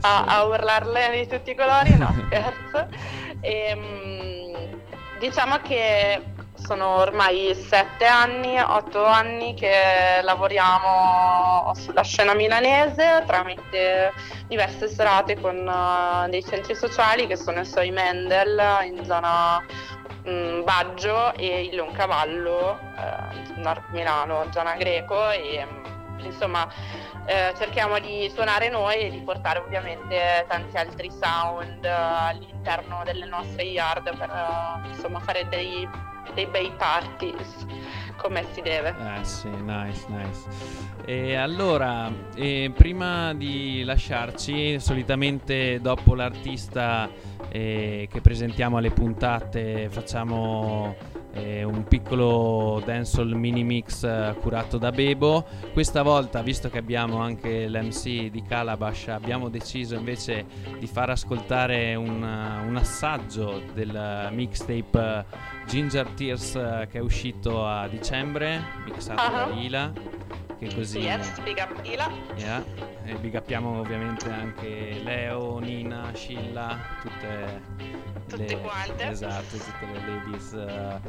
a, 0.00 0.24
a 0.24 0.44
urlarle 0.44 1.10
di 1.12 1.26
tutti 1.26 1.50
i 1.50 1.54
colori, 1.54 1.96
no 1.96 2.14
scherzo. 2.26 2.88
E, 3.40 3.74
mm, 3.74 5.18
diciamo 5.18 5.58
che 5.58 6.22
sono 6.54 6.96
ormai 6.96 7.54
sette 7.54 8.04
anni, 8.04 8.58
otto 8.58 9.04
anni 9.04 9.54
che 9.54 10.20
lavoriamo 10.22 11.72
sulla 11.74 12.02
scena 12.02 12.34
milanese 12.34 13.22
tramite 13.26 14.12
diverse 14.48 14.88
serate 14.88 15.38
con 15.40 15.56
eh, 15.56 16.28
dei 16.28 16.44
centri 16.44 16.74
sociali 16.74 17.26
che 17.26 17.36
sono 17.36 17.60
i 17.60 17.64
Soi 17.64 17.90
Mendel 17.90 18.60
in 18.84 19.04
zona 19.04 19.64
mm, 20.28 20.62
Baggio 20.62 21.34
e 21.34 21.64
il 21.64 21.74
Leoncavallo, 21.74 22.78
eh, 22.96 23.60
Nord 23.60 23.84
Milano, 23.90 24.46
zona 24.52 24.74
Greco 24.76 25.30
e 25.30 25.66
mm, 25.66 26.24
insomma 26.24 26.68
eh, 27.26 27.52
cerchiamo 27.58 27.98
di 27.98 28.30
suonare 28.34 28.68
noi 28.70 28.96
e 28.96 29.10
di 29.10 29.20
portare 29.20 29.58
ovviamente 29.58 30.44
tanti 30.48 30.76
altri 30.76 31.10
sound 31.10 31.84
eh, 31.84 31.88
all'interno 31.90 33.02
delle 33.04 33.26
nostre 33.26 33.64
yard 33.64 34.16
per 34.16 34.30
eh, 34.30 34.88
insomma 34.88 35.20
fare 35.20 35.46
dei, 35.48 35.88
dei 36.34 36.46
bei 36.46 36.72
parties 36.76 37.66
come 38.16 38.44
si 38.52 38.60
deve. 38.60 38.94
Eh 38.98 39.24
sì, 39.24 39.48
nice, 39.48 40.04
nice. 40.08 40.96
E 41.04 41.36
allora, 41.36 42.10
eh, 42.34 42.70
prima 42.74 43.32
di 43.32 43.82
lasciarci, 43.84 44.78
solitamente 44.78 45.80
dopo 45.80 46.14
l'artista 46.14 47.08
eh, 47.50 48.08
che 48.10 48.20
presentiamo 48.20 48.76
alle 48.76 48.90
puntate 48.90 49.88
facciamo 49.90 50.94
eh, 51.32 51.62
un 51.62 51.84
piccolo 51.84 52.82
dancehall 52.84 53.32
mini 53.32 53.62
mix 53.62 54.02
eh, 54.02 54.34
curato 54.40 54.78
da 54.78 54.90
Bebo. 54.90 55.46
Questa 55.72 56.02
volta, 56.02 56.42
visto 56.42 56.68
che 56.68 56.78
abbiamo 56.78 57.18
anche 57.20 57.68
l'MC 57.68 58.30
di 58.30 58.42
Calabash, 58.42 59.08
abbiamo 59.08 59.48
deciso 59.48 59.94
invece 59.94 60.46
di 60.78 60.86
far 60.86 61.10
ascoltare 61.10 61.94
un, 61.94 62.22
un 62.22 62.76
assaggio 62.76 63.62
del 63.72 64.28
mixtape 64.32 64.98
eh, 64.98 65.24
Ginger 65.66 66.08
Tears 66.08 66.54
eh, 66.56 66.88
che 66.90 66.98
è 66.98 67.02
uscito 67.02 67.64
a 67.66 67.86
dicembre, 67.88 68.60
mixato 68.84 69.20
Ah. 69.20 69.46
da 69.46 69.54
Ila. 69.54 69.92
Che 70.58 70.74
così 70.74 70.98
Yes, 70.98 71.40
big 71.40 71.58
up 71.58 71.80
Ila. 71.84 72.10
Yeah. 72.36 72.64
E 73.04 73.14
big 73.14 73.34
uppiamo 73.34 73.78
ovviamente 73.78 74.28
anche 74.28 75.00
Leo, 75.02 75.58
Nina, 75.58 76.10
Scilla, 76.14 76.78
tutte, 77.00 77.62
Tutte 78.28 78.44
le, 78.44 78.60
quante. 78.60 79.08
Esatto, 79.08 79.56
tutte 79.56 79.86
le 79.92 80.06
ladies 80.06 80.52
eh, 80.52 81.00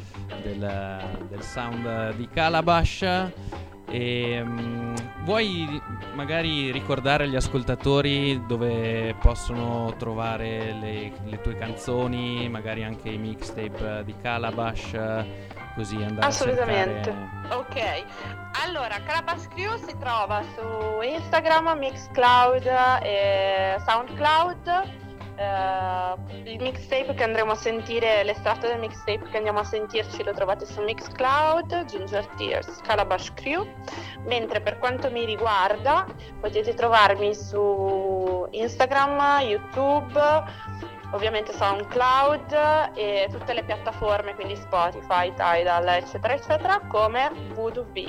del, 0.43 1.27
del 1.29 1.41
sound 1.41 2.13
di 2.13 2.29
Calabash. 2.31 3.31
E, 3.91 4.41
mm, 4.43 4.95
vuoi 5.23 5.81
magari 6.13 6.71
ricordare 6.71 7.23
agli 7.23 7.35
ascoltatori 7.35 8.45
dove 8.47 9.15
possono 9.19 9.95
trovare 9.97 10.73
le, 10.79 11.11
le 11.25 11.41
tue 11.41 11.55
canzoni, 11.55 12.47
magari 12.49 12.83
anche 12.83 13.09
i 13.09 13.17
mixtape 13.17 14.03
di 14.05 14.13
Calabash, 14.21 15.25
così 15.79 15.95
andare 15.95 16.27
Assolutamente. 16.27 17.09
a 17.09 17.13
cercare... 17.13 17.55
Ok, 17.55 18.05
allora 18.65 18.99
Calabash 19.01 19.47
Crew 19.47 19.77
si 19.77 19.97
trova 19.97 20.43
su 20.53 21.01
Instagram, 21.01 21.77
Mixcloud 21.77 22.65
e 23.01 23.77
Soundcloud. 23.85 24.97
Eh, 25.37 26.51
il 26.51 26.61
mixtape 26.61 27.13
che 27.13 27.23
andremo 27.23 27.53
a 27.53 27.55
sentire, 27.55 28.25
l'estratto 28.25 28.67
del 28.67 28.77
mixtape 28.79 29.29
che 29.29 29.37
andiamo 29.37 29.59
a 29.59 29.63
sentirci 29.63 30.21
lo 30.21 30.33
trovate 30.33 30.65
su 30.65 30.81
Mixcloud, 30.81 31.85
Ginger 31.85 32.25
Tears, 32.35 32.81
Calabash 32.81 33.33
Crew. 33.35 33.65
Mentre 34.25 34.59
per 34.59 34.79
quanto 34.79 35.09
mi 35.09 35.23
riguarda 35.23 36.05
potete 36.41 36.73
trovarmi 36.73 37.33
su 37.33 38.45
Instagram, 38.51 39.39
YouTube, 39.43 40.19
ovviamente 41.11 41.53
SoundCloud 41.53 42.91
e 42.93 43.27
tutte 43.31 43.53
le 43.53 43.63
piattaforme, 43.63 44.35
quindi 44.35 44.55
Spotify, 44.55 45.33
Tidal, 45.33 45.87
eccetera, 45.87 46.33
eccetera, 46.33 46.79
come 46.87 47.31
Voodoo 47.53 47.85
V, 47.91 48.07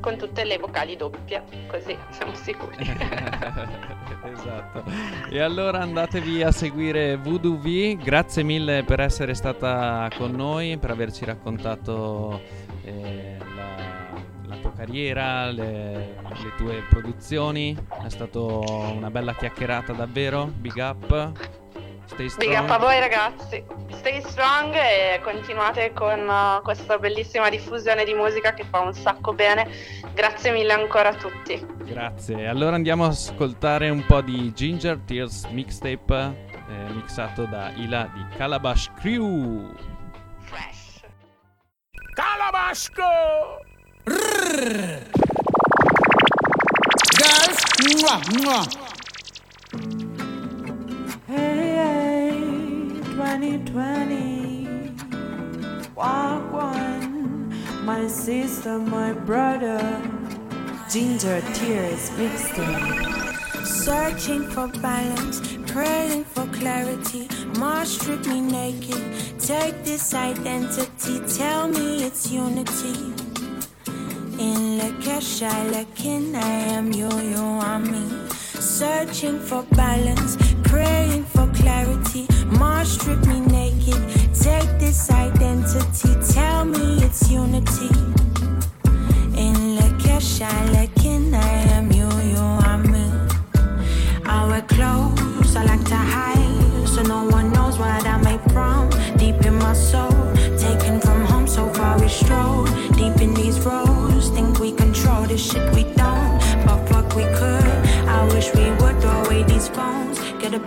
con 0.00 0.16
tutte 0.16 0.44
le 0.44 0.58
vocali 0.58 0.96
doppie, 0.96 1.42
così 1.66 1.96
siamo 2.10 2.34
sicuri. 2.34 2.76
esatto. 4.32 4.84
E 5.30 5.40
allora 5.40 5.80
andatevi 5.80 6.42
a 6.42 6.52
seguire 6.52 7.16
Voodoo 7.16 7.56
V. 7.56 7.96
Grazie 7.96 8.42
mille 8.42 8.84
per 8.84 9.00
essere 9.00 9.34
stata 9.34 10.08
con 10.16 10.30
noi, 10.32 10.76
per 10.78 10.90
averci 10.90 11.24
raccontato 11.24 12.40
eh, 12.84 13.36
la, 14.46 14.56
tua 14.56 14.72
carriera, 14.72 15.50
le, 15.50 16.16
le 16.20 16.54
tue 16.56 16.82
produzioni. 16.88 17.76
È 18.04 18.08
stata 18.08 18.38
una 18.38 19.10
bella 19.10 19.34
chiacchierata 19.34 19.92
davvero. 19.92 20.46
Big 20.46 20.76
up. 20.76 21.66
Stay 22.08 22.28
strong. 22.28 22.48
Big 22.48 22.58
up 22.58 22.70
a 22.70 22.78
voi 22.78 22.98
ragazzi, 22.98 23.62
stay 23.90 24.22
strong 24.22 24.74
e 24.74 25.20
continuate 25.22 25.92
con 25.92 26.26
uh, 26.26 26.62
questa 26.62 26.98
bellissima 26.98 27.48
diffusione 27.50 28.04
di 28.04 28.14
musica 28.14 28.54
che 28.54 28.64
fa 28.64 28.80
un 28.80 28.94
sacco 28.94 29.32
bene. 29.34 29.68
Grazie 30.14 30.50
mille 30.50 30.72
ancora 30.72 31.10
a 31.10 31.14
tutti. 31.14 31.64
Grazie. 31.84 32.48
Allora 32.48 32.76
andiamo 32.76 33.04
a 33.04 33.08
ascoltare 33.08 33.90
un 33.90 34.04
po' 34.06 34.22
di 34.22 34.52
Ginger 34.54 34.98
Tears 35.04 35.44
mixtape 35.46 36.46
eh, 36.68 36.92
mixato 36.92 37.44
da 37.44 37.70
Ila 37.76 38.10
di 38.14 38.26
Calabash 38.36 38.90
Crew. 38.98 39.74
Calabasco! 42.18 43.02
Girls, 47.14 47.60
mwah, 48.02 48.20
mwah. 48.42 50.06
Hey, 51.28 52.30
2020. 53.04 54.92
Walk 55.94 56.52
one. 56.54 57.52
My 57.84 58.06
sister, 58.08 58.78
my 58.78 59.12
brother. 59.12 59.78
Ginger 60.90 61.42
tears 61.52 62.08
mixtape. 62.16 63.66
Searching 63.66 64.48
for 64.48 64.68
balance, 64.80 65.42
praying 65.66 66.24
for 66.24 66.46
clarity. 66.46 67.28
Mars 67.58 68.00
strip 68.00 68.24
me 68.24 68.40
naked. 68.40 69.04
Take 69.38 69.84
this 69.84 70.14
identity, 70.14 71.20
tell 71.28 71.68
me 71.68 72.04
it's 72.04 72.30
unity. 72.32 72.96
In 74.38 74.78
Lakesha, 74.80 75.52
Lakin, 75.72 76.34
I 76.34 76.72
am 76.72 76.90
you, 76.90 77.10
you 77.20 77.44
are 77.68 77.80
me. 77.80 78.08
Searching 78.30 79.38
for 79.38 79.62
balance, 79.72 80.38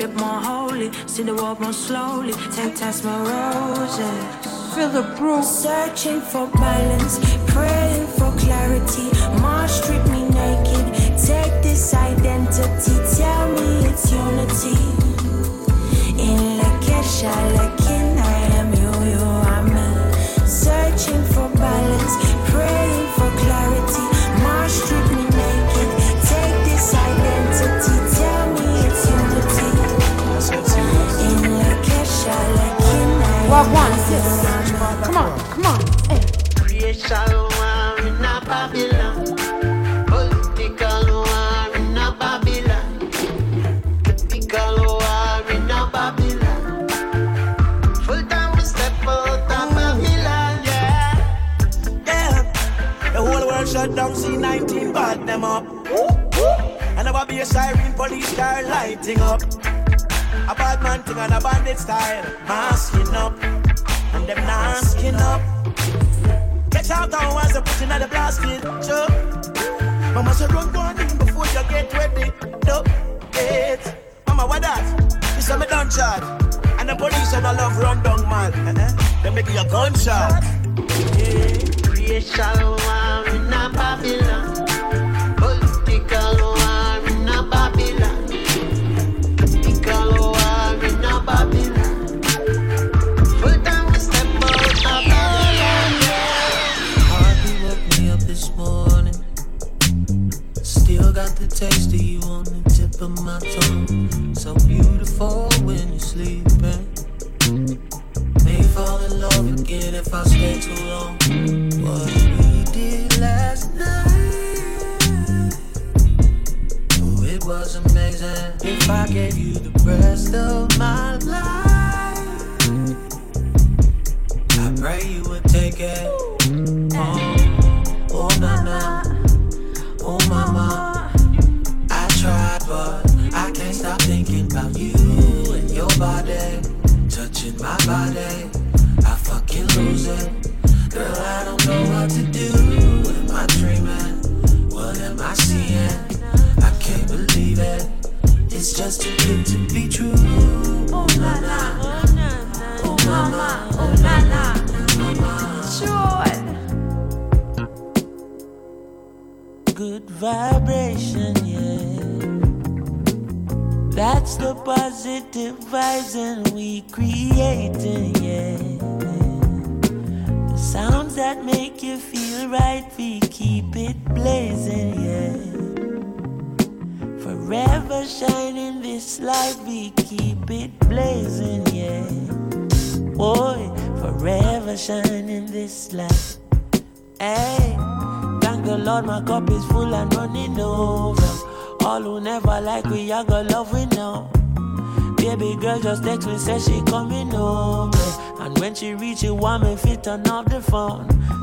bit 0.07 0.15
more 0.15 0.41
holy. 0.41 0.89
See 1.05 1.23
the 1.23 1.35
world 1.35 1.59
more 1.59 1.73
slowly. 1.73 2.33
Take 2.55 2.75
times 2.75 3.03
more 3.03 3.23
roses. 3.33 4.23
Feel 4.73 4.89
the 4.89 5.03
proof. 5.17 5.45
Searching 5.45 6.21
for 6.21 6.47
balance, 6.47 7.19
praying 7.53 8.07
for 8.17 8.31
clarity. 8.43 9.07
My 9.41 9.67
strip 9.67 10.03
me 10.13 10.21
naked. 10.39 10.85
Take 11.29 11.55
this 11.61 11.93
identity. 11.93 12.95
Tell 13.17 13.45
me 13.57 13.69
it's 13.89 14.11
unity. 14.11 14.79
In 16.27 16.39
La 16.59 16.71
Kesha, 16.85 17.33
La 17.55 17.67
Kin, 17.81 18.17
I 18.17 18.41
am 18.59 18.69
you, 18.81 18.93
you 19.11 19.25
are 19.51 19.63
me. 19.73 19.87
Searching 20.47 21.23
for 21.33 21.47
balance, 21.57 22.15
praying. 22.49 22.80
dog 33.61 33.73
wants 33.73 34.09
yes. 34.09 35.05
Come 35.05 35.17
on, 35.17 35.39
come 35.53 35.65
on. 35.65 35.79
Hey. 36.09 36.21
War 37.21 37.99
in 38.07 38.21
Babylon. 38.21 39.25
Political 40.07 41.05
war 41.13 41.75
in 41.75 41.97
a 41.97 42.15
Babylon. 42.19 42.87
Political 44.03 44.75
war 44.89 45.51
in 45.51 45.69
a 45.69 45.89
Babylon. 45.93 46.87
Full 48.05 48.23
time 48.27 48.55
we 48.55 48.61
step 48.61 49.07
out 49.07 49.29
of 49.29 49.47
Babylon, 49.47 50.63
yeah. 50.65 51.15
Yeah. 52.05 53.11
The 53.13 53.21
whole 53.21 53.47
world 53.47 53.67
shut 53.67 53.95
down, 53.95 54.13
C19 54.13 54.93
bought 54.93 55.25
them 55.25 55.43
up. 55.43 55.65
And 56.97 57.05
there 57.05 57.13
will 57.13 57.25
be 57.25 57.39
a 57.39 57.45
siren, 57.45 57.93
police 57.93 58.33
car 58.35 58.63
lighting 58.63 59.21
up. 59.21 59.41
A 60.49 60.55
bad 60.55 60.81
man 60.81 61.03
thing 61.03 61.17
and 61.17 61.33
a 61.33 61.39
bandit 61.39 61.79
style, 61.79 62.25
masking 62.47 63.13
up. 63.15 63.50
And 64.13 64.27
them 64.27 64.37
masking 64.37 65.15
up. 65.15 65.41
Catch 66.71 66.89
out 66.91 67.11
down 67.11 67.37
as 67.43 67.53
they 67.53 67.61
put 67.61 67.81
in 67.81 67.89
the 67.89 68.07
blasted. 68.07 68.61
Sure. 68.85 69.09
Mama 70.13 70.33
said 70.33 70.51
run 70.53 70.99
in 70.99 71.17
before 71.17 71.45
you 71.47 71.63
get 71.69 71.93
ready. 71.93 72.31
No, 72.65 72.83
it. 73.33 73.95
Mama, 74.27 74.45
what 74.47 74.61
that? 74.61 74.83
This 75.35 75.49
is 75.49 75.57
me 75.57 75.65
charge. 75.65 76.23
And 76.79 76.89
the 76.89 76.95
police 76.95 77.33
and 77.33 77.45
I 77.45 77.51
love 77.53 77.77
run 77.77 78.01
down 78.03 78.21
man. 78.29 78.77
Uh-huh. 78.77 79.21
They 79.23 79.29
make 79.29 79.47
you 79.49 79.59
a 79.59 79.65
gunshot. 79.65 80.43
Racial 81.95 82.71
war 82.71 83.27
in 83.29 83.53
a 83.53 83.69
Babylon. 83.73 84.60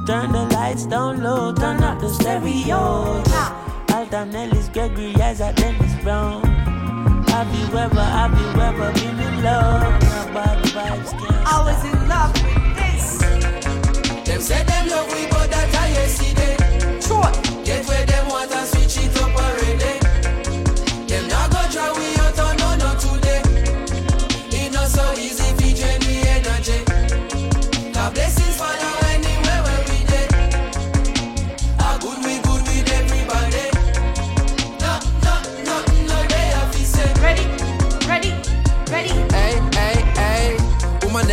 Turn 0.09 0.33
the 0.33 0.45
lights 0.55 0.87
down 0.87 1.23
low, 1.23 1.53
turn 1.53 1.83
up 1.83 2.01
the 2.01 2.09
stereo. 2.09 3.23
Alton 3.93 4.35
Ellis, 4.35 4.71
Gregory, 4.71 5.15
eyes 5.17 5.43
at 5.43 5.55
Dennis 5.57 6.03
Brown. 6.03 6.43
Have 7.29 7.55
you 7.55 7.77
ever, 7.77 8.01
have 8.01 8.33
you 8.41 8.59
ever 8.59 8.91
been 8.95 9.21
in 9.21 9.43
love? 9.43 10.01
No 10.01 10.33
bad 10.33 10.65
vibes 10.65 11.11
can 11.11 11.35
I 11.45 11.63
was 11.63 11.85
in 11.85 12.09
love 12.09 12.33
with 12.43 12.77
this. 12.79 13.19
Them 14.27 14.41
say 14.41 14.65
them 14.65 14.89
love 14.89 15.13
we, 15.13 15.27
but 15.29 15.51
that 15.51 15.75
I 15.75 15.89
yesterday. 15.89 16.38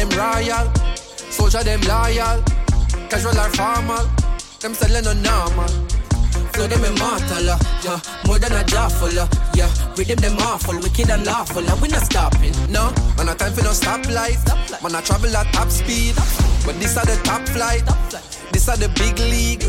Them 0.09 0.19
royal, 0.19 0.73
soldier 1.29 1.63
them 1.63 1.81
loyal, 1.81 2.43
casual 3.09 3.37
or 3.37 3.49
formal. 3.49 4.05
Them 4.59 4.73
selling 4.73 5.03
no 5.03 5.13
normal. 5.13 5.67
Flow 6.53 6.67
them 6.67 6.85
immortal, 6.85 7.49
uh, 7.49 7.59
yeah. 7.83 7.99
More 8.25 8.39
than 8.39 8.53
a 8.53 8.63
jawful, 8.63 9.19
uh, 9.19 9.27
yeah. 9.53 9.69
Rhythm 9.97 10.17
them 10.17 10.35
them 10.37 10.47
awful, 10.47 10.75
wicked 10.79 11.09
and 11.09 11.25
lawful, 11.25 11.67
and 11.67 11.81
we 11.81 11.89
not 11.89 12.03
stopping, 12.03 12.53
no. 12.69 12.91
Man, 13.17 13.29
a 13.29 13.35
time 13.35 13.53
for 13.53 13.63
no 13.63 13.71
stoplight. 13.71 14.39
Man, 14.81 14.95
I 14.95 15.01
travel 15.01 15.35
at 15.35 15.51
top 15.53 15.69
speed, 15.69 16.15
but 16.65 16.79
this 16.79 16.97
are 16.97 17.05
the 17.05 17.19
top 17.23 17.47
flight. 17.49 17.83
This 18.51 18.69
are 18.69 18.77
the 18.77 18.89
big 18.95 19.19
league. 19.19 19.63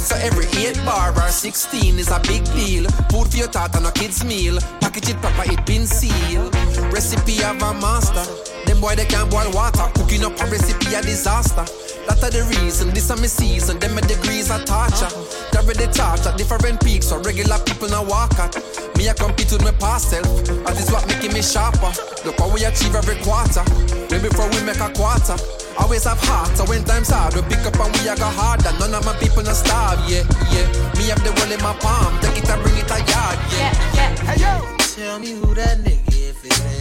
So 0.00 0.16
every 0.16 0.46
8 0.58 0.76
bar 0.86 1.12
or 1.12 1.28
16 1.28 1.98
is 1.98 2.10
a 2.10 2.20
big 2.20 2.44
deal. 2.56 2.88
Food 3.10 3.28
for 3.28 3.36
your 3.36 3.48
thought 3.48 3.76
and 3.76 3.86
a 3.86 3.92
kid's 3.92 4.24
meal. 4.24 4.58
Package 4.80 5.10
it 5.10 5.16
proper, 5.20 5.52
it 5.52 5.64
been 5.66 5.86
sealed. 5.86 6.54
Recipe 6.90 7.44
of 7.44 7.60
a 7.62 7.74
master. 7.74 8.49
Boy 8.80 8.96
they 8.96 9.04
can't 9.04 9.30
boil 9.30 9.50
water. 9.52 9.84
Cooking 9.94 10.24
up 10.24 10.40
a 10.40 10.46
recipe 10.48 10.94
a 10.96 11.02
disaster. 11.02 11.68
That 12.08 12.24
are 12.24 12.32
the 12.32 12.48
reason, 12.48 12.90
this 12.90 13.10
are 13.10 13.16
my 13.16 13.28
season. 13.28 13.78
Them 13.78 13.94
my 13.94 14.00
degrees 14.00 14.50
are 14.50 14.64
torture. 14.64 15.12
Carry 15.52 15.76
the 15.76 15.86
torch 15.92 16.24
at 16.24 16.40
different 16.40 16.80
peaks, 16.80 17.12
so 17.12 17.20
regular 17.20 17.60
people 17.68 17.88
now 17.92 18.04
walk 18.04 18.32
at. 18.40 18.56
Me 18.96 19.08
I 19.08 19.12
compete 19.12 19.52
with 19.52 19.62
my 19.62 19.76
past 19.76 20.10
self, 20.10 20.24
and 20.48 20.74
this 20.74 20.90
what 20.90 21.06
making 21.06 21.36
me 21.36 21.42
sharper. 21.44 21.92
Look 22.24 22.40
how 22.40 22.48
we 22.48 22.64
achieve 22.64 22.96
every 22.96 23.20
quarter. 23.20 23.60
Way 24.08 24.18
before 24.24 24.48
we 24.48 24.64
make 24.64 24.80
a 24.80 24.88
quarter. 24.96 25.36
Always 25.76 26.04
have 26.04 26.20
heart, 26.24 26.56
so 26.56 26.64
when 26.64 26.82
times 26.84 27.12
hard, 27.12 27.36
we 27.36 27.42
pick 27.52 27.60
up 27.68 27.76
and 27.76 27.92
we 28.00 28.08
a 28.08 28.16
go 28.16 28.32
harder. 28.32 28.72
None 28.80 28.96
of 28.96 29.04
my 29.04 29.12
people 29.20 29.44
no 29.44 29.52
starve, 29.52 30.00
yeah, 30.08 30.24
yeah. 30.48 30.66
Me 30.96 31.12
have 31.12 31.20
the 31.20 31.36
world 31.36 31.52
in 31.52 31.60
my 31.60 31.76
palm, 31.84 32.16
take 32.24 32.40
it 32.40 32.48
and 32.48 32.60
bring 32.64 32.76
it 32.80 32.88
a 32.88 32.96
yard, 32.96 33.38
yeah, 33.52 33.72
yeah. 33.92 34.10
Hey 34.24 34.40
yo, 34.40 34.80
Tell 34.96 35.18
me 35.18 35.32
who 35.32 35.54
that 35.54 35.78
nigga 35.78 36.08
if 36.08 36.44
it 36.44 36.60
ain't 36.60 36.74
me. 36.74 36.79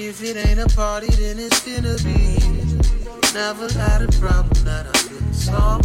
If 0.00 0.22
it 0.22 0.36
ain't 0.36 0.60
a 0.60 0.66
party, 0.76 1.08
then 1.08 1.40
it's 1.40 1.58
gonna 1.66 1.96
be. 2.06 2.38
Never 3.34 3.68
had 3.72 4.00
a 4.00 4.08
problem 4.20 4.64
that 4.64 4.86
I 4.86 4.92
couldn't 4.92 5.34
solve. 5.34 5.84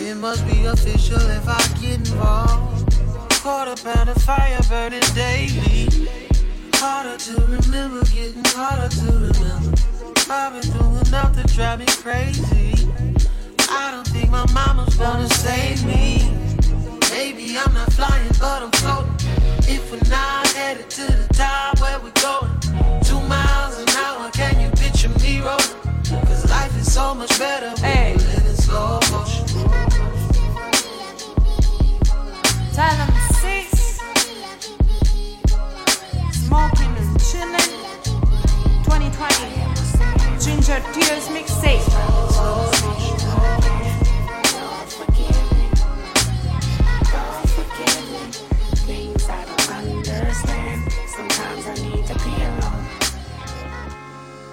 It 0.00 0.16
must 0.16 0.46
be 0.46 0.64
official 0.64 1.20
if 1.28 1.46
I 1.46 1.60
get 1.82 1.98
involved. 1.98 2.96
Quarter 3.42 3.76
pound 3.84 4.08
of 4.08 4.16
fire 4.22 4.58
burning 4.70 5.04
daily. 5.14 6.08
Harder 6.76 7.18
to 7.18 7.34
remember, 7.44 8.02
getting 8.06 8.42
harder 8.56 8.88
to 8.88 9.12
remember. 9.12 9.76
I've 10.30 10.54
been 10.54 10.62
through 10.72 11.08
enough 11.08 11.36
to 11.36 11.54
drive 11.54 11.80
me 11.80 11.86
crazy. 12.00 12.88
I 13.68 13.90
don't 13.90 14.08
think 14.08 14.30
my 14.30 14.50
mama's 14.54 14.96
gonna 14.96 15.28
save 15.28 15.84
me. 15.84 16.32
Maybe 17.10 17.58
I'm 17.58 17.74
not 17.74 17.92
flying, 17.92 18.32
but 18.40 18.62
I'm 18.62 18.72
floating. 18.72 19.12
If 19.68 19.92
we're 19.92 20.08
not 20.08 20.46
headed 20.48 20.88
to 20.88 21.02
the 21.02 21.28
top, 21.34 21.79
so 26.90 27.14
much 27.14 27.38
better 27.38 27.70
hey. 27.82 28.14
in 28.14 28.56
slow 28.56 28.98
motion. 29.12 29.46
Time 32.74 32.98
number 32.98 33.20
six. 33.38 34.00
Smoking 36.32 36.92
and 36.98 37.20
chilling. 37.30 37.70
2020. 38.82 40.44
Ginger 40.44 40.82
Tears 40.92 41.28
mixtape. 41.28 42.29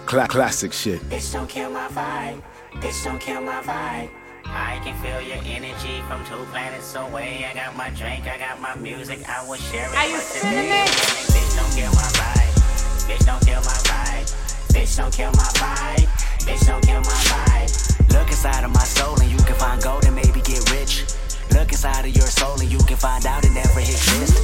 Cla- 0.08 0.26
classic 0.26 0.72
shit. 0.72 1.02
Bitch, 1.10 1.34
don't 1.34 1.50
kill 1.50 1.70
my 1.70 1.90
vibe. 1.90 2.42
Bitch, 2.80 3.04
don't 3.04 3.20
kill 3.20 3.42
my 3.42 3.62
vibe. 3.62 4.10
I 4.46 4.80
can 4.82 4.96
feel 5.04 5.20
your 5.20 5.44
energy 5.44 6.00
from 6.08 6.24
two 6.24 6.48
planets 6.50 6.96
away. 6.96 7.44
I 7.44 7.54
got 7.54 7.76
my 7.76 7.90
drink, 7.90 8.24
I 8.26 8.38
got 8.38 8.62
my 8.62 8.74
music, 8.76 9.28
I 9.28 9.46
will 9.46 9.58
share 9.58 9.90
it. 9.92 9.98
Are 9.98 10.08
you 10.08 10.14
with 10.16 10.24
feeling 10.24 10.64
today. 10.64 10.84
it? 10.84 10.90
Bitch, 11.36 11.52
don't 11.60 11.74
kill 11.76 11.92
my 11.92 12.08
vibe. 12.16 12.56
Bitch, 13.04 13.26
don't 13.26 13.44
kill 13.46 13.60
my 13.60 13.78
vibe. 13.84 14.28
Bitch, 14.72 14.96
don't 14.96 15.12
kill 15.12 15.32
my 15.32 15.50
vibe. 15.60 16.08
Bitch, 16.48 16.66
don't 16.66 16.84
kill 16.88 17.02
my 17.02 17.20
vibe. 17.28 18.14
Look 18.14 18.28
inside 18.30 18.64
of 18.64 18.72
my 18.72 18.86
soul 18.86 19.20
and 19.20 19.30
you 19.30 19.44
can 19.44 19.56
find 19.56 19.84
gold 19.84 20.06
and 20.06 20.16
maybe 20.16 20.40
get 20.40 20.64
rich. 20.72 21.04
Look 21.52 21.74
inside 21.76 22.06
of 22.08 22.16
your 22.16 22.28
soul 22.28 22.58
and 22.62 22.72
you 22.72 22.80
can 22.88 22.96
find 22.96 23.26
out 23.26 23.44
it 23.44 23.52
never 23.52 23.82
exists. 23.82 24.40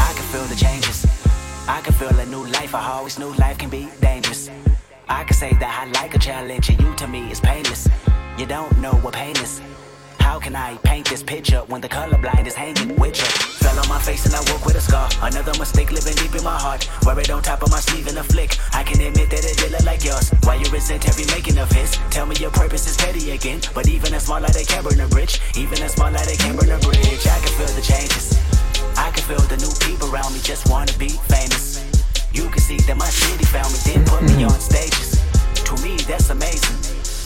I 0.00 0.10
can 0.14 0.24
feel 0.32 0.44
the 0.48 0.56
changes. 0.56 1.04
I 1.68 1.82
can 1.82 1.92
feel 1.92 2.18
a 2.18 2.24
new 2.32 2.46
life. 2.56 2.74
I 2.74 2.88
always 2.92 3.18
knew 3.18 3.34
life 3.34 3.58
can 3.58 3.68
be 3.68 3.90
dangerous. 4.00 4.48
I 5.08 5.24
can 5.24 5.34
say 5.34 5.52
that 5.54 5.80
I 5.82 5.90
like 6.00 6.14
a 6.14 6.18
challenge 6.18 6.68
and 6.70 6.80
you 6.80 6.94
to 6.96 7.06
me 7.06 7.30
is 7.30 7.40
painless. 7.40 7.88
You 8.38 8.46
don't 8.46 8.76
know 8.78 8.92
what 9.02 9.14
pain 9.14 9.36
is. 9.36 9.60
How 10.18 10.38
can 10.38 10.54
I 10.56 10.76
paint 10.78 11.10
this 11.10 11.22
picture 11.22 11.60
when 11.66 11.80
the 11.80 11.88
colorblind 11.88 12.46
is 12.46 12.54
hanging 12.54 12.96
with 12.96 13.18
you? 13.18 13.26
Fell 13.60 13.78
on 13.78 13.88
my 13.88 14.00
face 14.00 14.24
and 14.24 14.34
I 14.34 14.40
woke 14.50 14.64
with 14.64 14.76
a 14.76 14.80
scar. 14.80 15.08
Another 15.20 15.52
mistake 15.58 15.90
living 15.90 16.14
deep 16.14 16.34
in 16.34 16.44
my 16.44 16.56
heart. 16.58 16.88
Wear 17.04 17.18
it 17.18 17.30
on 17.30 17.42
top 17.42 17.62
of 17.62 17.70
my 17.70 17.80
sleeve 17.80 18.06
in 18.08 18.16
a 18.16 18.22
flick. 18.22 18.56
I 18.72 18.82
can 18.82 19.00
admit 19.00 19.30
that 19.30 19.44
it 19.44 19.58
did 19.58 19.72
look 19.72 19.84
like 19.84 20.04
yours. 20.04 20.30
Why 20.44 20.54
you 20.54 20.70
resent 20.70 21.08
every 21.08 21.26
making 21.26 21.58
of 21.58 21.70
his? 21.70 21.98
Tell 22.10 22.26
me 22.26 22.36
your 22.36 22.50
purpose 22.50 22.86
is 22.88 22.96
petty 22.96 23.32
again. 23.32 23.60
But 23.74 23.88
even 23.88 24.14
a 24.14 24.20
small 24.20 24.40
light 24.40 24.54
they 24.54 24.64
can 24.64 24.84
burn 24.84 25.00
a 25.00 25.08
bridge. 25.08 25.40
Even 25.56 25.82
a 25.82 25.88
small 25.88 26.10
light 26.10 26.26
they 26.26 26.36
can 26.36 26.56
burn 26.56 26.70
a 26.70 26.78
bridge. 26.78 27.26
I 27.26 27.38
can 27.42 27.52
feel 27.58 27.72
the 27.74 27.82
changes. 27.82 28.38
I 28.96 29.10
can 29.10 29.24
feel 29.24 29.42
the 29.50 29.58
new 29.58 29.72
people 29.86 30.14
around 30.14 30.32
me 30.32 30.40
just 30.40 30.70
wanna 30.70 30.92
be 30.98 31.08
famous. 31.28 31.71
You 32.32 32.48
can 32.48 32.60
see 32.60 32.78
that 32.86 32.96
my 32.96 33.10
city 33.10 33.44
found 33.44 33.70
me, 33.72 33.78
then 33.84 34.04
put 34.04 34.22
me 34.22 34.44
on 34.44 34.58
stages. 34.58 35.20
To 35.64 35.74
me, 35.82 35.96
that's 36.08 36.30
amazing. 36.30 36.78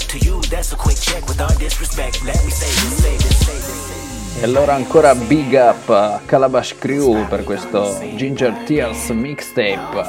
To 0.08 0.18
you, 0.18 0.40
that's 0.50 0.72
a 0.72 0.76
quick 0.76 0.98
check 0.98 1.28
with 1.28 1.40
all 1.40 1.54
disrespect. 1.58 2.24
Let 2.24 2.42
me 2.44 2.50
say 2.50 2.66
this, 2.66 3.02
say 3.02 3.16
this, 3.16 3.46
say 3.46 3.54
this. 3.54 4.40
E 4.40 4.44
allora 4.44 4.74
ancora 4.74 5.14
big 5.14 5.54
up 5.54 5.88
a 5.90 6.20
Calabash 6.26 6.74
Crew 6.78 7.24
per 7.28 7.44
questo 7.44 7.98
Ginger 8.16 8.52
Tears 8.64 9.08
mixtape. 9.10 10.04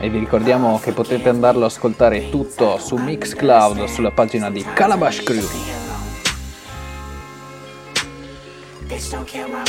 E 0.00 0.08
vi 0.08 0.18
ricordiamo 0.18 0.80
che 0.82 0.92
potete 0.92 1.28
andarlo 1.28 1.64
a 1.64 1.66
ascoltare 1.66 2.30
tutto 2.30 2.78
su 2.78 2.96
Mixcloud 2.96 3.84
sulla 3.84 4.12
pagina 4.12 4.50
di 4.50 4.64
Calabash 4.64 5.22
Crew. 5.22 5.46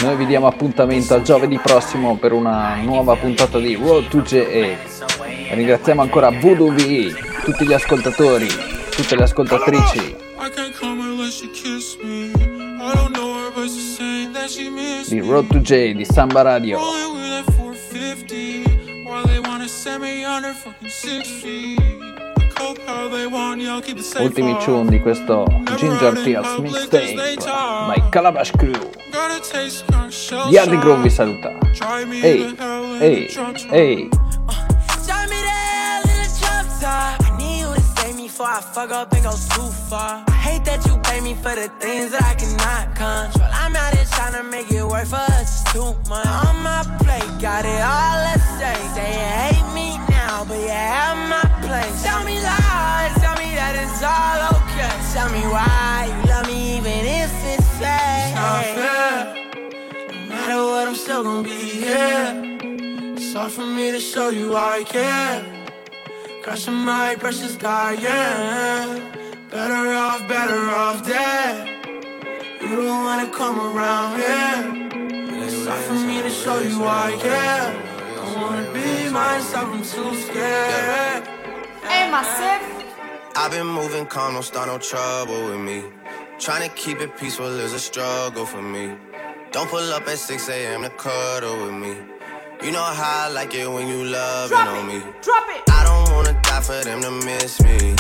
Noi 0.02 0.16
vi 0.18 0.26
diamo 0.26 0.48
appuntamento 0.48 1.14
a 1.14 1.22
giovedì 1.22 1.58
prossimo 1.58 2.18
per 2.18 2.34
una 2.34 2.76
nuova 2.82 3.16
puntata 3.16 3.60
di 3.60 3.76
Road 3.76 4.10
to 4.10 4.20
JA. 4.20 4.76
Ringraziamo 5.54 6.02
ancora 6.02 6.30
Voodoo 6.32 6.74
VE, 6.74 7.14
tutti 7.46 7.66
gli 7.66 7.72
ascoltatori, 7.72 8.48
tutte 8.90 9.16
le 9.16 9.24
ascoltatrici. 9.24 10.16
Di 15.08 15.20
Road 15.20 15.48
to 15.48 15.60
J 15.60 15.94
di 15.94 16.04
Samba 16.06 16.42
Radio. 16.42 16.78
Rolling 16.78 17.14
with 17.14 17.46
that 17.46 17.54
450. 17.56 19.04
While 19.06 19.26
they 19.28 19.40
wanna 19.40 19.68
send 19.70 20.02
me 20.02 20.26
under 20.26 20.54
fucking 20.54 20.90
six 20.90 21.30
feet. 21.42 22.11
Ultimi 24.20 24.57
tune 24.64 24.89
di 24.89 24.99
questo 25.01 25.45
Ginger 25.76 26.22
Tears 26.24 26.57
mixtape 26.57 27.36
by 27.88 28.09
Calabash 28.09 28.51
Crew. 28.51 28.89
Yardi 30.49 30.78
Groove 30.78 31.01
vi 31.01 31.09
saluta. 31.09 31.51
Ehi, 32.22 32.55
ehi, 32.99 33.28
ehi. 33.72 34.09
Before 38.32 38.57
I 38.57 38.62
fuck 38.62 38.91
up 38.91 39.14
and 39.14 39.24
go 39.24 39.32
too 39.32 39.70
far. 39.88 40.24
I 40.28 40.32
hate 40.32 40.66
that 40.66 40.84
you 40.88 40.97
pay 41.03 41.20
me 41.22 41.36
for 41.36 41.53
the 41.53 41.70
things 41.80 42.09
that 42.12 42.24
I 42.24 42.34
cannot 42.34 42.95
control. 42.95 43.47
I'm 43.53 43.76
out 43.76 43.93
here 43.93 44.05
trying 44.09 44.34
to 44.34 44.43
make 44.49 44.72
it 44.72 44.84
work 44.84 45.05
for 45.05 45.18
us, 45.18 45.62
too 45.72 45.93
much. 46.09 46.26
On 46.26 46.55
my 46.64 46.82
plate, 47.03 47.30
got 47.39 47.66
it 47.66 47.82
all, 47.84 48.18
let's 48.26 48.41
say. 48.57 48.74
Say 48.95 49.14
hate 49.14 49.74
me 49.76 50.11
but 50.52 50.60
you 50.60 50.70
have 50.70 51.18
my 51.30 51.45
place. 51.66 52.04
Tell 52.04 52.24
me 52.26 52.36
lies, 52.49 53.14
tell 53.24 53.38
me 53.43 53.49
that 53.60 53.74
it's 53.84 54.02
all 54.04 54.39
okay. 54.56 54.93
Tell 55.16 55.30
me 55.38 55.43
why 55.56 56.12
you 56.12 56.18
love 56.30 56.47
me 56.47 56.78
even 56.78 57.02
if 57.22 57.32
it's 57.54 57.70
fake. 57.80 58.36
It's. 58.36 59.24
No 60.12 60.36
matter 60.36 60.62
what, 60.72 60.88
I'm 60.89 60.95
still 60.95 61.24
gonna 61.24 61.43
be 61.43 61.62
here. 61.84 62.28
It's 63.16 63.34
hard 63.34 63.52
for 63.52 63.66
me 63.66 63.91
to 63.91 63.99
show 63.99 64.28
you 64.30 64.56
I 64.56 64.84
care. 64.84 65.39
Crushing 66.43 66.80
my 66.91 67.16
precious 67.16 67.56
yeah. 67.56 68.99
Better 69.49 69.84
off, 70.06 70.22
better 70.28 70.62
off 70.84 70.97
dead. 71.06 71.56
You 72.62 72.76
don't 72.88 73.04
wanna 73.08 73.30
come 73.39 73.58
around 73.70 74.10
here. 74.20 74.60
It's 75.43 75.66
hard 75.66 75.84
for 75.88 75.99
me 76.10 76.22
to 76.22 76.30
show 76.30 76.60
you 76.60 76.84
I 76.84 77.10
care. 77.26 77.91
I 78.34 78.42
wanna 78.42 78.72
be 78.72 79.10
myself, 79.10 79.70
I'm 79.74 79.84
too 79.84 80.16
scared. 80.22 81.28
Hey, 81.84 82.10
massive. 82.10 82.86
I've 83.36 83.52
been 83.52 83.68
moving 83.68 84.06
calm, 84.06 84.34
don't 84.36 84.44
start 84.44 84.68
no 84.68 84.78
trouble 84.78 85.48
with 85.50 85.60
me. 85.60 85.84
Trying 86.40 86.70
to 86.70 86.74
keep 86.76 87.02
it 87.02 87.18
peaceful 87.18 87.48
is 87.60 87.74
a 87.74 87.80
struggle 87.80 88.46
for 88.46 88.62
me. 88.62 88.96
Don't 89.52 89.70
pull 89.70 89.92
up 89.94 90.08
at 90.08 90.18
6 90.18 90.48
a.m. 90.50 90.84
to 90.84 90.90
cuddle 90.92 91.58
with 91.66 91.74
me. 91.74 91.94
You 92.64 92.72
know 92.72 92.82
how 92.84 93.26
I 93.26 93.30
like 93.30 93.54
it 93.54 93.70
when 93.70 93.88
you 93.90 94.06
love 94.06 94.50
Drop 94.50 94.68
on 94.68 94.90
it. 94.90 94.94
me. 94.94 95.00
Drop 95.22 95.44
it. 95.50 95.70
I 95.70 95.84
don't 95.84 96.16
wanna 96.16 96.40
die 96.42 96.62
for 96.62 96.82
them 96.86 97.02
to 97.02 97.12
miss 97.12 97.62
me. 97.62 97.96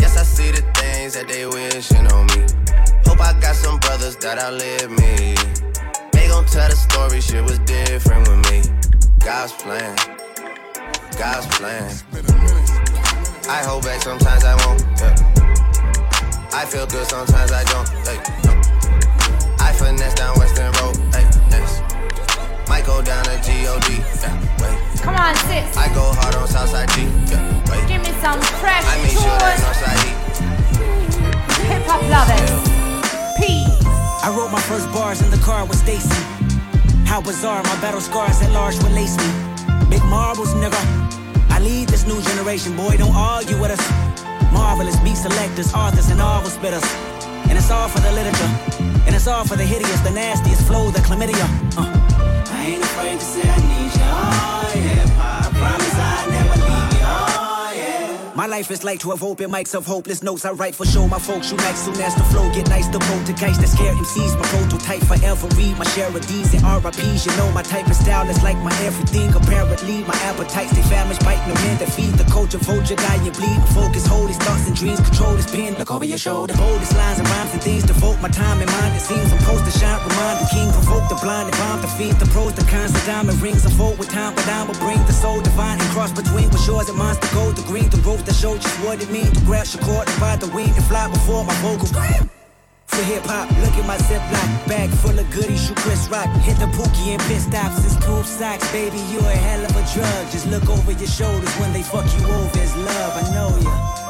Yes, 0.00 0.16
I 0.18 0.24
see 0.24 0.50
the 0.50 0.62
things 0.74 1.14
that 1.14 1.28
they 1.28 1.46
wishing 1.46 2.06
on 2.12 2.26
me. 2.26 2.42
Hope 3.06 3.20
I 3.20 3.38
got 3.40 3.54
some 3.54 3.78
brothers 3.78 4.16
that 4.16 4.36
outlive 4.38 4.90
me. 4.90 5.36
They 6.10 6.26
gon' 6.26 6.44
tell 6.46 6.68
the 6.68 6.74
story, 6.76 7.20
shit 7.20 7.44
was 7.44 7.60
different 7.60 8.26
with 8.28 8.50
me. 8.50 8.62
God's 9.24 9.52
plan, 9.54 9.96
God's 11.16 11.46
plan. 11.56 11.90
I 13.48 13.64
hold 13.64 13.84
back, 13.84 14.02
sometimes 14.02 14.44
I 14.44 14.54
won't. 14.66 14.84
Yeah. 15.00 15.16
I 16.52 16.66
feel 16.66 16.86
good, 16.86 17.06
sometimes 17.06 17.50
I 17.50 17.64
don't. 17.64 17.88
Hey, 18.04 18.20
no. 18.44 18.52
I 19.64 19.72
finesse 19.72 20.12
down 20.14 20.38
Western 20.38 20.70
Road. 20.76 20.96
Hey, 21.16 21.24
yes. 21.48 21.80
Might 22.68 22.84
go 22.84 23.00
down 23.00 23.24
to 23.24 23.40
G-O-D. 23.40 23.96
Yeah, 24.20 24.36
wait. 24.60 25.00
Come 25.00 25.16
on, 25.16 25.34
sis. 25.48 25.74
I 25.74 25.88
go 25.94 26.12
hard 26.20 26.34
on 26.34 26.46
Southside 26.46 26.90
G. 26.90 27.08
Yeah, 27.32 27.40
wait. 27.72 27.88
Give 27.88 28.02
me 28.02 28.12
some 28.20 28.40
fresh 28.60 28.84
I 28.84 29.00
make 29.02 29.16
sure 29.16 29.38
that 29.40 29.56
tunes. 29.56 29.64
Northside 29.64 30.04
E. 30.04 30.12
Hip 31.72 31.82
hop 31.88 32.02
lovers. 32.12 32.60
Peace. 33.40 33.72
I 34.22 34.28
wrote 34.36 34.52
my 34.52 34.60
first 34.60 34.92
bars 34.92 35.22
in 35.22 35.30
the 35.30 35.38
car 35.38 35.64
with 35.64 35.78
Stacy. 35.78 36.43
How 37.14 37.20
bizarre, 37.20 37.62
my 37.62 37.80
battle 37.80 38.00
scars 38.00 38.42
at 38.42 38.50
large 38.50 38.76
lace 38.90 39.16
me. 39.16 39.30
Big 39.88 40.02
marbles, 40.06 40.52
nigga. 40.54 40.82
I 41.48 41.60
lead 41.60 41.88
this 41.88 42.08
new 42.08 42.20
generation, 42.20 42.74
boy, 42.74 42.96
don't 42.96 43.14
argue 43.14 43.56
with 43.60 43.70
us. 43.70 43.84
Marvelous 44.52 44.98
beat 44.98 45.16
selectors, 45.16 45.72
authors, 45.72 46.08
and 46.08 46.18
novel 46.18 46.50
spitters. 46.50 46.82
And 47.48 47.56
it's 47.56 47.70
all 47.70 47.88
for 47.88 48.00
the 48.00 48.10
literature. 48.10 48.50
And 49.06 49.14
it's 49.14 49.28
all 49.28 49.44
for 49.44 49.54
the 49.54 49.62
hideous, 49.62 50.00
the 50.00 50.10
nastiest 50.10 50.66
flow, 50.66 50.90
the 50.90 50.98
chlamydia. 51.06 51.46
Uh. 51.78 51.86
I 52.50 52.64
ain't 52.66 52.82
afraid 52.82 53.20
to 53.20 53.24
say 53.24 53.48
I 53.48 53.58
need. 53.62 53.92
Oh, 53.94 54.72
yeah. 54.74 55.13
My 58.44 58.50
life 58.60 58.70
is 58.70 58.84
like 58.84 59.00
12 59.00 59.24
open 59.24 59.50
mics 59.50 59.74
of 59.74 59.86
hopeless 59.86 60.22
notes. 60.22 60.44
I 60.44 60.52
write 60.52 60.74
for 60.74 60.84
show 60.84 61.08
my 61.08 61.18
folks 61.18 61.50
nice 61.50 61.80
soon 61.80 61.96
as 61.96 62.14
the 62.14 62.24
flow 62.24 62.44
get 62.52 62.68
nice. 62.68 62.86
The 62.88 63.00
poltergeist 63.00 63.58
that 63.62 63.72
scare 63.72 63.94
MCs. 63.96 64.36
My 64.36 64.44
prototype 64.52 65.00
forever 65.08 65.48
read 65.56 65.78
my 65.78 65.88
share 65.96 66.12
of 66.12 66.20
D's 66.28 66.52
and 66.52 66.60
RIPs. 66.60 67.24
You 67.24 67.32
know 67.40 67.50
my 67.52 67.62
type 67.62 67.86
of 67.86 67.96
style 67.96 68.28
is 68.28 68.42
like 68.42 68.58
my 68.58 68.68
everything. 68.84 69.32
Apparently, 69.32 70.04
my 70.04 70.12
appetites 70.28 70.76
they 70.76 70.84
famished, 70.92 71.24
biting 71.24 71.48
the 71.48 71.58
men 71.64 71.78
that 71.80 71.88
feed 71.88 72.20
the 72.20 72.28
culture. 72.28 72.58
Vulture, 72.58 72.96
die 72.96 73.16
and 73.24 73.32
bleed. 73.32 73.56
Focus, 73.72 74.04
hold 74.06 74.28
his 74.28 74.36
thoughts 74.36 74.68
and 74.68 74.76
dreams. 74.76 75.00
Control 75.00 75.36
his 75.40 75.48
pen. 75.48 75.72
Look 75.80 75.90
over 75.90 76.04
your 76.04 76.20
shoulder. 76.20 76.52
The 76.52 76.60
boldest 76.60 76.92
lines 76.92 77.20
and 77.20 77.28
rhymes 77.32 77.52
and 77.56 77.62
things. 77.62 77.84
Devote 77.84 78.20
my 78.20 78.28
time 78.28 78.60
and 78.60 78.68
mind. 78.76 78.92
It 78.92 79.00
seems 79.00 79.24
I'm 79.32 79.40
supposed 79.40 79.64
to 79.64 79.72
shine. 79.72 80.04
Remind 80.04 80.44
the 80.44 80.48
king. 80.52 80.68
Provoke 80.68 81.08
the 81.08 81.16
blind 81.24 81.48
and 81.48 81.56
bomb 81.56 81.80
the 81.80 81.88
feed 81.96 82.20
the 82.20 82.28
pros. 82.28 82.52
The 82.52 82.64
cons, 82.68 82.92
the 82.92 83.00
diamond 83.08 83.40
rings. 83.40 83.64
Unfold 83.64 83.96
with 83.96 84.12
time, 84.12 84.36
but 84.36 84.44
I 84.52 84.68
will 84.68 84.76
bring 84.84 85.00
the 85.08 85.16
soul 85.16 85.40
divine 85.40 85.80
and 85.80 85.88
cross 85.96 86.12
between 86.12 86.52
what's 86.52 86.68
yours 86.68 86.92
and 86.92 86.98
mine's 87.00 87.16
the 87.24 87.32
gold, 87.32 87.56
the 87.56 87.64
green, 87.64 87.88
the 87.88 87.96
ropes 88.04 88.24
that 88.28 88.33
show 88.34 88.56
just 88.58 88.76
what 88.84 89.00
it 89.02 89.10
means 89.10 89.30
to 89.32 89.40
grab 89.44 89.66
your 89.72 89.82
cord, 89.82 90.06
divide 90.06 90.40
the 90.40 90.50
wing 90.54 90.68
and 90.74 90.84
fly 90.84 91.08
before 91.08 91.44
my 91.44 91.54
vocals. 91.62 91.92
For 92.86 93.02
hip 93.02 93.24
hop, 93.24 93.48
look 93.62 93.74
at 93.74 93.86
my 93.86 93.96
ziploc 93.96 94.68
bag 94.68 94.90
full 94.90 95.18
of 95.18 95.28
goodies. 95.30 95.68
You 95.68 95.74
Chris 95.76 96.08
Rock, 96.08 96.28
hit 96.42 96.58
the 96.58 96.66
pookie 96.78 97.14
and 97.14 97.22
pit 97.22 97.40
stops. 97.40 97.84
It's 97.84 97.96
tube 98.04 98.26
socks, 98.26 98.70
baby. 98.72 98.98
you're 99.10 99.22
a 99.22 99.36
hell 99.36 99.64
of 99.64 99.70
a 99.70 99.84
drug. 99.94 100.30
Just 100.30 100.46
look 100.46 100.68
over 100.68 100.92
your 100.92 101.08
shoulders 101.08 101.54
when 101.56 101.72
they 101.72 101.82
fuck 101.82 102.06
you 102.18 102.26
over. 102.26 102.58
It's 102.58 102.76
love, 102.76 103.12
I 103.18 103.34
know 103.34 103.50
ya. 103.62 104.03